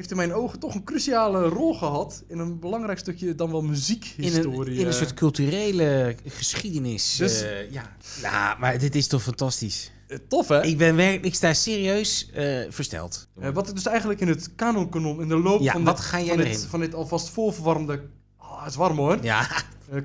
heeft 0.00 0.10
in 0.10 0.16
mijn 0.16 0.34
ogen 0.34 0.58
toch 0.58 0.74
een 0.74 0.84
cruciale 0.84 1.48
rol 1.48 1.74
gehad 1.74 2.22
in 2.28 2.38
een 2.38 2.58
belangrijk 2.58 2.98
stukje 2.98 3.34
dan 3.34 3.50
wel 3.50 3.60
In 3.60 3.66
muziekhistorie. 3.68 4.72
een, 4.72 4.80
in 4.80 4.86
een 4.86 4.92
eh. 4.92 4.98
soort 4.98 5.14
culturele 5.14 6.16
geschiedenis. 6.26 7.16
Dus- 7.16 7.42
eh, 7.42 7.70
ja. 7.70 7.96
ja, 8.22 8.56
maar 8.60 8.78
dit 8.78 8.94
is 8.94 9.06
toch 9.06 9.22
fantastisch. 9.22 9.92
Eh, 10.08 10.18
tof 10.28 10.48
hè? 10.48 10.64
Ik 10.64 10.78
ben 10.78 10.96
werkelijk, 10.96 11.24
ik 11.24 11.34
sta 11.34 11.52
serieus 11.52 12.30
versteld. 12.68 13.28
Wat 13.34 13.68
ik 13.68 13.74
dus 13.74 13.86
eigenlijk 13.86 14.20
in 14.20 14.28
het 14.28 14.54
kanonkanon 14.54 15.20
in 15.20 15.28
de 15.28 15.38
loop 15.38 15.60
Ja, 15.60 15.72
van, 15.72 15.84
wat 15.84 15.96
dit, 15.96 16.04
ga 16.04 16.24
van, 16.24 16.36
dit, 16.36 16.66
van 16.66 16.80
dit 16.80 16.94
alvast 16.94 17.28
voorverwarmde, 17.28 18.02
ah, 18.36 18.58
het 18.62 18.70
is 18.70 18.76
warm 18.76 18.96
hoor, 18.96 19.18
Ja, 19.22 19.46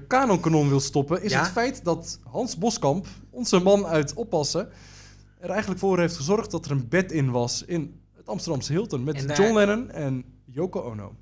kanonkanon 0.08 0.70
wil 0.70 0.80
stoppen, 0.80 1.24
is 1.24 1.32
Ja? 1.32 1.40
het 1.40 1.52
feit 1.52 1.84
dat 1.84 2.20
Hans 2.24 2.58
Boskamp, 2.58 3.08
onze 3.30 3.60
man 3.60 3.86
uit 3.86 4.14
Oppassen, 4.14 4.70
er 5.40 5.50
eigenlijk 5.50 5.80
voor 5.80 6.00
heeft 6.00 6.16
gezorgd 6.16 6.52
dat 6.52 6.66
er 6.66 6.72
een 6.72 6.88
bed 6.88 7.12
in 7.12 7.32
was 7.32 7.64
in 7.64 8.00
het 8.26 8.34
Amsterdamse 8.34 8.72
Hilton 8.74 9.04
met 9.04 9.28
daar- 9.28 9.42
John 9.42 9.54
Lennon 9.58 9.92
en 9.92 10.24
Yoko 10.46 10.82
Ono. 10.82 11.16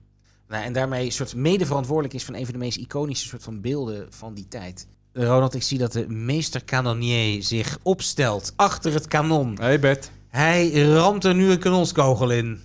nou, 0.47 0.63
en 0.63 0.73
daarmee 0.73 1.05
een 1.05 1.11
soort 1.11 1.35
mede 1.35 1.65
verantwoordelijk 1.65 2.13
is 2.13 2.23
van 2.23 2.33
een 2.35 2.43
van 2.43 2.53
de 2.53 2.59
meest 2.59 2.77
iconische 2.77 3.27
soort 3.27 3.43
van 3.43 3.61
beelden 3.61 4.07
van 4.09 4.33
die 4.33 4.47
tijd. 4.47 4.87
Ronald, 5.13 5.53
ik 5.53 5.63
zie 5.63 5.77
dat 5.77 5.91
de 5.91 6.09
meester 6.09 6.63
kanonier 6.63 7.43
zich 7.43 7.77
opstelt 7.81 8.53
achter 8.55 8.93
het 8.93 9.07
kanon. 9.07 9.57
Hey 9.59 9.79
Bert, 9.79 10.11
Hij 10.29 10.71
ramt 10.71 11.23
er 11.23 11.35
nu 11.35 11.51
een 11.51 11.59
kanonskogel 11.59 12.31
in. 12.31 12.61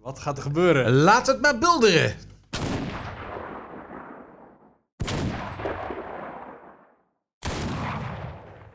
wat 0.00 0.18
gaat 0.18 0.36
er 0.36 0.42
gebeuren? 0.42 0.92
Laat 0.92 1.26
het 1.26 1.40
maar 1.40 1.58
bulderen. 1.58 2.14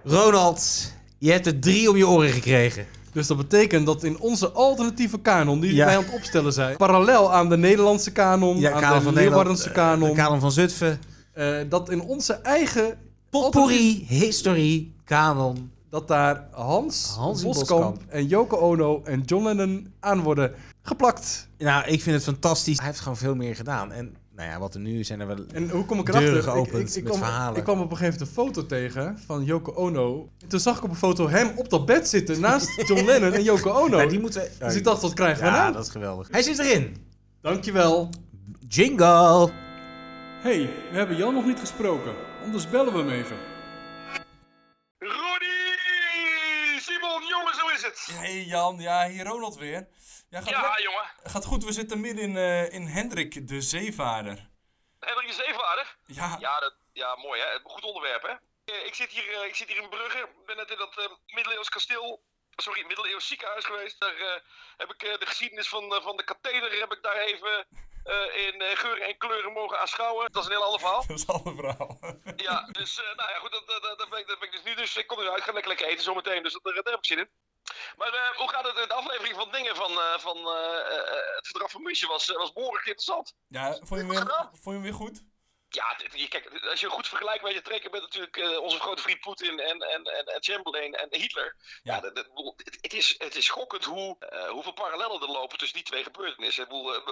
Ronald, 0.04 0.92
je 1.18 1.32
hebt 1.32 1.46
er 1.46 1.60
drie 1.60 1.90
om 1.90 1.98
je 1.98 2.08
oren 2.08 2.30
gekregen. 2.30 2.86
Dus 3.18 3.28
dat 3.28 3.38
betekent 3.38 3.86
dat 3.86 4.04
in 4.04 4.20
onze 4.20 4.52
alternatieve 4.52 5.20
kanon, 5.20 5.60
die 5.60 5.74
Ja. 5.76 5.86
wij 5.86 5.98
aan 5.98 6.04
het 6.04 6.14
opstellen 6.14 6.54
zijn, 6.54 6.78
parallel 6.78 7.34
aan 7.34 7.50
de 7.50 7.58
Nederlandse 7.58 8.12
kanon, 8.12 8.58
Ja, 8.60 8.72
aan 8.72 8.82
kanon 8.82 8.98
de 8.98 9.04
van 9.04 9.14
Leeuwardense 9.14 9.68
Nederland, 9.68 9.92
kanon, 10.00 10.10
De 10.16 10.22
kanon 10.22 10.40
van 10.40 10.52
Zutphen. 10.52 11.00
eh, 11.34 11.58
dat 11.70 11.90
in 11.90 12.02
onze 12.02 12.34
eigen 12.34 12.98
Potpourri, 13.30 14.06
historie, 14.08 14.94
kanon. 15.04 15.72
dat 15.90 16.08
daar 16.08 16.48
Hans, 16.52 17.14
Hans 17.18 17.44
Boskamp, 17.44 17.70
Boskamp. 17.70 18.02
en 18.08 18.28
Yoko 18.28 18.58
Ono 18.58 19.02
en 19.04 19.22
John 19.26 19.44
Lennon 19.46 19.94
aan 20.00 20.22
worden 20.22 20.52
geplakt. 20.82 21.48
Nou, 21.58 21.86
ik 21.88 22.02
vind 22.02 22.16
het 22.16 22.24
fantastisch. 22.26 22.78
Hij 22.78 22.86
heeft 22.88 23.00
gewoon 23.00 23.18
veel 23.18 23.36
meer 23.36 23.56
gedaan. 23.56 23.92
En 23.92 24.16
nou 24.38 24.50
ja, 24.50 24.60
wat 24.60 24.73
er 24.73 24.80
nu 24.80 25.04
zijn 25.04 25.19
er 25.19 25.28
wel... 25.28 25.45
En 25.54 25.69
hoe 25.69 25.86
kom 25.86 26.00
ik 26.00 26.06
Deuren 26.06 26.30
erachter? 26.30 26.52
geopend 26.52 26.73
ik, 26.73 26.88
ik, 26.89 26.95
ik 26.95 27.04
met 27.04 27.12
kwam, 27.12 27.23
verhalen. 27.23 27.58
Ik 27.58 27.63
kwam 27.63 27.80
op 27.80 27.91
een 27.91 27.97
gegeven 27.97 28.19
moment 28.19 28.38
een 28.38 28.43
foto 28.43 28.65
tegen 28.65 29.19
van 29.26 29.43
Yoko 29.43 29.73
Ono. 29.73 30.30
En 30.39 30.47
toen 30.47 30.60
zag 30.60 30.78
ik 30.78 30.84
op 30.84 30.89
een 30.89 30.95
foto 30.95 31.30
hem 31.30 31.52
op 31.56 31.69
dat 31.69 31.86
bed 31.86 32.08
zitten 32.08 32.39
naast 32.39 32.82
John 32.88 33.06
Lennon 33.06 33.34
en 33.34 33.43
Yoko 33.43 33.71
Ono. 33.71 34.08
Die 34.08 34.19
moeten... 34.19 34.50
Dus 34.60 34.76
ik 34.76 34.84
dacht, 34.84 35.02
wat 35.02 35.13
krijgen 35.13 35.43
we 35.43 35.50
ja, 35.50 35.62
nou? 35.62 35.73
dat 35.73 35.86
is 35.86 35.91
geweldig. 35.91 36.28
Hij 36.32 36.41
zit 36.41 36.60
erin. 36.60 36.97
Dankjewel. 37.41 38.10
Jingle. 38.67 39.50
hey, 40.41 40.69
we 40.91 40.97
hebben 40.97 41.17
Jan 41.17 41.34
nog 41.34 41.45
niet 41.45 41.60
gesproken. 41.60 42.13
Anders 42.43 42.69
bellen 42.69 42.93
we 42.93 43.00
hem 43.00 43.10
even. 43.10 43.38
Rudy! 44.97 46.80
Simon, 46.80 47.21
jongens, 47.30 47.60
hoe 47.60 47.71
is 47.76 47.84
het? 47.84 48.17
Hey 48.17 48.43
Jan, 48.43 48.76
ja, 48.80 49.08
hier 49.08 49.26
Ronald 49.26 49.58
weer. 49.58 49.88
Ja, 50.30 50.42
gaat, 50.42 50.50
Ja, 50.50 50.80
jongen. 50.82 51.12
gaat 51.24 51.46
goed, 51.46 51.63
we 51.63 51.72
zitten 51.72 52.00
midden 52.02 52.24
in, 52.24 52.38
eh, 52.38 52.74
in 52.74 52.86
Hendrik, 52.88 53.48
de 53.48 53.62
zeevaarder. 53.62 54.50
Hendrik 55.00 55.28
de 55.28 55.34
Zeevaarder? 55.34 55.96
Ja, 56.06 56.38
Ja, 56.40 56.60
dat, 56.60 56.76
ja, 56.94 57.16
mooi 57.16 57.42
hè. 57.42 57.60
Goed 57.63 57.84
onderwerp 57.84 58.22
hè. 58.24 58.34
Eh, 58.74 58.86
Ik 58.86 58.96
zit 58.96 59.12
hier, 59.12 59.34
eh, 59.42 59.46
ik 59.48 59.56
zit 59.56 59.68
hier 59.68 59.82
in 59.82 59.90
Brugge. 59.90 60.18
Ik 60.18 60.46
ben 60.46 60.56
net 60.58 60.72
in 60.72 60.78
dat 60.78 61.10
middeleeuws 61.26 61.70
kasteel. 61.70 62.24
Sorry, 62.56 62.86
middeleeuws 62.88 63.28
ziekenhuis 63.28 63.66
geweest. 63.66 64.00
Daar 64.00 64.42
heb 64.78 64.94
ik 64.94 65.00
de 65.20 65.26
geschiedenis 65.26 65.70
van, 65.70 66.02
van 66.04 66.18
de 66.18 66.24
katheder 66.24 66.80
heb 66.80 66.92
ik 66.94 67.04
daar 67.04 67.16
even 67.18 67.68
in 68.34 68.62
geuren 68.78 69.08
en 69.08 69.18
kleuren 69.18 69.52
mogen 69.54 69.80
aanschouwen. 69.80 70.32
Dat 70.32 70.44
is 70.44 70.50
een 70.50 70.56
heel 70.56 70.63
ander 70.63 70.80
verhaal. 70.80 71.06
dat 71.08 71.18
is 71.18 71.26
een 71.28 71.56
verhaal. 71.56 72.00
Ja, 72.48 72.68
dus 72.72 72.96
nou 73.16 73.30
ja, 73.30 73.38
goed, 73.40 73.52
dat, 73.52 73.68
dat, 73.68 73.98
dat, 73.98 74.10
ben 74.10 74.20
ik, 74.20 74.28
dat 74.28 74.40
ben 74.40 74.48
ik 74.48 74.54
dus 74.54 74.63
nu. 74.63 74.76
Dus 74.76 74.98
ik 74.98 75.08
kom 75.08 75.20
eruit, 75.20 75.44
ga 75.44 75.52
lekker 75.52 75.68
lekker 75.72 75.88
eten 75.88 76.04
zometeen. 76.04 76.44
Dus 76.44 76.54
dat, 76.54 76.63
daar 76.63 76.74
heb 76.76 76.94
ik 76.98 77.06
zin 77.06 77.18
in. 77.18 77.30
Maar 77.98 78.14
eh, 78.14 78.36
hoe 78.38 78.50
gaat 78.50 78.66
het? 78.66 78.76
De 78.76 78.94
aflevering 78.94 79.36
van 79.36 79.52
dingen 79.52 79.76
van, 79.76 79.92
eh, 79.92 80.20
van 80.20 80.38
eh, 80.38 81.36
het 81.36 81.48
verdrag 81.48 81.72
van 81.72 81.82
München 81.82 82.08
was, 82.08 82.26
was 82.28 82.54
behoorlijk 82.54 82.86
interessant. 82.86 83.34
Ja, 83.48 83.72
vond 83.74 83.90
je, 83.90 83.96
hem 83.96 84.10
weer, 84.10 84.26
vond 84.52 84.64
je 84.64 84.72
hem 84.72 84.82
weer 84.82 84.94
goed? 84.94 85.24
ja, 85.70 85.94
dit- 85.98 86.28
kijk, 86.30 86.64
als 86.70 86.80
je 86.80 86.86
een 86.86 86.92
goed 86.92 87.08
vergelijk 87.08 87.42
weet 87.42 87.54
je 87.54 87.62
trekken 87.62 87.92
met 87.92 88.02
natuurlijk 88.02 88.60
onze 88.60 88.80
grote 88.80 89.02
vriend 89.02 89.20
Poetin 89.20 89.60
en, 89.60 89.80
en, 89.82 90.04
en, 90.04 90.26
en 90.26 90.44
Chamberlain 90.44 90.94
en 90.96 91.08
Hitler. 91.20 91.56
Ja, 91.84 91.96
Ja. 91.96 92.00
dat- 92.02 92.16
dat- 92.16 92.28
bedoel, 92.28 92.54
het, 92.58 92.78
het 92.82 92.94
is, 92.94 93.16
het 93.18 93.36
is 93.36 93.46
schokkend 93.46 93.86
hoe, 93.86 94.18
hoeveel 94.50 94.74
parallellen 94.74 95.22
er 95.22 95.28
lopen 95.32 95.58
tussen 95.58 95.78
die 95.78 95.86
twee 95.88 96.04
gebeurtenissen. 96.04 96.68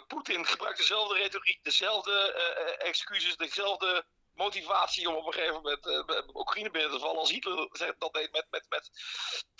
Poetin 0.08 0.46
gebruikt 0.46 0.78
dezelfde 0.78 1.14
retoriek, 1.16 1.64
dezelfde 1.64 2.34
excuses, 2.78 3.38
dezelfde 3.38 4.06
motivatie 4.36 5.10
om 5.10 5.16
op 5.16 5.26
een 5.26 5.34
gegeven 5.34 5.54
moment 5.56 5.88
eh, 5.88 6.06
bij 6.06 6.24
Oekraïne 6.34 6.72
binnen 6.72 6.92
te 6.92 7.00
vallen 7.00 7.18
als 7.20 7.32
Hitler 7.32 7.56
dat 7.98 8.14
deed 8.14 8.32
met, 8.32 8.46
met, 8.50 8.66
met, 8.70 8.90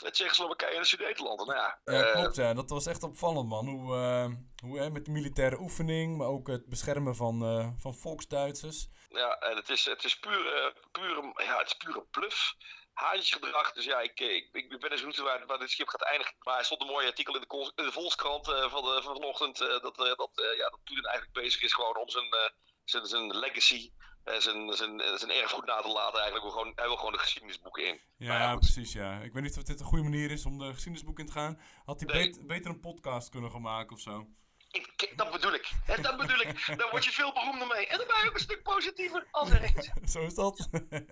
met 0.04 0.14
Tsjechoslowakije 0.14 0.76
en 0.76 0.82
de 0.82 0.88
Sudetenlanden. 0.88 1.48
Nou 1.48 1.58
ja, 1.60 1.80
Ja, 1.86 2.04
eh, 2.06 2.12
klopt, 2.12 2.36
ja. 2.36 2.54
Dat 2.54 2.70
was 2.70 2.86
echt 2.86 3.04
opvallend, 3.04 3.48
man. 3.50 3.68
Hoe, 3.68 3.96
eh, 3.96 4.28
hoe 4.68 4.80
hè, 4.80 4.90
met 4.90 5.06
de 5.06 5.12
militaire 5.12 5.60
oefening, 5.60 6.18
maar 6.18 6.28
ook 6.28 6.48
het 6.48 6.66
beschermen 6.70 7.16
van, 7.16 7.44
eh 7.44 7.70
van 7.78 7.96
volksduitsers. 7.96 8.88
Ja, 9.10 9.38
en 9.40 9.56
het 9.56 9.70
is, 9.70 9.86
het 9.86 10.04
is 10.04 10.20
puur, 10.20 10.54
eh, 10.54 10.72
puur, 10.92 11.18
een- 11.18 11.34
ja, 11.46 11.58
het 11.58 11.68
is 11.68 11.74
puur 11.74 11.96
een 11.96 12.08
bluff. 12.12 12.54
Haantjesgedrag. 12.94 13.72
Dus 13.74 13.86
ja, 13.86 14.00
ik, 14.00 14.20
ik, 14.20 14.50
ik 14.52 14.80
ben 14.80 14.92
eens 14.92 15.00
benieuwd 15.02 15.18
waar, 15.18 15.46
waar 15.46 15.60
dit 15.60 15.70
schip 15.72 15.88
gaat 15.88 16.02
eindigen. 16.02 16.36
Maar 16.40 16.58
er 16.58 16.66
stond 16.66 16.82
een 16.82 16.88
mooi 16.88 17.08
artikel 17.08 17.34
in 17.36 17.42
de, 17.42 17.48
Kol- 17.48 17.72
in 17.76 17.86
de 17.86 17.92
Volkskrant 17.92 18.48
eh, 18.48 18.70
van, 18.72 18.84
de, 18.84 19.00
van 19.04 19.16
vanochtend. 19.16 19.62
eh, 19.62 19.68
dat, 19.68 19.98
eh, 20.00 20.16
dat, 20.16 20.32
eh, 20.34 20.58
ja, 20.58 20.70
dat 20.70 20.80
Poetin 20.84 21.04
eigenlijk 21.06 21.34
bezig 21.34 21.62
is 21.62 21.74
gewoon 21.74 21.98
om 21.98 22.10
zijn, 22.10 22.32
eh, 22.32 22.50
zijn, 22.84 23.06
zijn 23.06 23.38
legacy, 23.38 23.92
eh, 23.98 24.06
zijn, 24.26 24.74
zijn, 24.74 25.02
zijn 25.18 25.32
erfgoed 25.32 25.66
na 25.66 25.82
te 25.82 25.88
laten. 25.88 26.20
Eigenlijk 26.22 26.44
wil 26.44 26.52
gewoon, 26.52 26.72
hij 26.76 26.86
wil 26.88 26.96
gewoon 26.98 27.12
de 27.12 27.18
geschiedenisboeken 27.20 27.88
in. 27.88 28.00
Ja, 28.18 28.56
precies, 28.56 28.94
ja. 28.94 29.20
Ik 29.22 29.34
weet 29.34 29.44
niet 29.44 29.58
of 29.58 29.64
dit 29.64 29.80
een 29.80 29.86
goede 29.86 30.04
manier 30.04 30.32
is 30.32 30.46
om 30.46 30.58
de 30.60 30.66
geschiedenisboek 30.74 31.20
in 31.20 31.26
te 31.26 31.32
gaan. 31.32 31.60
Had 31.86 32.00
hij 32.00 32.14
Nee. 32.14 32.30
bet- 32.30 32.48
beter 32.48 32.72
een 32.72 32.80
podcast 32.80 33.30
kunnen 33.30 33.52
gaan 33.52 33.62
maken 33.62 33.96
of 33.96 34.02
zo. 34.02 34.28
Ik, 34.72 35.14
dat 35.16 35.32
bedoel 35.32 35.54
ik. 35.54 35.72
Hè, 35.86 36.02
dat 36.02 36.18
bedoel 36.18 36.40
ik. 36.40 36.66
Daar 36.78 36.88
word 36.92 37.06
je 37.06 37.12
veel 37.12 37.34
beroemder 37.34 37.68
mee. 37.68 37.88
En 37.88 37.98
dan 37.98 38.08
ben 38.08 38.16
je 38.22 38.28
ook 38.28 38.34
een 38.34 38.40
stuk 38.40 38.64
positiever 38.64 39.28
als 39.32 39.50
zo 40.14 40.22
is 40.26 40.34
dat. 40.34 40.70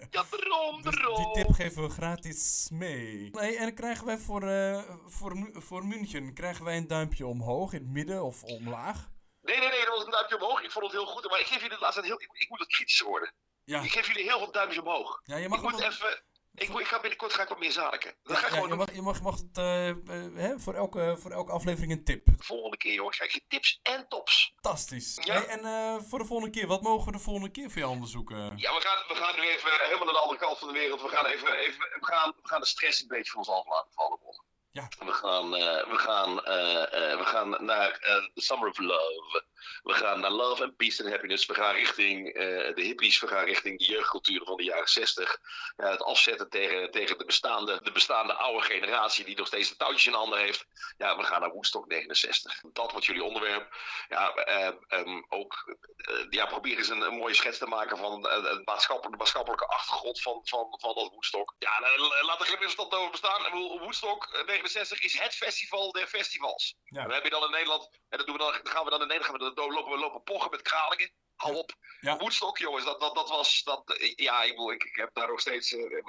Ja, 0.10 0.24
daarom, 0.30 0.82
Dus 0.82 0.96
daarom. 0.96 1.34
die 1.34 1.44
tip 1.44 1.54
geven 1.54 1.84
we 1.84 1.90
gratis 1.90 2.68
mee. 2.74 3.30
Nee, 3.32 3.56
en 3.58 3.64
dan 3.64 3.74
krijgen 3.74 4.06
wij 4.06 4.18
voor, 4.18 4.48
eh, 4.48 4.84
voor, 5.06 5.50
voor 5.54 5.86
München 5.86 6.34
krijgen 6.34 6.66
wij 6.66 6.78
een 6.78 6.88
duimpje 6.88 7.26
omhoog, 7.28 7.74
in 7.74 7.80
het 7.82 7.90
midden 7.90 8.24
of 8.24 8.44
omlaag. 8.44 9.12
Nee, 9.44 9.60
nee, 9.60 9.70
nee, 9.70 9.86
dat 9.86 9.96
was 9.96 10.06
een 10.06 10.12
duimpje 10.12 10.36
omhoog. 10.42 10.62
Ik 10.62 10.72
vond 10.72 10.86
het 10.86 10.94
heel 10.94 11.06
goed. 11.06 11.30
Maar 11.30 11.40
ik 11.40 11.46
geef 11.46 11.62
jullie 11.62 11.70
de 11.78 11.82
laatste 11.84 12.02
heel... 12.06 12.22
Ik, 12.22 12.30
ik 12.34 12.50
moet 12.50 12.60
wat 12.60 12.68
kritischer 12.68 13.08
worden. 13.08 13.34
Ja, 13.64 13.82
Ik 13.82 13.92
geef 13.92 14.08
jullie 14.08 14.24
heel 14.24 14.38
veel 14.38 14.52
duimpjes 14.52 14.82
omhoog. 14.82 15.20
ja 15.24 15.36
je 15.38 15.44
Ik 15.44 15.50
mag 15.50 15.62
moet 15.62 15.72
wat- 15.72 15.82
even... 15.82 16.24
Ik, 16.56 16.70
moet, 16.70 16.80
ik 16.82 16.88
ga 16.88 17.00
binnenkort 17.00 17.34
ga 17.34 17.42
ik 17.42 17.48
wat 17.50 17.60
meer 17.60 17.72
zadiken. 17.72 18.16
Dat 18.24 18.38
ga 18.38 18.46
ik 18.46 18.50
Ja, 18.50 18.56
gewoon 18.56 18.70
je 18.70 18.76
mag, 18.76 18.94
je 18.94 19.02
mag, 19.02 19.22
mag 19.22 19.38
het, 19.38 19.58
eh, 19.58 19.90
eh, 19.90 19.96
hè, 20.36 20.60
voor, 20.60 20.74
elke, 20.74 21.16
voor 21.20 21.32
elke 21.32 21.52
aflevering 21.52 21.92
een 21.92 22.04
tip. 22.04 22.26
De 22.26 22.44
volgende 22.44 22.78
keer, 22.78 22.94
jongens, 22.94 23.18
krijg 23.18 23.34
je 23.34 23.42
tips 23.48 23.80
en 23.84 24.08
tops. 24.08 24.52
Fantastisch. 24.62 25.18
Ja. 25.24 25.34
Hey, 25.34 25.46
en 25.48 25.66
eh, 25.66 25.96
voor 26.10 26.20
de 26.20 26.26
volgende 26.26 26.52
keer, 26.52 26.68
wat 26.68 26.82
mogen 26.82 27.06
we 27.06 27.12
de 27.12 27.24
volgende 27.24 27.50
keer 27.52 27.70
voor 27.72 27.80
jou 27.80 27.92
onderzoeken? 27.92 28.38
Ja, 28.58 28.74
we 28.76 28.82
gaan, 28.82 29.04
we 29.08 29.16
gaan 29.24 29.36
nu 29.40 29.48
even 29.48 29.72
helemaal 29.72 30.06
naar 30.06 30.14
de 30.14 30.20
andere 30.20 30.40
kant 30.40 30.58
van 30.58 30.68
de 30.68 30.74
wereld. 30.74 31.02
We 31.02 31.10
gaan 31.10 31.26
even, 31.26 31.54
even 31.58 31.80
we 31.80 32.06
gaan, 32.06 32.34
we 32.42 32.48
gaan 32.48 32.62
de 32.62 32.68
stress 32.68 33.02
een 33.02 33.08
beetje 33.08 33.32
van 33.32 33.40
ons 33.40 33.50
af 33.50 33.66
laten 33.68 33.92
vallen. 33.94 34.20
Ja. 34.74 34.88
We 35.00 35.12
gaan, 35.12 35.56
eh, 35.56 35.90
we 35.90 35.98
gaan, 35.98 36.44
eh, 36.44 37.12
eh, 37.12 37.18
we 37.18 37.26
gaan 37.26 37.66
naar 37.66 38.00
Summer 38.36 38.70
of 38.70 38.80
Love. 38.80 39.44
We 39.84 39.94
gaan 39.94 40.20
naar 40.20 40.32
Love 40.32 40.64
and 40.64 40.76
Peace 40.76 41.04
and 41.04 41.12
Happiness. 41.12 41.46
We 41.46 41.54
gaan 41.54 41.76
richting 41.76 42.34
eh, 42.34 42.44
de 42.76 42.82
hippies. 42.82 43.20
We 43.20 43.28
gaan 43.28 43.46
richting 43.46 43.80
de 43.80 43.86
jeugdcultuur 43.86 44.42
van 44.44 44.58
de 44.58 44.64
jaren 44.64 44.88
60. 44.88 45.40
Ja, 45.76 45.90
het 45.90 46.04
afzetten 46.04 46.50
tegen, 46.50 46.92
tegen 46.92 47.18
de, 47.18 47.26
bestaande, 47.26 47.80
de 47.84 47.92
bestaande 47.92 48.34
oude 48.34 48.62
generatie 48.66 49.26
die 49.26 49.38
nog 49.38 49.48
steeds 49.48 49.70
de 49.70 49.76
touwtjes 49.76 50.08
in 50.08 50.14
handen 50.14 50.40
heeft. 50.40 50.66
Ja, 50.98 51.18
we 51.18 51.24
gaan 51.24 51.42
naar 51.42 51.52
Woodstock 51.52 51.88
69. 51.88 52.62
Dat 52.74 52.92
wordt 52.92 53.06
jullie 53.06 53.24
onderwerp. 53.24 53.76
Ja, 54.10 54.34
ehm, 54.34 55.22
ook 55.30 55.76
eh, 56.04 56.26
ja, 56.30 56.46
probeer 56.46 56.78
eens 56.78 56.90
een, 56.90 57.02
een 57.02 57.18
mooie 57.18 57.34
schets 57.34 57.58
te 57.58 57.66
maken 57.66 57.98
van 57.98 58.28
eh, 58.28 58.44
het 58.44 58.66
maatschappelijke, 58.66 59.12
de 59.12 59.18
maatschappelijke 59.18 59.68
achtergrond 59.68 60.22
van, 60.22 60.42
van, 60.44 60.78
van 60.80 60.96
dat 60.96 61.10
Woodstock. 61.10 61.56
Ja, 61.60 61.80
laat 62.22 62.40
er 62.40 62.46
geen 62.46 62.60
misverstand 62.60 62.94
over 62.94 63.12
bestaan. 63.12 63.52
Woodstock 63.80 64.26
eh, 64.26 64.46
69 64.46 65.02
is 65.02 65.20
het 65.20 65.36
festival 65.36 65.92
der 65.92 66.08
festivals. 66.08 66.76
Ja. 66.84 67.06
We 67.08 67.14
hebben 67.14 67.32
dan 67.32 67.44
in 67.44 67.52
Nederland, 67.52 67.90
en 68.10 68.18
dat 68.18 68.28
doen 68.28 68.36
we 68.36 68.42
dan, 68.42 68.52
dan 68.64 68.74
gaan 68.74 68.84
we 68.84 68.90
dan 68.90 69.02
in 69.02 69.08
Nederland, 69.08 69.26
gaan 69.26 69.48
we 69.48 69.53
dan 69.53 69.53
lopen 69.56 69.92
we 69.92 69.98
lopen 69.98 70.24
pochen 70.24 70.52
met 70.52 70.62
kralingen. 70.62 71.12
Hou 71.36 71.56
op. 71.56 71.72
Ja. 72.00 72.18
Woodstock, 72.18 72.58
jongens, 72.58 72.86
dat, 72.86 73.00
dat, 73.00 73.16
dat 73.16 73.30
was, 73.30 73.64
dat, 73.64 73.98
eh, 73.98 74.16
ja, 74.16 74.44
ik, 74.44 74.50
bedoel, 74.50 74.72
ik, 74.72 74.84
ik 74.84 74.96
heb 74.96 75.10
daar 75.14 75.28
nog 75.28 75.40
steeds, 75.40 75.72
ik 75.72 76.04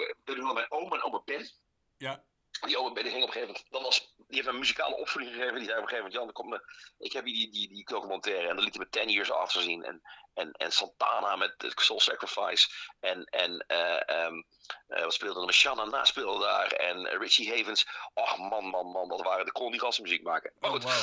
mijn 0.52 0.70
oom 0.70 0.92
en 0.92 1.02
oma 1.02 1.22
Ben. 1.24 1.50
Ja. 1.96 2.24
Die 2.60 2.78
oma 2.78 2.92
Ben 2.92 3.04
ging 3.04 3.22
op 3.22 3.26
een 3.28 3.32
gegeven 3.32 3.46
moment, 3.46 3.70
dat 3.70 3.82
was, 3.82 4.14
die 4.16 4.36
heeft 4.36 4.46
een 4.46 4.58
muzikale 4.58 4.96
opvoeding 4.96 5.34
gegeven. 5.34 5.54
Die 5.54 5.64
zei 5.64 5.78
op 5.78 5.82
een 5.82 5.88
gegeven 5.88 6.12
moment, 6.12 6.36
Jan, 6.36 6.60
ik 6.98 7.12
heb 7.12 7.24
hier 7.24 7.34
die, 7.34 7.50
die, 7.50 7.68
die 7.68 7.84
documentaire 7.84 8.48
en 8.48 8.54
dan 8.54 8.64
liet 8.64 8.74
hij 8.74 8.84
me 8.84 8.90
Ten 8.90 9.08
Years 9.08 9.30
After 9.30 9.62
zien. 9.62 9.84
En, 9.84 10.02
en, 10.34 10.52
en 10.52 10.72
Santana 10.72 11.36
met 11.36 11.72
Soul 11.74 12.00
Sacrifice. 12.00 12.68
En, 13.00 13.24
en 13.24 13.64
eh, 13.66 14.08
ehm, 14.08 14.42
eh, 14.86 15.02
wat 15.02 15.14
speelde 15.14 15.46
er? 15.46 15.52
Shanna 15.52 15.84
Na 15.84 16.04
speelde 16.04 16.44
daar. 16.44 16.72
En 16.72 17.06
Richie 17.06 17.56
Havens. 17.56 17.86
Och 18.14 18.38
man, 18.38 18.64
man, 18.64 18.86
man, 18.86 19.08
dat 19.08 19.22
waren 19.22 19.44
de 19.44 19.52
kon 19.52 19.70
die 19.70 19.80
gasten 19.80 20.02
muziek 20.02 20.22
maken. 20.22 20.52
Maar 20.58 20.70
Oh, 20.70 20.76
goed, 20.76 20.84
wauw. 20.84 21.02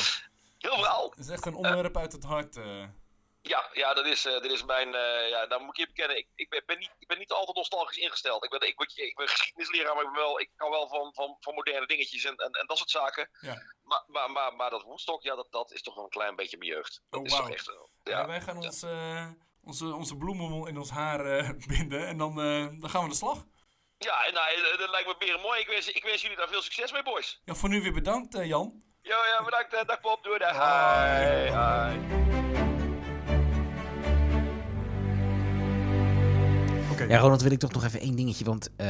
Heel 0.62 0.76
verhaal. 0.78 1.10
Het 1.10 1.20
is 1.20 1.30
echt 1.30 1.46
een 1.46 1.56
onderwerp 1.56 1.98
uit 1.98 2.12
het 2.12 2.24
hart. 2.24 2.56
eh. 2.58 2.84
Ja, 3.44 3.70
ja, 3.74 3.94
dat 3.94 4.06
is, 4.06 4.26
eh, 4.26 4.42
dit 4.42 4.52
is 4.52 4.64
mijn. 4.64 4.96
eh 4.96 5.30
ja, 5.30 5.46
daar 5.48 5.60
moet 5.62 5.70
ik 5.70 5.78
je 5.78 5.88
bekennen. 5.88 6.18
Ik, 6.18 6.28
ik, 6.36 6.64
ben, 6.66 6.78
niet, 6.80 6.92
ik 7.00 7.08
ben 7.08 7.18
niet 7.18 7.32
altijd 7.32 7.58
nostalgisch 7.58 7.98
ingesteld. 7.98 8.44
Ik 8.44 8.50
ben, 8.50 8.68
ik, 8.68 8.78
ben, 8.78 9.06
ik 9.06 9.16
ben 9.16 9.28
geschiedenisleraar, 9.28 9.96
maar 9.96 10.04
ik, 10.04 10.10
ben 10.12 10.20
wel, 10.22 10.40
ik 10.40 10.50
kan 10.56 10.70
wel 10.70 10.88
van, 10.88 11.14
van, 11.14 11.38
van 11.40 11.54
moderne 11.54 11.88
dingetjes 11.88 12.24
en, 12.24 12.36
en, 12.36 12.52
en 12.52 12.68
dat 12.68 12.78
soort 12.78 12.90
zaken. 12.90 13.30
Ja. 13.40 13.62
Maar, 13.84 14.04
maar, 14.08 14.32
maar, 14.32 14.54
maar 14.56 14.70
dat 14.70 14.84
Woodstock, 14.84 15.22
ja, 15.24 15.36
dat, 15.36 15.48
dat 15.52 15.72
is 15.72 15.82
toch 15.82 15.96
wel 15.96 16.04
een 16.04 16.10
klein 16.10 16.36
beetje 16.36 16.58
mijn 16.58 16.72
jeugd. 16.72 17.02
Dat 17.10 17.20
Oh, 17.20 17.26
is 17.26 17.32
toch 17.36 17.50
echt 17.52 17.66
wel. 17.68 17.90
Ja, 18.04 18.20
Ja. 18.20 18.28
wij 18.28 18.42
gaan 18.42 18.58
ons, 18.58 18.86
onze, 19.64 19.94
onze 19.96 20.18
bloemen 20.18 20.68
in 20.68 20.78
ons 20.78 20.90
haar 20.90 21.22
binden 21.78 22.08
en 22.08 22.18
dan, 22.18 22.36
dan 22.36 22.90
gaan 22.90 22.92
we 22.92 22.98
aan 22.98 23.10
de 23.10 23.16
slag. 23.16 23.46
Ja, 23.98 24.26
en, 24.26 24.34
nou, 24.34 24.78
dat 24.78 24.90
lijkt 24.90 25.08
me 25.08 25.16
weer 25.26 25.40
mooi. 25.40 25.60
Ik 25.60 25.68
wens, 25.68 25.88
ik 25.92 26.04
wens 26.04 26.22
jullie 26.22 26.38
daar 26.38 26.48
veel 26.48 26.62
succes 26.62 26.92
mee, 26.92 27.04
boys. 27.04 27.42
Ja, 27.46 27.54
voor 27.54 27.70
nu 27.70 27.82
weer 27.82 27.94
bedankt, 27.94 28.38
Jan. 28.46 28.84
Ja, 29.02 29.18
ja, 29.38 29.44
bedankt. 29.46 29.74
eh, 29.74 29.88
Dag 29.88 30.02
Bob. 30.02 30.24
Doei. 30.24 30.40
dag. 30.40 30.52
Hi. 30.52 31.50
Hi. 31.50 32.00
Ja, 37.10 37.18
Ronald, 37.20 37.42
wil 37.42 37.52
ik 37.52 37.60
toch 37.60 37.72
nog 37.72 37.84
even 37.84 38.00
één 38.00 38.16
dingetje 38.16 38.46
want, 38.46 38.70
eh, 38.76 38.88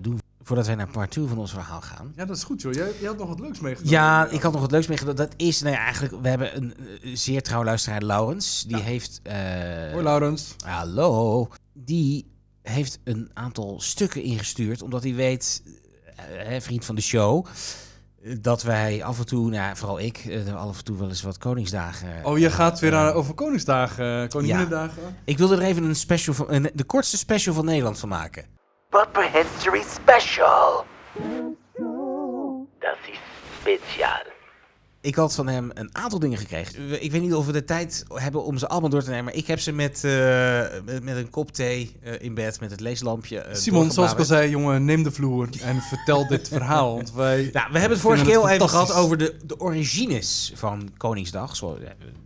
doen 0.00 0.20
voordat 0.42 0.66
wij 0.66 0.74
naar 0.74 0.88
part 0.90 1.10
2 1.10 1.26
van 1.26 1.38
ons 1.38 1.50
verhaal 1.52 1.80
gaan. 1.80 2.12
Ja, 2.16 2.24
dat 2.24 2.36
is 2.36 2.44
goed, 2.44 2.62
joh. 2.62 2.72
Jij, 2.72 2.92
jij 2.98 3.08
had 3.08 3.18
nog 3.18 3.28
wat 3.28 3.40
leuks 3.40 3.60
meegedaan. 3.60 3.90
Ja, 3.90 4.26
ik 4.30 4.42
had 4.42 4.52
nog 4.52 4.60
wat 4.60 4.70
leuks 4.70 4.86
meegedaan. 4.86 5.14
Dat 5.16 5.34
is, 5.36 5.60
nou 5.62 5.74
ja, 5.74 5.80
eigenlijk, 5.82 6.22
we 6.22 6.28
hebben 6.28 6.56
een 6.56 6.74
eh, 7.02 7.14
zeer 7.14 7.42
trouw 7.42 7.64
luisteraar, 7.64 8.02
Laurens. 8.02 8.64
Die 8.64 8.76
heeft... 8.80 9.20
eh, 9.22 9.34
Hoi, 9.92 10.02
Laurens. 10.02 10.54
Hallo. 10.64 11.48
Die 11.72 12.30
heeft 12.62 12.98
een 13.04 13.30
aantal 13.34 13.80
stukken 13.80 14.22
ingestuurd, 14.22 14.82
omdat 14.82 15.02
hij 15.02 15.14
weet, 15.14 15.62
hè, 16.20 16.60
vriend 16.60 16.84
van 16.84 16.94
de 16.94 17.00
show, 17.02 17.46
dat 18.40 18.62
wij 18.62 19.04
af 19.04 19.18
en 19.18 19.26
toe, 19.26 19.50
nou, 19.50 19.76
vooral 19.76 20.00
ik, 20.00 20.18
eh, 20.18 20.54
af 20.54 20.78
en 20.78 20.84
toe 20.84 20.98
wel 20.98 21.08
eens 21.08 21.22
wat 21.22 21.38
Koningsdagen. 21.38 22.24
Oh, 22.24 22.38
je 22.38 22.50
gaat 22.50 22.80
weer 22.80 22.92
eh, 22.92 23.16
over 23.16 23.34
Koningsdagen, 23.34 24.22
uh, 24.22 24.28
Koninginnedagen. 24.28 25.16
Ik 25.24 25.38
wil 25.38 25.52
er 25.52 25.60
even 25.60 25.84
een 25.84 25.96
special 25.96 26.34
van, 26.34 26.46
een, 26.48 26.70
de 26.74 26.84
kortste 26.84 27.16
special 27.16 27.54
van 27.54 27.64
Nederland 27.64 27.98
van 27.98 28.08
maken. 28.08 28.44
Papa 28.90 29.30
History 29.32 29.82
Special. 29.82 30.84
Dat 32.78 32.96
is 33.10 33.18
speciaal. 33.60 34.31
Ik 35.02 35.14
had 35.14 35.34
van 35.34 35.46
hem 35.48 35.70
een 35.74 35.88
aantal 35.92 36.18
dingen 36.18 36.38
gekregen. 36.38 37.02
Ik 37.02 37.12
weet 37.12 37.22
niet 37.22 37.34
of 37.34 37.46
we 37.46 37.52
de 37.52 37.64
tijd 37.64 38.04
hebben 38.14 38.44
om 38.44 38.58
ze 38.58 38.68
allemaal 38.68 38.90
door 38.90 39.02
te 39.02 39.10
nemen. 39.10 39.24
Maar 39.24 39.34
ik 39.34 39.46
heb 39.46 39.60
ze 39.60 39.72
met, 39.72 40.04
eh, 40.04 40.64
met, 40.84 41.02
met 41.02 41.16
een 41.16 41.30
kop 41.30 41.52
thee 41.52 41.96
eh, 42.02 42.12
in 42.18 42.34
bed, 42.34 42.60
met 42.60 42.70
het 42.70 42.80
leeslampje. 42.80 43.38
eh, 43.38 43.54
Simon, 43.54 43.90
zoals 43.90 44.12
ik 44.12 44.18
al 44.18 44.24
zei, 44.24 44.50
jongen, 44.50 44.84
neem 44.84 45.02
de 45.02 45.10
vloer 45.10 45.48
en 45.60 45.80
vertel 45.80 46.26
dit 46.26 46.48
verhaal. 46.48 46.94
Want 46.94 47.12
wij... 47.12 47.40
Nou, 47.52 47.72
we 47.72 47.78
hebben 47.78 47.98
het 47.98 48.06
vorige 48.06 48.24
keer 48.24 48.36
al 48.36 48.48
even 48.48 48.68
gehad 48.68 48.92
over 48.92 49.18
de, 49.18 49.36
de 49.44 49.60
origines 49.60 50.52
van 50.54 50.90
Koningsdag. 50.96 51.56
Zo, 51.56 51.78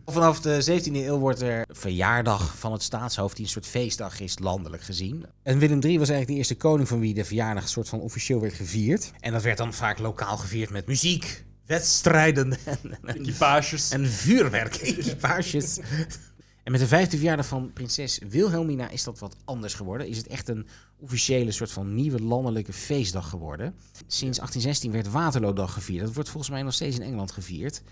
vanaf 0.07 0.41
de 0.41 0.81
17e 0.83 0.93
eeuw 0.93 1.19
wordt 1.19 1.43
er 1.43 1.65
verjaardag 1.69 2.55
van 2.59 2.73
het 2.73 2.83
staatshoofd, 2.83 3.37
die 3.37 3.45
een 3.45 3.51
soort 3.51 3.67
feestdag 3.67 4.21
is, 4.21 4.39
landelijk 4.39 4.83
gezien. 4.83 5.27
En 5.43 5.59
Willem 5.59 5.81
III 5.81 5.99
was 5.99 6.09
eigenlijk 6.09 6.29
de 6.29 6.35
eerste 6.35 6.57
koning 6.57 6.89
van 6.89 7.01
wie 7.01 7.15
de 7.15 7.25
verjaardag 7.25 7.63
een 7.63 7.69
soort 7.69 7.89
van 7.89 8.01
officieel 8.01 8.41
werd 8.41 8.55
gevierd. 8.55 9.13
En 9.21 9.33
dat 9.33 9.43
werd 9.43 9.59
dan 9.59 9.75
vaak 9.75 9.99
lokaal 9.99 10.37
gevierd 10.37 10.71
met 10.71 10.87
muziek, 10.87 11.45
wedstrijden 11.67 12.53
en, 12.65 12.79
en, 13.03 13.17
Equipages. 13.17 13.91
en 13.91 14.07
vuurwerk, 14.07 14.75
equipages. 14.75 15.79
En 16.67 16.73
met 16.73 16.81
de 16.81 16.87
vijfde 16.87 17.17
verjaardag 17.17 17.47
van 17.47 17.73
prinses 17.73 18.21
Wilhelmina 18.29 18.89
is 18.89 19.05
dat 19.05 19.19
wat 19.19 19.37
anders 19.45 19.75
geworden. 19.75 20.09
Is 20.09 20.17
het 20.17 20.27
echt 20.27 20.49
een 20.49 20.67
officiële 20.97 21.51
soort 21.53 21.73
van 21.73 21.95
nieuwe 21.95 22.23
landelijke 22.23 22.73
feestdag 22.73 23.29
geworden. 23.29 23.75
Sinds 23.93 24.39
1816 24.39 24.93
werd 24.93 25.11
Waterloodag 25.11 25.73
gevierd. 25.73 26.05
Dat 26.05 26.15
wordt 26.15 26.29
volgens 26.29 26.53
mij 26.53 26.63
nog 26.63 26.73
steeds 26.75 26.97
in 26.97 27.03
Engeland 27.03 27.31
gevierd. 27.31 27.83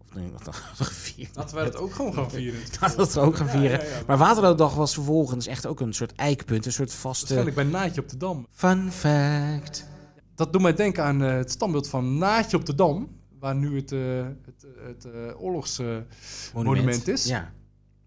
Of 0.00 0.14
nee, 0.14 0.30
wat 0.44 0.56
gevierd. 0.56 1.36
Laten 1.36 1.54
wij 1.54 1.64
dat 1.64 1.76
ook 1.76 1.94
gewoon 1.94 2.14
gaan 2.14 2.30
vieren. 2.30 2.60
Laten 2.80 2.98
we 2.98 3.04
dat 3.04 3.18
ook 3.18 3.36
gaan 3.36 3.48
vieren. 3.48 3.78
Ja, 3.78 3.84
ja, 3.84 3.96
ja. 3.96 4.02
Maar 4.06 4.18
Waterloodag 4.18 4.74
was 4.74 4.94
vervolgens 4.94 5.46
echt 5.46 5.66
ook 5.66 5.80
een 5.80 5.92
soort 5.92 6.14
eikpunt. 6.14 6.66
Een 6.66 6.72
soort 6.72 6.92
vaste... 6.92 7.34
Waarschijnlijk 7.34 7.70
bij 7.70 7.80
Naatje 7.80 8.00
op 8.00 8.08
de 8.08 8.16
Dam. 8.16 8.46
Fun 8.50 8.92
fact. 8.92 9.86
Dat 10.34 10.52
doet 10.52 10.62
mij 10.62 10.74
denken 10.74 11.04
aan 11.04 11.22
eh, 11.22 11.36
het 11.36 11.50
standbeeld 11.50 11.88
van 11.88 12.18
Naatje 12.18 12.56
op 12.56 12.66
de 12.66 12.74
Dam. 12.74 13.20
Waar 13.42 13.54
nu 13.54 13.76
het, 13.76 13.92
eh, 13.92 14.26
het, 14.44 14.66
het 14.86 15.04
eh, 15.04 15.40
oorlogsmonument 15.42 17.08
is. 17.08 17.24
Ja. 17.24 17.52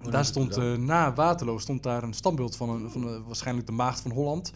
Daar 0.09 0.25
stond 0.25 0.57
eh, 0.57 0.73
na 0.73 1.13
Waterloo 1.13 1.57
stond 1.57 1.83
daar 1.83 2.03
een 2.03 2.13
standbeeld 2.13 2.55
van, 2.55 2.69
een, 2.69 2.89
van 2.91 3.07
een- 3.07 3.23
waarschijnlijk 3.23 3.67
de 3.67 3.73
maagd 3.73 3.99
van 3.99 4.11
Holland. 4.11 4.51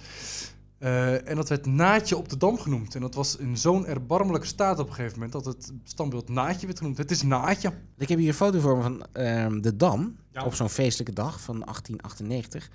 Eh, 0.77 1.27
en 1.29 1.35
dat 1.35 1.49
werd 1.49 1.65
Naatje 1.65 2.17
op 2.17 2.29
de 2.29 2.37
Dam 2.37 2.57
genoemd. 2.59 2.95
En 2.95 3.01
dat 3.01 3.13
was 3.15 3.35
in 3.35 3.57
zo'n 3.57 3.85
erbarmelijke 3.85 4.47
staat 4.47 4.79
op 4.79 4.87
een 4.87 4.93
gegeven 4.93 5.19
moment 5.19 5.31
dat 5.33 5.45
het 5.45 5.71
standbeeld 5.83 6.29
Naatje 6.29 6.65
werd 6.65 6.77
genoemd. 6.77 6.97
Het 6.97 7.11
is 7.11 7.21
Naatje. 7.21 7.73
Ik 7.97 8.09
heb 8.09 8.19
hier 8.19 8.27
een 8.27 8.33
foto 8.33 8.59
voor 8.59 8.77
me 8.77 8.83
van 8.83 9.05
ehm, 9.11 9.61
de 9.61 9.75
Dam. 9.75 10.15
Ja. 10.31 10.45
Op 10.45 10.53
zo'n 10.53 10.69
feestelijke 10.69 11.13
dag 11.13 11.41
van 11.41 11.59
1898. 11.59 12.69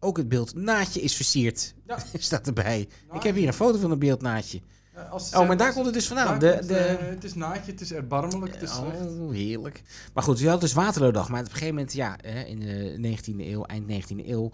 Ook 0.00 0.16
het 0.16 0.28
beeld 0.28 0.54
Naatje 0.54 1.00
is 1.00 1.14
versierd. 1.16 1.74
Ja. 1.86 1.98
Staat 2.18 2.46
erbij. 2.46 2.88
Ik 3.12 3.22
heb 3.22 3.34
hier 3.34 3.46
een 3.46 3.52
foto 3.54 3.78
van 3.78 3.90
een 3.90 3.98
beeld 3.98 4.22
Naatje. 4.22 4.60
Als 5.10 5.34
Oh, 5.34 5.46
maar 5.46 5.56
daar 5.56 5.72
komt 5.72 5.84
het 5.84 5.94
dus 5.94 6.06
vandaan. 6.06 6.38
De, 6.38 6.56
komt, 6.56 6.68
de, 6.68 6.76
eh, 6.76 7.08
het 7.08 7.24
is 7.24 7.34
Naatje, 7.34 7.72
het 7.72 7.80
is 7.80 7.92
erbarmelijk, 7.92 8.52
het 8.52 8.62
is. 8.62 8.78
Oh, 8.78 9.32
heerlijk. 9.32 9.82
Maar 10.12 10.22
goed, 10.22 10.38
je 10.38 10.48
had 10.48 10.60
dus 10.60 10.72
Waterloodag. 10.72 11.28
Maar 11.28 11.40
op 11.40 11.46
een 11.46 11.52
gegeven 11.52 11.74
moment, 11.74 11.92
ja, 11.92 12.22
in 12.22 12.60
de 12.60 12.96
19e 12.98 13.46
eeuw, 13.46 13.64
eind 13.64 13.86
19e 13.86 14.28
eeuw, 14.28 14.50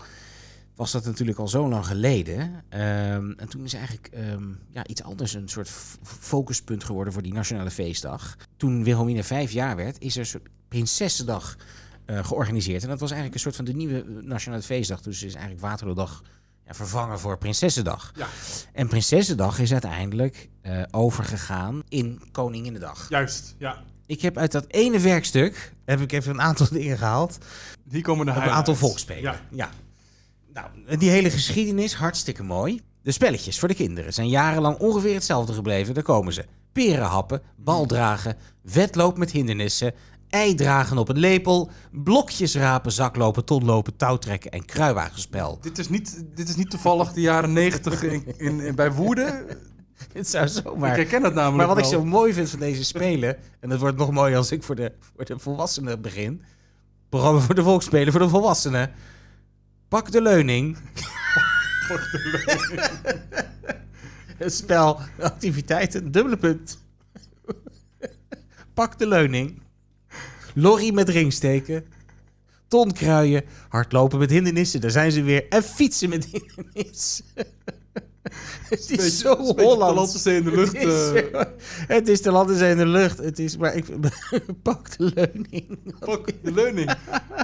was 0.81 0.93
dat 0.93 1.05
natuurlijk 1.05 1.39
al 1.39 1.49
zo 1.49 1.69
lang 1.69 1.87
geleden. 1.87 2.65
Ehm, 2.69 3.31
en 3.37 3.49
toen 3.49 3.65
is 3.65 3.75
eigenlijk 3.75 4.09
ehm, 4.13 4.49
ja, 4.71 4.87
iets 4.87 5.03
anders 5.03 5.35
een 5.35 5.49
soort 5.49 5.71
focuspunt 6.03 6.85
geworden 6.85 7.13
voor 7.13 7.23
die 7.23 7.33
nationale 7.33 7.71
feestdag. 7.71 8.37
Toen 8.57 8.85
Wilhelmina 8.85 9.23
vijf 9.23 9.51
jaar 9.51 9.77
werd, 9.77 10.01
is 10.01 10.15
er 10.15 10.21
een 10.21 10.27
soort 10.27 10.49
Prinsessendag 10.69 11.57
eh, 12.05 12.25
georganiseerd. 12.25 12.83
En 12.83 12.89
dat 12.89 13.01
was 13.01 13.11
eigenlijk 13.11 13.35
een 13.35 13.51
soort 13.51 13.57
van 13.57 13.65
de 13.65 13.73
nieuwe 13.73 14.01
eh, 14.03 14.23
nationale 14.23 14.63
feestdag. 14.63 15.01
Dus 15.01 15.23
is 15.23 15.35
eigenlijk 15.35 15.63
Waterloodag 15.63 16.23
ja, 16.67 16.75
vervangen 16.75 17.21
voor 17.21 17.39
Prinsessendag. 17.39 18.13
Ja. 18.17 18.27
En 18.73 18.89
Prinsessendag 18.89 19.59
is 19.59 19.73
uiteindelijk 19.73 20.49
eh, 20.63 20.83
overgegaan 20.91 21.83
in 21.89 22.23
Koninginnedag. 22.33 23.09
Juist, 23.09 23.55
ja. 23.59 23.83
Ik 24.07 24.21
heb 24.21 24.39
uit 24.39 24.53
dat 24.53 24.65
ene 24.69 24.99
werkstuk 24.99 25.73
heb 25.85 26.01
ik 26.01 26.13
even 26.13 26.33
een 26.33 26.41
aantal 26.41 26.67
dingen 26.79 26.99
gehaald. 26.99 27.39
Hier 27.91 28.03
komen 28.03 28.27
de 28.27 28.33
Een 28.33 28.41
aantal 28.41 28.75
volksspelen. 28.75 29.23
Ja. 29.23 29.41
Ja. 29.51 29.71
Nou, 30.53 30.97
die 30.99 31.11
hele 31.11 31.31
geschiedenis, 31.31 31.95
hartstikke 31.95 32.43
mooi. 32.43 32.81
De 33.03 33.13
spelletjes 33.13 33.59
voor 33.59 33.69
de 33.69 33.75
kinderen 33.75 34.13
zijn 34.13 34.29
jarenlang 34.29 34.79
ongeveer 34.79 35.15
hetzelfde 35.15 35.53
gebleven. 35.53 35.95
Daar 35.95 36.03
komen 36.03 36.33
ze. 36.33 36.45
Peren 36.73 37.07
happen, 37.07 37.43
bal 37.57 37.87
dragen, 37.87 38.37
wedloop 38.63 39.19
met 39.19 39.31
hindernissen, 39.31 39.95
ei 40.31 40.55
dragen 40.55 40.99
op 40.99 41.09
een 41.09 41.19
lepel, 41.19 41.71
blokjes 41.93 42.55
rapen, 42.55 42.93
zaklopen, 42.93 43.45
tonlopen, 43.45 43.97
touwtrekken 43.97 44.51
en 44.51 44.65
kruiwagenspel. 44.65 45.59
Dit 45.61 45.79
is, 45.79 45.89
niet, 45.89 46.25
dit 46.35 46.49
is 46.49 46.57
niet 46.57 46.71
toevallig 46.71 47.13
de 47.13 47.21
jaren 47.21 47.53
negentig 47.53 48.03
in, 48.03 48.25
in, 48.37 48.61
in- 48.61 48.75
bij 48.75 48.93
Woerden. 48.93 49.47
Het 50.13 50.29
zou 50.29 50.49
zomaar... 50.49 50.91
Ik 50.91 50.97
herken 50.97 51.23
dat 51.23 51.35
namelijk 51.35 51.57
Maar 51.57 51.77
wat 51.77 51.79
ik 51.85 51.85
zo 51.93 52.05
mooi 52.05 52.33
vind 52.33 52.51
van 52.51 52.59
deze 52.59 52.85
spelen, 52.85 53.37
en 53.61 53.69
dat 53.69 53.79
wordt 53.81 53.97
nog 53.97 54.11
mooier 54.11 54.37
als 54.37 54.51
ik 54.53 54.63
voor 54.63 54.75
de, 54.75 54.93
voor 55.17 55.25
de 55.25 55.39
volwassenen 55.39 56.01
begin. 56.01 56.43
Programma 57.09 57.41
voor 57.41 57.55
de 57.55 57.63
volksspelen 57.63 58.13
voor 58.13 58.23
de 58.23 58.29
volwassenen. 58.29 58.91
Pak 59.89 60.13
de 60.13 60.23
leuning. 60.23 60.77
Het 64.37 64.55
spel, 64.55 65.01
activiteiten, 65.21 66.11
dubbele 66.13 66.37
punt. 66.37 66.79
Pak 68.75 68.99
de 68.99 69.07
leuning. 69.07 69.63
Lorry 70.55 70.93
met 70.95 71.09
ringsteken. 71.09 71.85
Ton 72.69 72.93
kruien. 72.93 73.43
Hardlopen 73.69 74.19
met 74.19 74.31
hindernissen, 74.31 74.81
daar 74.81 74.91
zijn 74.91 75.13
ze 75.13 75.23
weer. 75.23 75.49
En 75.49 75.63
fietsen 75.63 76.09
met 76.09 76.25
hindernissen. 76.25 77.25
Het 78.69 78.79
is 78.81 78.87
Beetje- 78.87 79.11
zo. 79.11 79.37
Hollandse 79.57 80.35
in 80.35 80.45
de 80.45 80.51
lucht. 80.51 80.73
Het 80.73 80.83
is, 80.83 81.13
eh, 81.13 81.33
zo- 81.33 81.45
het 81.87 82.09
is 82.09 82.23
de 82.23 82.31
landen 82.31 82.57
zijn 82.57 82.71
in 82.71 82.77
de 82.77 82.87
lucht. 82.87 83.19
Het 83.19 83.39
is, 83.39 83.57
maar 83.57 83.75
ik 83.75 83.85
pak 84.63 84.97
de 84.99 85.11
leuning. 85.15 85.79
pak 85.99 86.27
de 86.43 86.53
leuning. 86.53 86.95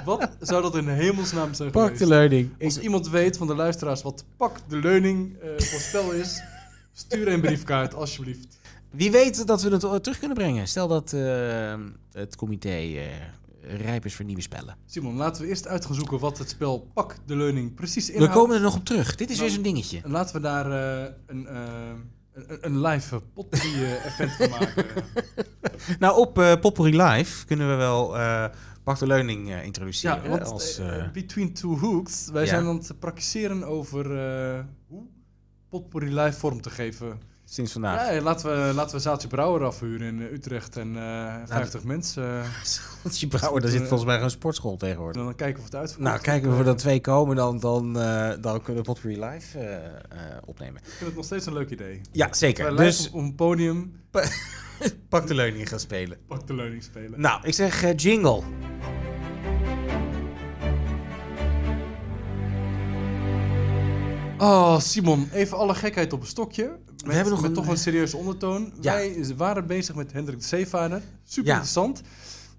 Wat 0.05 0.29
zou 0.39 0.61
dat 0.61 0.75
in 0.75 0.87
hemelsnaam 0.87 1.53
zijn 1.53 1.71
Pak 1.71 1.83
geweest? 1.83 2.01
de 2.01 2.07
leuning. 2.07 2.49
Ik, 2.57 2.65
Als 2.65 2.79
iemand 2.79 3.09
weet 3.09 3.37
van 3.37 3.47
de 3.47 3.55
luisteraars 3.55 4.01
wat 4.01 4.23
pak 4.37 4.57
de 4.69 4.77
leuning 4.77 5.35
eh 5.41 5.49
voor 5.65 5.79
spel 5.79 6.11
is, 6.11 6.41
stuur 6.93 7.27
een 7.27 7.41
briefkaart 7.41 7.93
alsjeblieft. 7.93 8.56
Wie 8.97 9.11
weet 9.11 9.47
dat 9.47 9.61
we 9.61 9.69
het 9.69 9.83
o- 9.83 9.99
terug 9.99 10.19
kunnen 10.19 10.37
brengen. 10.37 10.67
Stel 10.67 10.87
dat 10.87 11.13
eh, 11.13 11.75
het 12.11 12.35
comité 12.35 12.69
eh, 12.69 13.05
rijp 13.61 14.05
is 14.05 14.15
voor 14.15 14.25
nieuwe 14.25 14.41
spellen. 14.41 14.75
Simon, 14.85 15.15
laten 15.15 15.41
we 15.41 15.47
eerst 15.47 15.67
uit 15.67 15.85
gaan 15.85 15.95
zoeken 15.95 16.19
wat 16.19 16.37
het 16.37 16.49
spel 16.49 16.87
pak 16.93 17.15
de 17.25 17.35
leuning 17.35 17.73
precies 17.73 18.07
We 18.07 18.13
inhoudt. 18.13 18.33
komen 18.33 18.55
er 18.55 18.61
nog 18.61 18.75
op 18.75 18.85
terug. 18.85 19.15
Dit 19.15 19.29
is 19.29 19.35
Nou, 19.35 19.45
weer 19.47 19.55
zo'n 19.55 19.63
dingetje. 19.63 20.01
En 20.03 20.11
laten 20.11 20.35
we 20.35 20.41
daar 20.41 20.71
eh, 20.71 21.13
een, 21.27 21.47
eh, 21.47 21.61
een, 22.33 22.57
een 22.61 22.81
live 22.81 23.19
potpourri 23.33 23.83
eh, 23.83 24.05
event 24.05 24.31
van 24.31 24.49
maken. 24.49 24.85
Nou, 25.99 26.17
op 26.17 26.39
eh 26.39 26.59
Potpourri 26.59 27.01
Live 27.03 27.45
kunnen 27.45 27.69
we 27.69 27.75
wel 27.75 28.17
eh 28.17 28.45
Pak 28.83 28.99
de 28.99 29.07
Leuning 29.07 29.51
eh, 29.51 29.63
introduceren. 29.65 30.23
Ja, 30.23 30.29
want 30.29 30.45
als, 30.45 30.77
eh, 30.77 30.97
eh, 30.99 31.11
Between 31.11 31.53
Two 31.53 31.77
Hooks, 31.77 32.29
wij 32.31 32.41
ja. 32.43 32.47
zijn 32.49 32.65
aan 32.65 32.77
het 32.77 32.99
praktiseren 32.99 33.63
over 33.63 34.17
eh, 34.17 34.59
hoe 34.87 35.03
potpourri 35.69 36.13
live 36.19 36.39
vorm 36.39 36.61
te 36.61 36.69
geven. 36.69 37.19
Sinds 37.49 37.71
vandaag. 37.71 38.13
Ja, 38.13 38.21
laten 38.21 38.67
we, 38.67 38.73
laten 38.73 38.95
we 38.95 39.01
Zaaltje 39.01 39.27
Brouwer 39.27 39.63
afhuren 39.63 40.07
in 40.07 40.21
eh, 40.21 40.31
Utrecht 40.31 40.77
en 40.77 40.97
eh 40.97 41.35
50 41.45 41.83
mensen. 41.83 42.41
eh, 42.41 42.49
Want 43.03 43.19
je 43.19 43.27
brouwer, 43.27 43.61
daar 43.61 43.69
zit 43.71 43.79
volgens 43.79 44.05
mij 44.05 44.21
een 44.21 44.29
sportschool 44.29 44.77
tegenwoordig. 44.77 45.23
dan 45.23 45.35
kijken 45.35 45.59
of 45.59 45.65
het 45.65 45.75
uitvoert. 45.75 46.01
Nou, 46.03 46.19
kijken 46.19 46.51
of 46.51 46.57
er 46.57 46.63
dan 46.65 46.75
twee 46.75 47.01
komen, 47.01 47.35
dan, 47.35 47.59
dan, 47.59 47.99
eh, 47.99 48.29
dan 48.41 48.61
kunnen 48.61 48.83
we 48.83 48.91
Potpourri 48.91 49.25
Live 49.25 49.59
eh, 49.59 49.75
eh, 49.75 49.91
opnemen. 50.45 50.81
Ik 50.81 50.87
vind 50.89 51.05
het 51.05 51.15
nog 51.15 51.25
steeds 51.25 51.45
een 51.45 51.53
leuk 51.53 51.69
idee. 51.69 52.01
Ja, 52.11 52.33
zeker. 52.33 52.75
Dus 52.75 53.09
op 53.09 53.15
een 53.19 53.35
podium 53.35 54.01
Pak 55.09 55.27
de 55.27 55.33
Leuning 55.33 55.69
gaan 55.69 55.79
spelen. 55.79 56.17
pak 56.27 56.47
de 56.47 56.53
leuning 56.53 56.83
spelen. 56.83 57.21
Nou, 57.21 57.39
ik 57.43 57.53
zeg 57.53 57.83
eh, 57.83 57.95
jingle. 57.95 58.41
Oh, 64.37 64.79
Simon, 64.79 65.29
even 65.33 65.57
alle 65.57 65.75
gekheid 65.75 66.13
op 66.13 66.21
een 66.21 66.27
stokje. 66.27 66.77
Met, 67.05 67.15
hebben 67.15 67.33
nog 67.33 67.43
een- 67.43 67.53
toch 67.53 67.67
een 67.67 67.77
serieuze 67.77 68.17
ondertoon. 68.17 68.73
Ja. 68.81 68.93
Wij 68.93 69.33
waren 69.37 69.67
bezig 69.67 69.95
met 69.95 70.11
Hendrik 70.13 70.39
de 70.39 70.45
Zeevaarder. 70.45 71.01
Super 71.23 71.45
Ja. 71.47 71.51
interessant. 71.53 72.01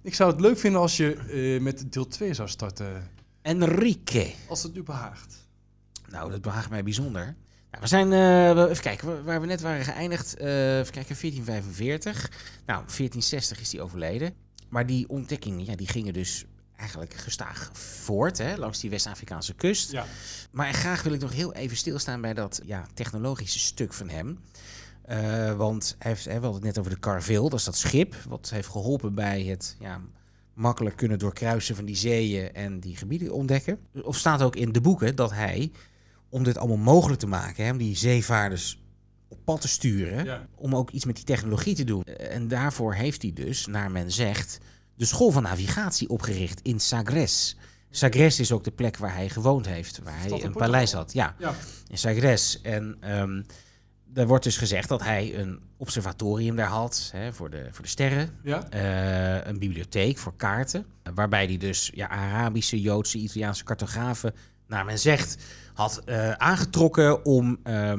Ik 0.03 0.15
zou 0.15 0.31
het 0.33 0.41
leuk 0.41 0.59
vinden 0.59 0.81
als 0.81 0.97
je 0.97 1.15
eh, 1.15 1.61
met 1.63 1.93
deel 1.93 2.07
2 2.09 2.35
zou 2.35 2.49
starten. 2.49 3.11
Enrique. 3.43 4.33
Als 4.49 4.63
het 4.63 4.77
u 4.77 4.83
behaagt. 4.83 5.47
Nou, 6.11 6.31
dat 6.31 6.43
behaagt 6.43 6.71
mij 6.71 6.83
bijzonder. 6.83 7.25
Nou, 7.71 7.83
we 7.83 7.87
zijn, 7.87 8.05
eh, 8.13 8.55
we- 8.65 8.69
even 8.71 8.83
kijken, 8.83 9.25
waar- 9.25 9.41
we 9.41 9.47
net 9.47 9.61
waren 9.61 9.85
geëindigd. 9.85 10.37
eh 10.37 10.79
even 10.79 10.93
kijken, 10.93 11.17
1445. 11.17 12.31
Nou, 12.67 12.83
1460 12.87 13.61
is 13.61 13.71
die 13.71 13.83
overleden. 13.83 14.33
Maar 14.69 14.87
die 14.87 15.09
ontdekkingen, 15.09 15.65
ja, 15.65 15.77
die 15.77 15.89
gingen 15.89 16.13
dus 16.13 16.45
eigenlijk 16.79 17.15
gestaag 17.15 17.71
voort, 17.73 18.39
hè, 18.39 18.57
langs 18.57 18.81
die 18.81 18.91
West-Afrikaanse 18.91 19.55
kust. 19.55 19.91
Ja. 19.93 20.07
Maar 20.51 20.73
graag 20.73 21.03
wil 21.03 21.13
ik 21.13 21.21
nog 21.21 21.33
heel 21.33 21.53
even 21.55 21.77
stilstaan 21.77 22.21
bij 22.21 22.35
dat 22.35 22.61
ja, 22.65 22.87
technologische 22.95 23.59
stuk 23.59 23.93
van 23.93 24.09
hem. 24.09 24.39
Eh, 25.03 25.55
want 25.57 25.97
hij 25.99 26.11
heeft, 26.11 26.25
hè, 26.25 26.31
we 26.31 26.47
hadden 26.47 26.55
het 26.55 26.63
net 26.63 26.79
over 26.79 26.91
de 26.91 26.99
Carville, 26.99 27.51
dat 27.51 27.59
is 27.59 27.65
dat 27.65 27.77
schip, 27.77 28.15
wat 28.29 28.51
heeft 28.51 28.69
geholpen 28.69 29.15
bij 29.15 29.43
het 29.43 29.77
ja, 29.79 30.01
makkelijk 30.55 30.97
kunnen 30.97 31.19
doorkruisen 31.19 31.77
van 31.77 31.85
die 31.85 31.97
zeeën 31.97 32.53
en 32.55 32.81
die 32.81 32.97
gebieden 32.97 33.33
ontdekken. 33.33 33.79
Of 34.03 34.17
staat 34.17 34.43
ook 34.43 34.57
in 34.57 34.73
de 34.73 34.81
boeken 34.81 35.17
dat 35.17 35.33
hij, 35.33 35.73
om 36.29 36.45
dit 36.45 36.59
allemaal 36.59 36.77
mogelijk 36.77 37.21
te 37.21 37.27
maken, 37.27 37.65
hè, 37.65 37.71
om 37.71 37.79
die 37.79 37.97
zeevaarders 37.97 38.83
op 39.29 39.39
pad 39.45 39.61
te 39.61 39.69
sturen, 39.69 40.25
Ja. 40.25 40.47
om 40.55 40.77
ook 40.77 40.91
iets 40.91 41.05
met 41.05 41.17
die 41.17 41.25
technologie 41.25 41.75
te 41.75 41.85
doen. 41.85 42.05
En 42.05 42.49
daarvoor 42.49 42.95
heeft 42.95 43.23
hij 43.23 43.33
dus, 43.33 43.67
naar 43.67 43.91
men 43.91 44.13
zegt, 44.13 44.59
de 44.99 45.05
school 45.05 45.31
van 45.31 45.43
navigatie 45.43 46.09
opgericht 46.09 46.61
in 46.63 46.81
Sagres. 46.81 47.57
Sagres 47.91 48.41
is 48.41 48.53
ook 48.53 48.65
de 48.65 48.71
plek 48.71 48.97
waar 48.97 49.15
hij 49.15 49.29
gewoond 49.29 49.67
heeft, 49.67 50.01
waar 50.05 50.19
hij 50.21 50.43
een 50.43 50.53
paleis 50.53 50.93
had. 50.93 51.13
Ja, 51.13 51.35
Ja. 51.39 51.55
in 51.89 51.99
Sagres. 51.99 52.61
En 52.63 52.97
ehm 53.01 53.43
er 54.15 54.27
wordt 54.27 54.45
dus 54.45 54.57
gezegd 54.57 54.89
dat 54.89 55.03
hij 55.03 55.39
een 55.39 55.61
observatorium 55.77 56.57
daar 56.57 56.69
had 56.69 57.11
hè, 57.13 57.33
voor, 57.33 57.51
de, 57.51 57.69
voor 57.71 57.83
de 57.83 57.91
sterren. 57.91 58.31
Ja? 58.43 58.69
Eh, 58.71 59.47
een 59.47 59.59
bibliotheek 59.59 60.19
voor 60.19 60.37
kaarten. 60.37 60.87
Waarbij 61.15 61.45
hij 61.45 61.57
dus 61.57 61.91
ja, 61.95 62.09
Arabische, 62.09 62.81
Joodse, 62.81 63.19
Italiaanse 63.19 63.65
cartografen, 63.65 64.35
naar 64.67 64.85
men 64.85 64.99
zegt, 64.99 65.37
had 65.75 66.03
eh, 66.05 66.33
aangetrokken 66.33 67.25
om 67.25 67.59
eh, 67.63 67.93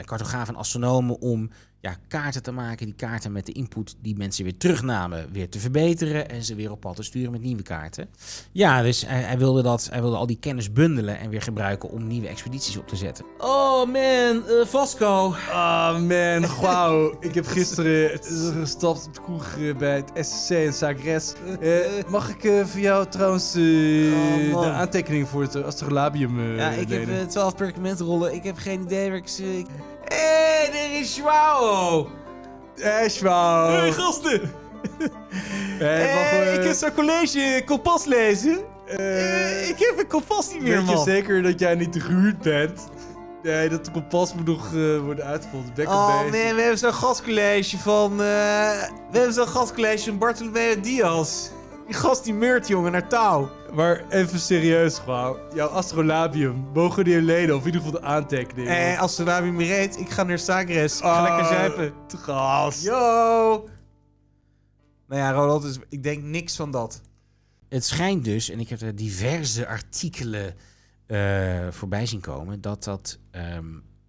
cartografen 0.00 0.54
en 0.54 0.60
astronomen 0.60 1.20
om 1.20 1.50
ja, 1.84 1.96
kaarten 2.08 2.42
te 2.42 2.52
maken. 2.52 2.86
Die 2.86 2.94
kaarten 2.94 3.32
met 3.32 3.46
de 3.46 3.52
input 3.52 3.96
die 4.00 4.16
mensen 4.16 4.44
weer 4.44 4.56
terugnamen, 4.56 5.28
weer 5.32 5.48
te 5.48 5.58
verbeteren 5.58 6.28
en 6.28 6.44
ze 6.44 6.54
weer 6.54 6.70
op 6.70 6.80
pad 6.80 6.96
te 6.96 7.02
sturen 7.02 7.30
met 7.32 7.42
nieuwe 7.42 7.62
kaarten. 7.62 8.08
Ja, 8.52 8.82
dus 8.82 9.06
hij, 9.06 9.20
hij 9.20 9.38
wilde 9.38 9.62
dat, 9.62 9.88
hij 9.90 10.00
wilde 10.00 10.16
al 10.16 10.26
die 10.26 10.38
kennis 10.40 10.72
bundelen 10.72 11.18
en 11.18 11.30
weer 11.30 11.42
gebruiken 11.42 11.90
om 11.90 12.06
nieuwe 12.06 12.28
expedities 12.28 12.76
op 12.76 12.88
te 12.88 12.96
zetten. 12.96 13.24
Oh 13.38 13.76
man, 13.86 14.46
eh, 14.48 14.66
Vasco. 14.66 15.34
Ah 15.52 15.92
man, 15.98 16.46
wauw. 16.60 17.16
Ik 17.20 17.34
heb 17.34 17.46
gisteren 17.46 18.18
gestapt 18.60 19.06
op 19.06 19.14
de 19.14 19.20
kroeg 19.20 19.56
bij 19.78 19.96
het 19.96 20.26
SCC 20.26 20.50
in 20.50 20.72
Sagres. 20.72 21.32
Eh, 21.60 21.70
mag 22.08 22.28
ik 22.28 22.44
eh, 22.44 22.64
voor 22.64 22.80
jou 22.80 23.06
trouwens 23.08 23.54
Oh, 23.54 24.60
de 24.62 24.70
aantekening 24.72 25.28
voor 25.28 25.42
het 25.42 25.62
astrolabium 25.62 26.38
eh 26.40 26.56
Ja, 26.56 26.70
ik 26.70 26.78
heb 26.78 26.88
lenen? 26.88 27.20
eh, 27.20 27.26
12 27.26 27.54
perkamentrollen. 27.54 28.34
Ik 28.34 28.42
heb 28.44 28.56
geen 28.56 28.80
idee 28.82 29.08
waar 29.08 29.18
ik 29.18 29.28
ze... 29.28 29.64
hey, 30.72 30.92
er 30.94 31.00
is 31.00 31.16
Joao! 31.16 32.08
Eh, 32.76 33.08
Schwau. 33.08 33.92
gasten! 33.92 34.40
Eh, 35.78 36.14
wacht, 36.14 36.64
eh, 36.66 36.70
zo'n 36.72 36.94
college 36.94 37.62
kompas 37.64 38.04
lezen. 38.04 38.58
Eh, 38.86 39.68
ik 39.68 39.78
heb 39.78 39.94
een 39.98 40.06
kompas 40.06 40.52
niet 40.52 40.62
meer, 40.62 40.76
Weet 40.78 40.88
je 40.88 40.94
man. 40.94 41.04
zeker 41.04 41.42
dat 41.42 41.58
jij 41.60 41.74
niet 41.74 41.92
te 41.92 42.00
gehuurd 42.00 42.38
bent? 42.42 42.80
Nee, 43.42 43.68
dat 43.68 43.90
kompas 43.90 44.34
moet 44.34 44.46
nog 44.46 44.66
eh, 44.74 44.98
worden 44.98 45.24
uitgevoerd. 45.24 45.74
Back 45.74 45.86
Oh 45.86 46.08
man, 46.08 46.30
basics. 46.30 46.52
we 46.54 46.60
hebben 46.60 46.78
zo'n 46.78 46.92
gastcollege 46.94 47.78
van... 47.78 48.16
we 48.16 48.86
hebben 49.10 49.32
zo'n 49.32 49.48
gastcollege 49.48 50.04
van 50.08 50.18
Bartolomeo 50.18 50.80
Diaz. 50.80 51.48
Die 51.86 51.94
gast 51.94 52.24
die 52.24 52.34
meurt, 52.34 52.68
jongen, 52.68 52.92
naar 52.92 53.08
touw. 53.08 53.50
Maar 53.74 54.08
even 54.08 54.38
serieus 54.38 54.98
gewoon. 54.98 55.36
Jouw 55.54 55.68
astrolabium, 55.68 56.54
mogen 56.74 57.04
die 57.04 57.22
leden 57.22 57.54
of 57.54 57.60
in 57.60 57.66
ieder 57.66 57.80
geval 57.80 58.00
de 58.00 58.06
aantekening? 58.06 58.68
Eh, 58.68 59.00
als 59.00 59.16
de 59.16 59.24
naam 59.24 59.56
me 59.56 59.64
reed, 59.64 59.98
ik 60.00 60.10
ga 60.10 60.22
naar 60.22 60.38
Sagres. 60.38 60.96
Ik 60.96 61.02
ga 61.02 61.16
Ah, 61.16 61.22
lekker 61.22 61.44
zuipen. 61.56 61.92
Gast. 62.18 62.82
Yo! 62.84 63.68
Nou 65.08 65.20
ja, 65.20 65.32
Roland, 65.32 65.62
dus 65.62 65.78
ik 65.88 66.02
denk 66.02 66.22
niks 66.22 66.56
van 66.56 66.70
dat. 66.70 67.00
Het 67.68 67.84
schijnt 67.84 68.24
dus, 68.24 68.50
en 68.50 68.60
ik 68.60 68.68
heb 68.68 68.80
er 68.80 68.96
diverse 68.96 69.66
artikelen 69.66 70.54
eh, 71.06 71.66
voorbij 71.70 72.06
zien 72.06 72.20
komen, 72.20 72.60
dat, 72.60 72.84
dat, 72.84 73.18
ehm, 73.30 73.66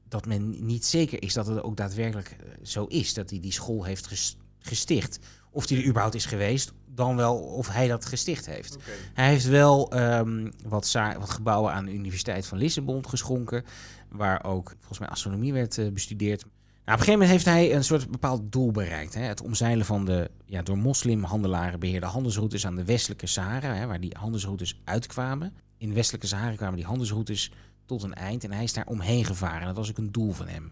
dat 0.09 0.25
men 0.25 0.65
niet 0.65 0.85
zeker 0.85 1.21
is 1.23 1.33
dat 1.33 1.47
het 1.47 1.63
ook 1.63 1.77
daadwerkelijk 1.77 2.29
eh, 2.39 2.47
zo 2.63 2.85
is. 2.85 3.13
Dat 3.13 3.29
hij 3.29 3.39
die 3.39 3.51
school 3.51 3.83
heeft 3.83 4.07
ges- 4.07 4.37
gesticht. 4.59 5.19
Of 5.55 5.69
hij 5.69 5.77
er 5.77 5.85
überhaupt 5.85 6.15
is 6.15 6.25
geweest, 6.25 6.73
dan 6.85 7.15
wel 7.15 7.35
of 7.35 7.67
hij 7.67 7.87
dat 7.87 8.05
gesticht 8.05 8.45
heeft. 8.45 8.77
Hij 9.13 9.29
heeft 9.29 9.45
wel 9.45 9.91
ehm, 9.91 10.51
wat, 10.67 10.91
wat 11.19 11.29
gebouwen 11.29 11.73
aan 11.73 11.85
de 11.85 11.93
Universiteit 11.93 12.45
van 12.45 12.57
Lissabon 12.57 13.09
geschonken, 13.09 13.63
waar 14.09 14.43
ook 14.43 14.73
volgens 14.77 14.99
mij 14.99 15.07
astronomie 15.07 15.53
werd 15.53 15.77
eh, 15.77 15.91
bestudeerd. 15.91 16.41
Nou, 16.41 16.51
op 16.51 16.85
een 16.85 16.93
gegeven 16.93 17.11
moment 17.11 17.29
heeft 17.29 17.45
hij 17.45 17.75
een 17.75 17.83
soort 17.83 18.11
bepaald 18.11 18.51
doel 18.51 18.71
bereikt. 18.71 19.13
Hè? 19.13 19.21
Het 19.21 19.41
omzeilen 19.41 19.85
van 19.85 20.05
de 20.05 20.31
ja, 20.45 20.61
door 20.61 20.77
moslimhandelaren 20.77 21.79
beheerde 21.79 22.05
handelsroutes 22.05 22.65
aan 22.65 22.75
de 22.75 22.85
westelijke 22.85 23.27
Sahara, 23.27 23.73
hè, 23.73 23.85
waar 23.85 23.99
die 23.99 24.15
handelsroutes 24.19 24.81
uitkwamen. 24.83 25.53
In 25.77 25.89
de 25.89 25.95
westelijke 25.95 26.27
Sahara 26.27 26.55
kwamen 26.55 26.75
die 26.75 26.85
handelsroutes 26.85 27.51
tot 27.85 28.03
een 28.03 28.13
eind 28.13 28.43
en 28.43 28.51
hij 28.51 28.63
is 28.63 28.73
daar 28.73 28.87
omheen 28.87 29.25
gevaren. 29.25 29.65
Dat 29.67 29.75
was 29.75 29.89
ook 29.89 29.97
een 29.97 30.11
doel 30.11 30.31
van 30.31 30.47
hem. 30.47 30.71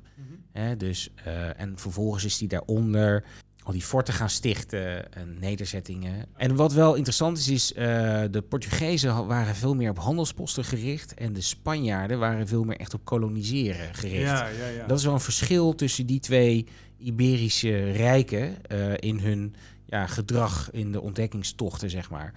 Hè, 0.52 0.78
dus, 0.78 1.10
eh, 1.16 1.60
en 1.60 1.78
vervolgens 1.78 2.24
is 2.24 2.40
hij 2.40 2.48
daaronder 2.48 3.24
al 3.64 3.74
die 3.74 3.82
forten 3.82 4.14
gaan 4.14 4.30
stichten 4.30 5.14
en 5.14 5.38
nederzettingen. 5.40 6.26
En 6.38 6.56
wat 6.56 6.74
wel 6.74 6.96
interessant 6.96 7.38
is, 7.38 7.48
is 7.48 7.72
uh, 7.72 7.80
de 8.32 8.44
Portugezen 8.50 9.28
waren 9.28 9.56
veel 9.56 9.76
meer 9.76 9.90
op 9.90 10.00
handelsposten 10.00 10.64
gericht 10.64 11.14
en 11.14 11.34
de 11.34 11.42
Spanjaarden 11.42 12.20
waren 12.20 12.48
veel 12.48 12.64
meer 12.64 12.78
echt 12.78 12.94
op 12.94 13.06
koloniseren 13.06 13.96
gericht. 13.96 14.22
Ja, 14.22 14.48
ja, 14.48 14.68
ja. 14.68 14.88
Dat 14.88 14.98
is 14.98 15.04
wel 15.06 15.14
een 15.14 15.20
verschil 15.20 15.76
tussen 15.76 16.06
die 16.06 16.20
twee 16.20 16.66
Iberische 16.98 17.92
rijken 17.92 18.66
eh, 18.66 18.94
in 18.96 19.20
hun 19.20 19.56
ja, 19.94 20.08
gedrag 20.08 20.72
in 20.72 20.92
de 20.92 21.02
ontdekkingstochten, 21.02 21.90
zeg 21.90 22.10
maar. 22.10 22.34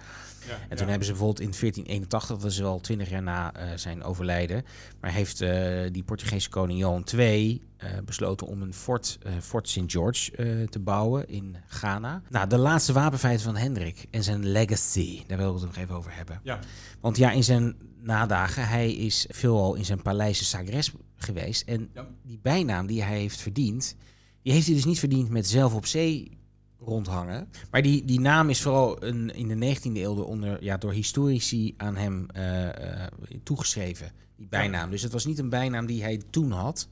Ja, 0.47 0.53
En 0.53 0.59
ja. 0.69 0.75
toen 0.75 0.87
hebben 0.87 1.05
ze 1.05 1.11
bijvoorbeeld 1.11 1.39
in 1.39 1.53
1481, 1.59 2.37
dat 2.37 2.51
is 2.51 2.59
wel 2.59 2.79
twintig 2.79 3.09
jaar 3.09 3.23
na 3.23 3.53
eh, 3.53 3.67
zijn 3.75 4.03
overlijden, 4.03 4.65
maar 5.01 5.11
heeft 5.11 5.41
eh, 5.41 5.91
die 5.91 6.03
Portugese 6.03 6.49
koning 6.49 6.79
Johan 6.79 7.03
II 7.15 7.61
eh, 7.77 7.89
besloten 8.05 8.47
om 8.47 8.61
een 8.61 8.73
fort, 8.73 9.17
Fort 9.41 9.69
St. 9.69 9.81
George 9.87 10.31
te 10.69 10.79
bouwen 10.79 11.29
in 11.29 11.55
Ghana. 11.67 12.21
Nou, 12.29 12.47
de 12.49 12.57
laatste 12.57 12.93
wapenfeiten 12.93 13.45
van 13.45 13.55
Hendrik 13.55 14.05
en 14.11 14.23
zijn 14.23 14.47
legacy, 14.47 15.23
daar 15.27 15.37
wil 15.37 15.47
ik 15.55 15.61
het 15.61 15.65
nog 15.65 15.75
even 15.77 15.95
over 15.95 16.15
hebben. 16.15 16.39
Ja. 16.43 16.59
Want 16.99 17.17
ja, 17.17 17.31
in 17.31 17.43
zijn 17.43 17.75
nadagen, 17.99 18.67
hij 18.67 18.93
is 18.93 19.25
veelal 19.29 19.75
in 19.75 19.85
zijn 19.85 20.01
paleis 20.01 20.39
in 20.39 20.45
Sagres 20.45 20.91
geweest. 21.15 21.61
En 21.67 21.89
Ja. 21.93 22.07
die 22.23 22.39
bijnaam 22.41 22.87
die 22.87 23.03
hij 23.03 23.17
heeft 23.19 23.41
verdiend, 23.41 23.95
die 24.41 24.53
heeft 24.53 24.65
hij 24.65 24.75
dus 24.75 24.85
niet 24.85 24.99
verdiend 24.99 25.29
met 25.29 25.47
zelf 25.47 25.73
op 25.73 25.85
zee 25.85 26.36
rondhangen. 26.79 27.49
Maar 27.71 27.81
die, 27.81 28.05
die 28.05 28.19
naam 28.19 28.49
is 28.49 28.61
vooral 28.61 29.03
een, 29.03 29.35
in 29.35 29.59
de 29.59 29.75
19e 29.75 29.81
eeuw 29.81 30.15
onder, 30.15 30.63
ja, 30.63 30.77
door 30.77 30.91
historici 30.91 31.73
aan 31.77 31.95
hem 31.95 32.25
eh, 32.33 33.03
eh, 33.03 33.11
toegeschreven. 33.43 34.11
Die 34.35 34.47
bijnaam. 34.47 34.89
Dus 34.89 35.01
het 35.01 35.11
was 35.11 35.25
niet 35.25 35.39
een 35.39 35.49
bijnaam 35.49 35.85
die 35.85 36.01
hij 36.01 36.21
toen 36.29 36.51
had. 36.51 36.89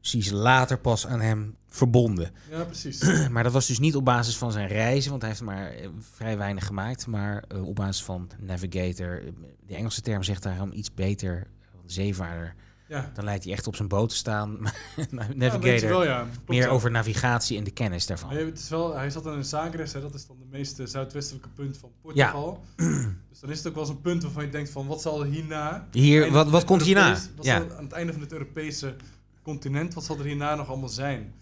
Dus 0.00 0.10
die 0.10 0.20
is 0.20 0.30
later 0.30 0.78
pas 0.78 1.06
aan 1.06 1.20
hem 1.20 1.56
verbonden. 1.66 2.30
Ja, 2.50 2.64
precies. 2.64 3.00
Maar 3.32 3.42
dat 3.42 3.52
was 3.52 3.66
dus 3.66 3.78
niet 3.78 3.96
op 3.96 4.04
basis 4.04 4.36
van 4.36 4.52
zijn 4.52 4.68
reizen, 4.68 5.10
want 5.10 5.22
hij 5.22 5.30
heeft 5.30 5.42
maar 5.42 5.70
eh, 5.70 5.88
vrij 5.98 6.38
weinig 6.38 6.66
gemaakt. 6.66 7.06
Maar 7.06 7.44
op 7.64 7.74
basis 7.74 8.04
van 8.04 8.30
navigator. 8.38 9.22
De 9.66 9.74
Engelse 9.74 10.00
term 10.00 10.22
zegt 10.22 10.42
daarom 10.42 10.72
iets 10.72 10.94
beter. 10.94 11.46
Zeevaarder. 11.86 12.54
Ja. 12.88 13.10
Dan 13.14 13.24
lijkt 13.24 13.44
hij 13.44 13.52
echt 13.52 13.66
op 13.66 13.76
zijn 13.76 13.88
boot 13.88 14.08
te 14.08 14.16
staan. 14.16 14.58
Ja, 14.96 15.26
navigator. 15.34 15.88
wel, 15.88 16.04
ja. 16.04 16.20
Klopt, 16.32 16.48
meer 16.48 16.68
over 16.68 16.90
navigatie 16.90 17.58
en 17.58 17.64
de 17.64 17.70
kennis 17.70 18.06
daarvan. 18.06 18.28
Maar 18.34 18.38
het 18.44 18.58
is 18.58 18.68
wel, 18.68 18.94
hij 18.96 19.10
zat 19.10 19.24
dan 19.24 19.34
in 19.36 19.44
Sagres, 19.44 19.92
hè, 19.92 20.00
dat 20.00 20.14
is 20.14 20.26
dan 20.26 20.36
de 20.38 20.44
meest 20.56 20.78
eh, 20.80 20.86
zuidwestelijke 20.86 21.48
punt 21.48 21.78
van 21.78 21.90
Portugal. 22.02 22.64
Dus 23.30 23.40
dan 23.40 23.50
is 23.50 23.58
het 23.58 23.66
ook 23.66 23.74
wel 23.74 23.82
eens 23.82 23.92
een 23.92 24.00
punt 24.00 24.22
waarvan 24.22 24.44
je 24.44 24.50
denkt 24.50 24.70
van, 24.70 24.86
wat 24.86 25.02
zal 25.02 25.20
er 25.20 25.26
hierna... 25.30 25.86
Hier, 25.92 26.30
wat- 26.30 26.50
wat 26.50 26.64
komt 26.64 26.82
hierna? 26.82 27.16
Wat 27.36 27.44
Ja. 27.44 27.56
aan 27.76 27.84
het 27.84 27.92
einde 27.92 28.12
van 28.12 28.22
het 28.22 28.32
Europese 28.32 28.96
continent, 29.42 29.94
wat 29.94 30.04
zal 30.04 30.18
er 30.18 30.24
hierna 30.24 30.54
nog 30.54 30.68
allemaal 30.68 30.88
zijn? 30.88 31.32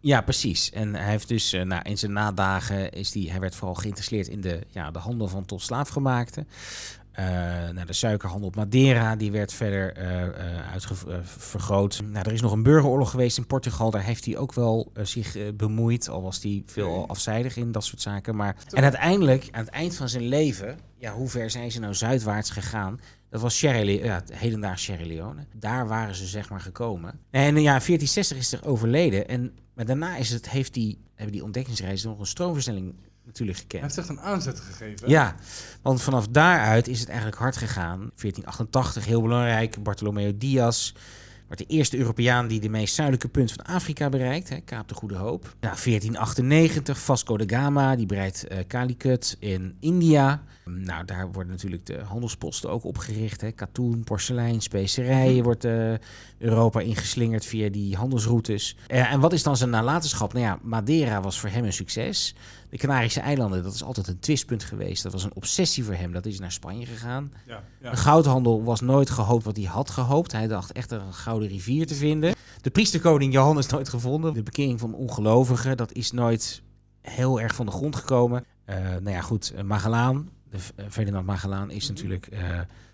Ja, 0.00 0.20
precies. 0.20 0.70
En 0.70 0.94
hij 0.94 1.10
heeft 1.10 1.28
dus 1.28 1.52
eh, 1.52 1.62
nou, 1.62 1.82
in 1.82 1.98
zijn 1.98 2.12
nadagen 2.12 2.90
is 2.92 3.10
die, 3.10 3.30
hij 3.30 3.40
werd 3.40 3.54
vooral 3.54 3.74
geïnteresseerd 3.74 4.28
in 4.28 4.40
de, 4.40 4.60
ja, 4.68 4.90
de 4.90 4.98
handel 4.98 5.28
van 5.28 5.44
tot 5.44 5.62
slaafgemaakte. 5.62 6.46
Nou, 7.16 7.84
de 7.86 7.92
suikerhandel 7.92 8.48
op 8.48 8.56
Madeira 8.56 9.16
die 9.16 9.32
werd 9.32 9.52
verder 9.52 9.92
eh 9.92 10.22
eh, 10.22 10.70
uitge- 10.72 10.94
eh, 11.12 11.16
vergroot. 11.22 12.02
Nou, 12.10 12.26
er 12.26 12.32
is 12.32 12.40
nog 12.40 12.52
een 12.52 12.62
burgeroorlog 12.62 13.10
geweest 13.10 13.38
in 13.38 13.46
Portugal. 13.46 13.90
Daar 13.90 14.02
heeft 14.02 14.24
hij 14.24 14.36
ook 14.36 14.52
wel 14.54 14.92
zich 15.02 15.36
bemoeid. 15.54 16.08
Al 16.08 16.22
was 16.22 16.42
hij 16.42 16.62
veel 16.66 17.08
afzijdig 17.08 17.56
in 17.56 17.72
dat 17.72 17.84
soort 17.84 18.00
zaken. 18.00 18.36
Maar, 18.36 18.56
en 18.70 18.82
uiteindelijk, 18.82 19.48
aan 19.50 19.64
het 19.64 19.72
eind 19.74 19.96
van 19.96 20.08
zijn 20.08 20.24
leven, 20.28 20.78
ja, 20.98 21.12
hoe 21.12 21.28
ver 21.28 21.50
zijn 21.50 21.70
ze 21.72 21.80
nou 21.80 21.94
zuidwaarts 21.94 22.50
gegaan? 22.50 23.00
Dat 23.30 23.40
was 23.40 23.58
Sierra 23.58 23.84
Le- 23.84 24.04
ja, 24.04 24.22
hedendaags 24.32 24.82
Sierra 24.82 25.06
Leone. 25.06 25.46
Daar 25.56 25.88
waren 25.88 26.14
ze 26.14 26.26
zeg 26.26 26.50
maar 26.50 26.60
gekomen. 26.60 27.20
En 27.30 27.46
ja, 27.56 27.78
1460 27.80 28.36
is 28.36 28.52
er 28.52 28.64
overleden. 28.66 29.28
En, 29.28 29.52
maar 29.74 29.84
daarna 29.84 30.16
is 30.16 30.30
het, 30.30 30.50
heeft 30.50 30.74
die, 30.74 30.98
hebben 31.14 31.32
die 31.34 31.44
ontdekkingsreizen 31.44 32.08
nog 32.08 32.18
een 32.18 32.26
stroomversnelling 32.26 32.94
natuurlijk 33.24 33.58
Hij 33.58 33.66
gekend. 33.70 33.82
heeft 33.82 33.98
echt 33.98 34.08
een 34.08 34.20
aanzet 34.24 34.60
gegeven. 34.60 35.06
hè? 35.06 35.12
Ja, 35.12 35.34
want 35.82 36.02
vanaf 36.02 36.28
daaruit 36.28 36.88
is 36.88 37.00
het 37.00 37.08
eigenlijk 37.08 37.38
hard 37.38 37.56
gegaan. 37.56 37.98
1488, 37.98 39.04
heel 39.04 39.22
belangrijk. 39.22 39.82
Bartolomeo 39.82 40.32
Diaz 40.38 40.92
wordt 41.46 41.68
de 41.68 41.74
eerste 41.74 41.96
Europeaan 41.98 42.46
die 42.48 42.60
de 42.60 42.68
meest 42.68 42.94
zuidelijke 42.94 43.28
punt 43.28 43.52
van 43.52 43.64
Afrika 43.64 44.08
bereikt. 44.08 44.48
Hè, 44.48 44.60
Kaap 44.60 44.88
de 44.88 44.94
Goede 44.94 45.14
Hoop. 45.16 45.42
Nou, 45.60 45.76
1498, 45.84 46.98
Vasco 47.00 47.36
da 47.36 47.44
Gama, 47.56 47.96
die 47.96 48.06
bereikt 48.06 48.46
eh 48.46 48.58
Calicut 48.68 49.36
in 49.38 49.76
India. 49.80 50.42
Nou, 50.64 51.04
daar 51.04 51.32
worden 51.32 51.52
natuurlijk 51.52 51.86
de 51.86 51.98
handelsposten 52.04 52.70
ook 52.70 52.84
opgericht. 52.84 53.40
Hè. 53.40 53.50
Katoen, 53.50 54.04
porselein, 54.04 54.60
specerijen 54.60 55.42
wordt 55.44 55.64
eh, 55.64 55.92
Europa 56.38 56.80
ingeslingerd 56.80 57.44
via 57.46 57.68
die 57.68 57.96
handelsroutes. 57.96 58.76
Eh, 58.86 59.12
en 59.12 59.20
wat 59.20 59.32
is 59.32 59.42
dan 59.42 59.56
zijn 59.56 59.70
nalatenschap? 59.70 60.32
Nou 60.32 60.44
ja, 60.44 60.58
Madeira 60.62 61.20
was 61.20 61.40
voor 61.40 61.48
hem 61.50 61.64
een 61.64 61.72
succes. 61.72 62.34
De 62.72 62.78
Canarische 62.78 63.20
eilanden, 63.20 63.62
dat 63.62 63.74
is 63.74 63.82
altijd 63.84 64.08
een 64.08 64.18
twistpunt 64.18 64.64
geweest. 64.64 65.02
Dat 65.02 65.12
was 65.12 65.24
een 65.24 65.34
obsessie 65.34 65.84
voor 65.84 65.94
hem. 65.94 66.12
Dat 66.12 66.26
is 66.26 66.38
naar 66.38 66.52
Spanje 66.52 66.86
gegaan. 66.86 67.32
Ja, 67.46 67.62
ja. 67.80 67.90
De 67.90 67.96
goudhandel 67.96 68.64
was 68.64 68.80
nooit 68.80 69.10
gehoopt 69.10 69.44
wat 69.44 69.56
hij 69.56 69.64
had 69.64 69.90
gehoopt. 69.90 70.32
Hij 70.32 70.46
dacht 70.46 70.72
echt 70.72 70.90
een 70.90 71.14
gouden 71.14 71.48
rivier 71.48 71.86
te 71.86 71.94
vinden. 71.94 72.34
De 72.60 72.70
priesterkoning 72.70 73.32
Johan 73.32 73.58
is 73.58 73.66
nooit 73.66 73.88
gevonden. 73.88 74.34
De 74.34 74.42
bekering 74.42 74.80
van 74.80 74.94
ongelovigen, 74.94 75.76
dat 75.76 75.92
is 75.92 76.12
nooit 76.12 76.62
heel 77.00 77.40
erg 77.40 77.54
van 77.54 77.66
de 77.66 77.72
grond 77.72 77.96
gekomen. 77.96 78.44
Eh, 78.64 78.76
nou 78.76 79.10
ja, 79.10 79.20
goed, 79.20 79.52
eh, 79.56 79.64
Magellaan, 79.64 80.28
de, 80.50 80.58
eh, 80.76 80.84
Ferdinand 80.90 81.26
Magellaan 81.26 81.70
is 81.70 81.88
natuurlijk 81.88 82.28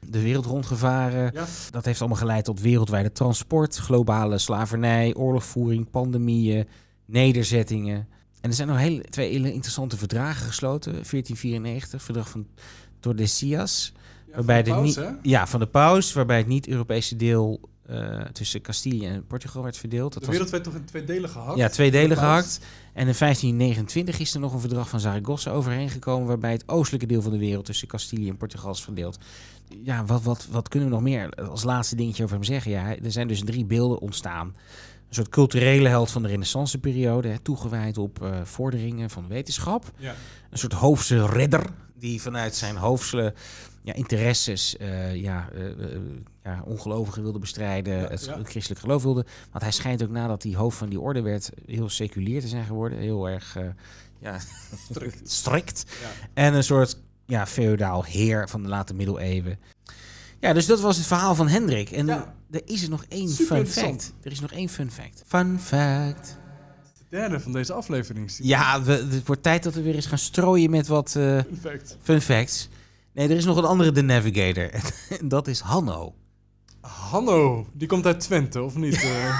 de 0.08 0.22
wereld 0.22 0.44
rondgevaren. 0.44 1.30
Ja. 1.34 1.44
Dat 1.70 1.84
heeft 1.84 2.00
allemaal 2.00 2.18
geleid 2.18 2.44
tot 2.44 2.60
wereldwijde 2.60 3.12
transport, 3.12 3.76
globale 3.76 4.38
slavernij, 4.38 5.14
oorlogvoering, 5.14 5.90
pandemieën, 5.90 6.68
nederzettingen. 7.04 8.08
En 8.40 8.50
er 8.50 8.56
zijn 8.56 8.68
nog 8.68 8.76
hele, 8.76 9.02
twee 9.02 9.30
hele 9.30 9.52
interessante 9.52 9.96
verdragen 9.96 10.46
gesloten. 10.46 10.92
1494, 10.92 12.02
verdrag 12.02 12.28
van 12.28 12.46
Tordesillas. 13.00 13.92
Ja, 14.26 14.34
waarbij 14.34 14.64
van 14.64 14.86
de 14.86 14.94
paus, 14.94 15.14
ja, 15.22 15.46
van 15.46 15.60
de 15.60 15.66
paus, 15.66 16.12
waarbij 16.12 16.36
het 16.36 16.46
niet-Europese 16.46 17.16
deel 17.16 17.60
eh, 17.88 18.20
tussen 18.20 18.60
Castilië 18.60 19.06
en 19.06 19.26
Portugal 19.26 19.62
werd 19.62 19.76
verdeeld. 19.76 20.12
Dat 20.12 20.22
De 20.22 20.28
was 20.28 20.36
wereld 20.36 20.50
werd 20.50 20.64
toch 20.64 20.74
in 20.74 20.84
twee 20.84 21.04
delen 21.04 21.30
gehakt? 21.30 21.58
ja, 21.58 21.68
twee 21.68 21.90
delen 21.90 22.16
gehakt. 22.16 22.58
En 22.92 23.06
in 23.06 23.14
1529 23.18 24.18
is 24.18 24.34
er 24.34 24.40
nog 24.40 24.52
een 24.52 24.60
verdrag 24.60 24.88
van 24.88 25.00
Zaragoza 25.00 25.50
overheen 25.50 25.90
gekomen... 25.90 26.28
waarbij 26.28 26.52
het 26.52 26.68
oostelijke 26.68 27.06
deel 27.06 27.22
van 27.22 27.32
de 27.32 27.38
wereld 27.38 27.64
tussen 27.64 27.88
Castilië 27.88 28.28
en 28.28 28.36
Portugal 28.36 28.70
is 28.70 28.80
verdeeld. 28.80 29.18
Ja, 29.82 30.04
wat, 30.04 30.22
wat, 30.22 30.46
wat 30.50 30.68
kunnen 30.68 30.88
we 30.88 30.94
nog 30.94 31.04
meer 31.04 31.34
als 31.34 31.62
laatste 31.62 31.96
dingetje 31.96 32.22
over 32.22 32.34
hem 32.34 32.44
zeggen? 32.44 32.70
Ja, 32.70 32.96
er 32.96 33.12
zijn 33.12 33.28
dus 33.28 33.40
drie 33.44 33.64
beelden 33.64 33.98
ontstaan. 33.98 34.54
Een 35.08 35.14
soort 35.14 35.28
culturele 35.28 35.88
held 35.88 36.10
van 36.10 36.22
de 36.22 36.28
renaissanceperiode... 36.28 37.28
hè, 37.28 37.38
toegewijd 37.38 37.98
op 37.98 38.22
eh, 38.22 38.40
vorderingen 38.44 39.10
van 39.10 39.28
wetenschap. 39.28 39.92
Ja. 39.96 40.14
Een 40.50 40.58
soort 40.58 40.72
hoofdse 40.72 41.26
redder 41.26 41.66
die 41.94 42.22
vanuit 42.22 42.54
zijn 42.54 42.76
hoofdsele 42.76 43.34
ja, 43.82 43.94
interesses 43.94 44.76
eh, 44.76 45.14
ja, 45.14 45.48
eh, 45.54 45.62
ja, 46.44 46.62
ongelovigen 46.64 47.22
wilde 47.22 47.38
bestrijden, 47.38 47.96
Ja, 47.96 48.08
het, 48.08 48.24
ja. 48.24 48.40
christelijk 48.42 48.80
geloof 48.80 49.02
wilde. 49.02 49.26
Want 49.50 49.62
hij 49.62 49.72
schijnt 49.72 50.02
ook 50.02 50.10
nadat 50.10 50.42
hij 50.42 50.54
hoofd 50.54 50.78
van 50.78 50.88
die 50.88 51.00
orde 51.00 51.20
werd, 51.20 51.50
heel 51.66 51.88
seculier 51.88 52.40
te 52.40 52.48
zijn 52.48 52.64
geworden. 52.64 52.98
Heel 52.98 53.28
erg 53.28 53.56
ja, 54.18 54.38
Strikt. 54.90 55.30
strikt. 55.40 55.84
Ja. 56.02 56.08
En 56.34 56.54
een 56.54 56.64
soort 56.64 56.98
ja, 57.26 57.46
feodaal 57.46 58.04
heer 58.04 58.48
van 58.48 58.62
de 58.62 58.68
late 58.68 58.94
middeleeuwen. 58.94 59.58
Ja, 60.40 60.52
dus 60.52 60.66
dat 60.66 60.80
was 60.80 60.96
het 60.96 61.06
verhaal 61.06 61.34
van 61.34 61.48
Hendrik. 61.48 61.90
En 61.90 62.06
Ja. 62.06 62.34
er 62.50 62.62
is 62.64 62.82
er 62.82 62.90
nog 62.90 63.04
één 63.08 63.28
Super 63.28 63.56
fun 63.56 63.66
fact. 63.66 64.12
Er 64.22 64.30
is 64.32 64.40
nog 64.40 64.52
één 64.52 64.68
fun 64.68 64.90
fact. 64.90 65.22
Fun 65.26 65.58
fact. 65.60 66.36
De 66.98 67.16
derde 67.16 67.40
van 67.40 67.52
deze 67.52 67.72
aflevering. 67.72 68.30
Ja, 68.42 68.82
we, 68.82 68.92
het 68.92 69.26
wordt 69.26 69.42
tijd 69.42 69.62
dat 69.62 69.74
we 69.74 69.82
weer 69.82 69.94
eens 69.94 70.06
gaan 70.06 70.18
strooien 70.18 70.70
met 70.70 70.86
wat 70.86 71.14
eh, 71.16 71.38
fun 72.02 72.20
facts. 72.20 72.68
Nee, 73.12 73.28
er 73.28 73.36
is 73.36 73.44
nog 73.44 73.56
een 73.56 73.64
andere 73.64 73.92
The 73.92 74.00
Navigator. 74.02 74.70
En 75.20 75.28
dat 75.28 75.46
is 75.48 75.60
Hanno. 75.60 76.14
Hanno, 76.80 77.66
die 77.72 77.88
komt 77.88 78.06
uit 78.06 78.20
Twente, 78.20 78.62
of 78.62 78.74
niet? 78.76 79.02
Eh, 79.02 79.38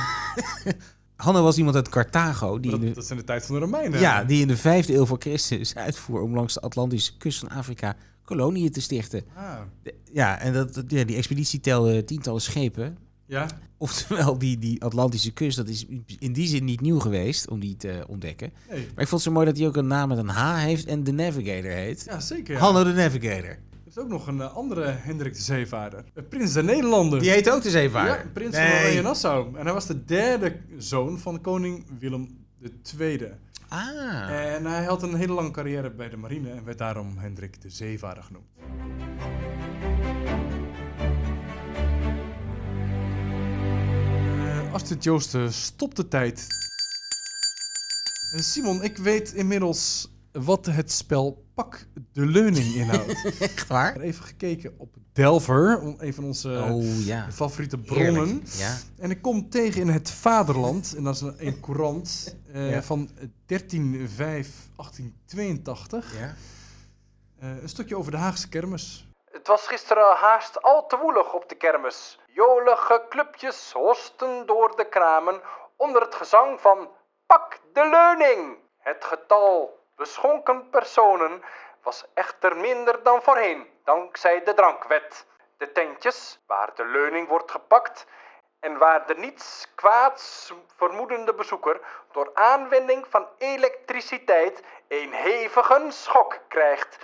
Hanno 1.17 1.43
was 1.43 1.57
iemand 1.59 1.77
uit 1.77 1.89
Carthago 1.89 2.61
die 2.61 2.71
dat, 2.71 2.81
de, 2.81 2.93
dat 2.93 3.05
is 3.05 3.11
in 3.11 3.17
de 3.17 3.25
tijd 3.25 3.47
van 3.47 3.55
de 3.55 3.61
Romeinen. 3.61 4.01
ja, 4.01 4.25
die 4.25 4.41
in 4.41 4.49
de 4.49 4.57
vijfde 4.57 4.95
eeuw 4.95 5.07
voor 5.07 5.19
Christus 5.21 5.75
uitvoer 5.75 6.21
om 6.21 6.35
langs 6.35 6.55
de 6.55 6.61
Atlantische 6.61 7.17
kust 7.17 7.39
van 7.39 7.49
Afrika 7.49 7.97
koloniën 8.29 8.71
te 8.71 8.81
stichten. 8.81 9.25
Ah, 9.37 9.61
De- 9.83 9.95
Ja, 10.13 10.39
en 10.41 10.53
dat, 10.53 10.83
ja, 10.89 11.05
die 11.05 11.17
expeditie 11.17 11.61
telde 11.61 12.05
tientallen 12.05 12.41
schepen. 12.41 12.97
ja. 13.27 13.47
Oftewel, 13.81 14.39
die, 14.39 14.59
die 14.59 14.83
Atlantische 14.85 15.31
kust, 15.33 15.57
dat 15.57 15.69
is 15.69 15.87
in 16.19 16.33
die 16.33 16.47
zin 16.49 16.65
niet 16.65 16.81
nieuw 16.81 16.99
geweest 16.99 17.49
om 17.49 17.61
die 17.61 17.77
te 17.77 18.05
ontdekken. 18.09 18.53
Nee. 18.71 18.79
Maar 18.79 19.03
ik 19.05 19.09
vond 19.09 19.11
het 19.11 19.21
zo 19.23 19.31
mooi 19.31 19.47
dat 19.47 19.57
hij 19.59 19.67
ook 19.67 19.77
een 19.77 19.87
naam 19.87 20.09
met 20.09 20.19
een 20.19 20.29
H 20.29 20.57
heeft 20.65 20.87
en 20.87 21.05
de 21.05 21.13
Navigator 21.13 21.71
heet. 21.71 22.03
Ja, 22.07 22.21
zeker. 22.21 22.55
Ja. 22.55 22.61
Hanno 22.61 22.85
de 22.85 22.93
Navigator. 22.93 23.49
Er 23.51 23.59
is 23.87 23.99
ook 23.99 24.09
nog 24.09 24.27
een 24.27 24.41
eh, 24.41 24.55
andere 24.57 24.85
Hendrik 24.87 25.35
de 25.35 25.41
Zeevaarder. 25.43 26.05
Een 26.15 26.29
prins 26.29 26.53
der 26.53 26.65
Nederlanden. 26.65 27.21
Die 27.21 27.31
heet 27.31 27.51
ook 27.51 27.63
de 27.63 27.71
zeevaarder. 27.71 28.17
Ja, 28.25 28.31
prins 28.33 28.57
van 28.57 28.65
Oranje 28.65 29.03
Nassau. 29.03 29.57
En 29.59 29.65
hij 29.65 29.73
was 29.73 29.87
de 29.87 30.05
derde 30.05 30.57
zoon 30.79 31.19
van 31.19 31.41
koning 31.41 31.85
Willem 31.99 32.29
II. 32.99 33.33
Ah. 33.69 34.55
En 34.55 34.65
hij 34.65 34.85
had 34.85 35.03
een 35.03 35.15
hele 35.15 35.33
lange 35.33 35.51
carrière 35.51 35.91
bij 35.91 36.09
de 36.09 36.17
marine 36.17 36.51
en 36.51 36.65
werd 36.65 36.79
daarom 36.79 37.19
Hendrik 37.19 37.61
de 37.61 37.71
Zeevaarder 37.71 38.23
genoemd. 38.23 38.47
Eh, 44.39 44.73
Astrid 44.73 45.05
Joosten, 45.05 45.53
stop 45.53 45.95
de 45.95 46.09
tijd. 46.09 46.47
Eh, 48.35 48.41
Simon, 48.41 48.83
ik 48.83 48.97
weet 48.97 49.33
inmiddels 49.33 50.11
wat 50.33 50.67
het 50.67 50.93
spel 50.93 51.48
Pak 51.59 51.87
de 52.13 52.27
Leuning 52.27 52.75
inhoudt. 52.75 53.25
Echt 53.41 53.67
waar? 53.67 53.89
Ik 53.89 53.95
heb 53.95 54.03
even 54.03 54.25
gekeken 54.25 54.75
op 54.79 54.95
Delver, 55.13 55.81
om- 55.81 55.95
een 55.99 56.15
van 56.15 56.25
onze 56.25 56.49
oh 56.71 57.05
ja. 57.07 57.31
favoriete 57.33 57.79
bronnen. 57.79 58.43
Ja. 58.57 58.77
En 58.99 59.11
ik 59.11 59.23
kom 59.23 59.51
tegen 59.51 59.81
in 59.81 59.89
het 59.89 60.11
Vaderland, 60.11 60.95
en 60.97 61.05
dat 61.05 61.15
is 61.15 61.21
een, 61.21 61.35
een 61.47 61.61
courant 61.61 62.37
eh, 62.53 62.71
Ja. 62.71 62.83
van 62.83 63.11
13-5-1882. 63.11 63.17
ja. 66.19 66.35
Eh, 67.41 67.63
een 67.63 67.69
stukje 67.69 67.97
over 67.97 68.11
de 68.11 68.17
Haagse 68.17 68.49
kermis. 68.49 69.09
Het 69.31 69.47
was 69.47 69.67
gisteren 69.67 70.17
haast 70.17 70.63
al 70.63 70.87
te 70.87 70.97
woelig 70.97 71.33
op 71.35 71.49
de 71.49 71.55
kermis. 71.55 72.19
Jolige 72.27 73.03
clubjes 73.09 73.73
hosten 73.73 74.47
door 74.47 74.77
de 74.77 74.89
kramen 74.89 75.41
onder 75.77 76.03
het 76.03 76.15
gezang 76.15 76.61
van 76.61 76.89
Pak 77.27 77.61
de 77.73 77.89
leuning. 77.91 78.57
Het 78.79 79.05
getal 79.05 79.78
beschonken 79.99 80.71
personen 80.71 81.43
was 81.83 82.05
echter 82.15 82.57
minder 82.57 83.03
dan 83.03 83.23
voorheen, 83.23 83.71
dankzij 83.85 84.43
de 84.45 84.55
drankwet. 84.55 85.27
De 85.57 85.73
tentjes, 85.73 86.41
waar 86.47 86.75
de 86.75 86.85
leuning 86.85 87.29
wordt 87.29 87.51
gepakt, 87.51 88.07
en 88.61 88.79
waar 88.79 89.07
de 89.07 89.15
niets 89.15 89.73
kwaads 89.75 90.53
vermoedende 90.77 91.35
bezoeker 91.35 91.81
door 92.13 92.31
aanwending 92.35 93.07
van 93.09 93.29
elektriciteit 93.39 94.63
een 94.89 95.13
hevige 95.13 95.87
schok 95.89 96.39
krijgt, 96.49 96.99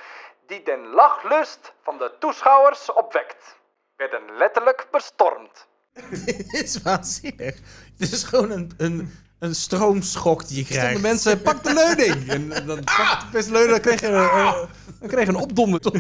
die 0.47 0.62
den 0.62 0.86
lachlust 0.86 1.74
van 1.82 1.99
de 1.99 2.18
toeschouwers 2.18 2.90
opwekt, 2.92 3.61
werden 3.97 4.36
letterlijk 4.36 4.86
bestormd. 4.90 5.68
Dit 6.26 6.47
is 6.64 6.82
waanzinnig. 6.82 7.55
Het 7.99 8.12
is 8.12 8.22
gewoon 8.22 8.51
een, 8.51 8.70
een, 8.76 9.09
een 9.38 9.55
stroomschok 9.55 10.49
die 10.49 10.57
je 10.57 10.64
krijgt. 10.64 10.82
Stonden 10.90 11.11
mensen, 11.11 11.42
pak 11.42 11.64
de 11.64 11.74
leuning! 11.97 12.28
En 12.28 12.66
dan 12.66 12.84
pakte 12.84 13.24
de 13.26 13.32
beste 13.32 13.53
leuning, 13.53 13.70
dan 13.72 13.80
kreeg 13.80 14.01
je 14.01 14.07
een, 14.07 14.14
eh, 14.14 14.53
dan 15.01 15.09
kreeg 15.09 15.24
je 15.24 15.28
een 15.28 15.36
opdonder. 15.36 15.80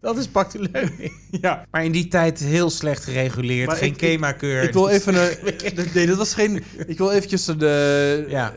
Dat 0.00 0.16
is 0.16 0.28
pak 0.28 0.50
de 0.52 0.68
leuning. 0.72 1.12
Ja. 1.30 1.64
Maar 1.70 1.84
in 1.84 1.92
die 1.92 2.08
tijd 2.08 2.38
heel 2.38 2.70
slecht 2.70 3.04
gereguleerd. 3.04 3.66
Maar 3.66 3.76
geen 3.76 3.86
ik- 3.88 3.92
ik- 4.02 4.08
KEMA-keur. 4.08 4.62
Ik 4.62 4.72
wil 4.72 4.88
even 4.88 5.14
een. 5.14 5.54
Nee, 5.94 6.06
dat 6.06 6.16
was 6.16 6.34
geen. 6.34 6.64
Ik 6.86 6.98
wil 6.98 7.10
eventjes, 7.12 7.44
de, 7.44 8.24
Ja. 8.28 8.52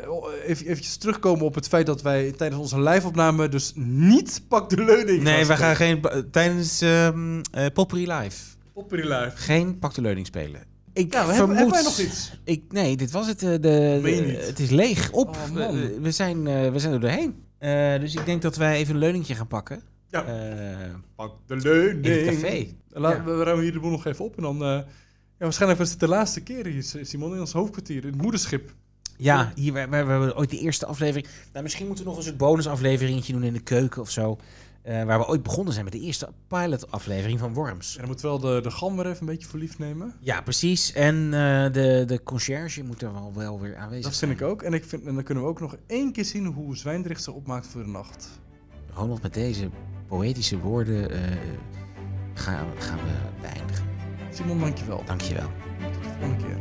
even, 0.45 0.65
eventjes 0.65 0.97
terugkomen 0.97 1.45
op 1.45 1.55
het 1.55 1.67
feit 1.67 1.85
dat 1.85 2.01
wij 2.01 2.31
tijdens 2.37 2.61
onze 2.61 2.81
live-opname 2.81 3.49
dus 3.49 3.71
niet 3.75 4.41
pak 4.47 4.69
de 4.69 4.83
leuning. 4.83 5.21
Nee, 5.23 5.45
we 5.45 5.55
gaan 5.57 5.75
geen... 5.75 6.05
Tijdens 6.31 6.81
ehm 6.81 7.41
eh 7.51 7.65
Poppery 7.73 8.11
Live. 8.11 8.35
Live. 8.75 9.31
Geen 9.35 9.79
pak 9.79 9.93
de 9.93 10.01
leuning 10.01 10.25
spelen. 10.25 10.61
Ik 10.93 11.13
Ja, 11.13 11.27
we 11.27 11.33
vermoed... 11.33 11.55
hebben 11.55 11.73
wij 11.73 11.83
nog 11.83 11.99
iets? 11.99 12.39
Ik, 12.43 12.63
nee, 12.71 12.97
dit 12.97 13.11
was 13.11 13.27
het. 13.27 13.43
eh, 13.43 13.49
de, 13.51 13.57
de- 13.59 14.43
het 14.45 14.59
is 14.59 14.69
leeg. 14.69 15.11
Op. 15.11 15.27
Oh, 15.29 15.51
man. 15.51 15.71
we, 15.81 15.99
we 16.01 16.11
zijn, 16.11 16.47
eh, 16.47 16.71
we 16.71 16.79
zijn 16.79 16.93
er 16.93 16.99
doorheen. 16.99 17.43
Eh, 17.57 17.99
dus 17.99 18.15
ik 18.15 18.25
denk 18.25 18.41
dat 18.41 18.55
wij 18.55 18.75
even 18.75 18.93
een 18.93 18.99
leuningje 18.99 19.35
gaan 19.35 19.47
pakken. 19.47 19.81
Ja. 20.07 20.23
Eh, 20.25 20.89
Pak 21.15 21.31
de 21.47 21.55
leuning. 21.55 22.05
in 22.05 22.25
het 22.27 22.35
café. 22.41 22.67
Laat, 22.89 23.13
Ja. 23.15 23.23
we, 23.23 23.31
we 23.31 23.43
ruimen 23.43 23.63
hier 23.63 23.73
de 23.73 23.79
boel 23.79 23.91
nog 23.91 24.05
even 24.05 24.25
op 24.25 24.37
en 24.37 24.43
dan. 24.43 24.55
eh, 24.63 24.67
ja, 25.37 25.49
waarschijnlijk 25.49 25.79
was 25.79 25.89
het 25.89 25.99
de 25.99 26.07
laatste 26.07 26.41
keer 26.41 26.65
hier, 26.65 26.83
Simon, 27.01 27.33
in 27.33 27.39
ons 27.39 27.51
hoofdkwartier, 27.51 28.01
in 28.05 28.11
het 28.11 28.21
moederschip. 28.21 28.73
Ja, 29.17 29.51
hier, 29.55 29.73
we, 29.73 29.79
we, 29.79 29.89
we 29.89 29.95
hebben 30.11 30.37
ooit 30.37 30.49
de 30.49 30.59
eerste 30.59 30.85
aflevering. 30.85 31.27
Nou, 31.51 31.63
misschien 31.63 31.85
moeten 31.87 32.03
we 32.03 32.09
nog 32.09 32.19
eens 32.19 32.27
een 32.29 32.37
bonusafleveringetje 32.37 33.33
doen 33.33 33.43
in 33.43 33.53
de 33.53 33.59
keuken 33.59 34.01
of 34.01 34.09
zo. 34.09 34.37
Eh, 34.83 35.03
waar 35.03 35.19
we 35.19 35.27
ooit 35.27 35.43
begonnen 35.43 35.73
zijn 35.73 35.85
met 35.85 35.93
de 35.93 35.99
eerste 35.99 36.29
pilot-aflevering 36.47 37.39
van 37.39 37.53
Worms. 37.53 37.93
En 37.93 37.99
dan 37.99 38.09
moet 38.09 38.21
wel 38.21 38.39
de, 38.39 38.59
de 38.63 38.71
gam 38.71 38.95
weer 38.95 39.05
even 39.05 39.19
een 39.19 39.25
beetje 39.25 39.47
voor 39.47 39.59
lief 39.59 39.77
nemen. 39.77 40.13
Ja, 40.19 40.41
precies. 40.41 40.93
En 40.93 41.15
eh, 41.25 41.73
de, 41.73 42.03
de 42.07 42.21
conciërge 42.23 42.83
moet 42.83 43.01
er 43.01 43.13
wel, 43.13 43.31
wel 43.35 43.59
weer 43.59 43.75
aanwezig 43.77 44.03
Dat 44.03 44.13
zijn. 44.15 44.29
vind 44.29 44.41
ik 44.41 44.47
ook. 44.47 44.61
En, 44.61 44.73
ik 44.73 44.85
vind, 44.85 45.05
en 45.05 45.13
dan 45.13 45.23
kunnen 45.23 45.43
we 45.43 45.49
ook 45.49 45.59
nog 45.59 45.75
één 45.87 46.11
keer 46.11 46.25
zien 46.25 46.45
hoe 46.45 46.77
Zwijndrecht 46.77 47.23
zich 47.23 47.33
opmaakt 47.33 47.67
voor 47.67 47.83
de 47.83 47.89
nacht. 47.89 48.29
Ronald, 48.93 49.21
met 49.21 49.33
deze 49.33 49.69
poëtische 50.07 50.59
woorden 50.59 51.11
eh, 51.11 51.19
gaan, 52.33 52.67
gaan 52.77 52.97
we 52.97 53.41
beëindigen. 53.41 53.85
Simon, 54.31 54.59
dankjewel. 54.59 55.03
Dankjewel. 55.05 55.49
Tot 55.93 56.03
de 56.03 56.09
volgende 56.09 56.43
keer. 56.45 56.57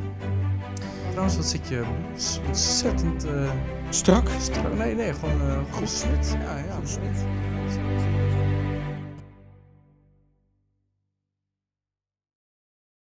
Trouwens, 1.10 1.36
wat 1.36 1.46
zit 1.46 1.68
je 1.68 1.84
ontzettend... 2.46 3.24
eh 3.24 3.50
Strak? 3.90 4.28
strak. 4.40 4.74
Nee, 4.74 4.94
nee, 4.94 5.12
gewoon 5.14 5.40
uh, 5.42 5.58
goed. 5.70 6.06
Ja, 6.32 6.56
ja. 6.58 6.80
Thank 7.68 8.36
you. 8.36 8.41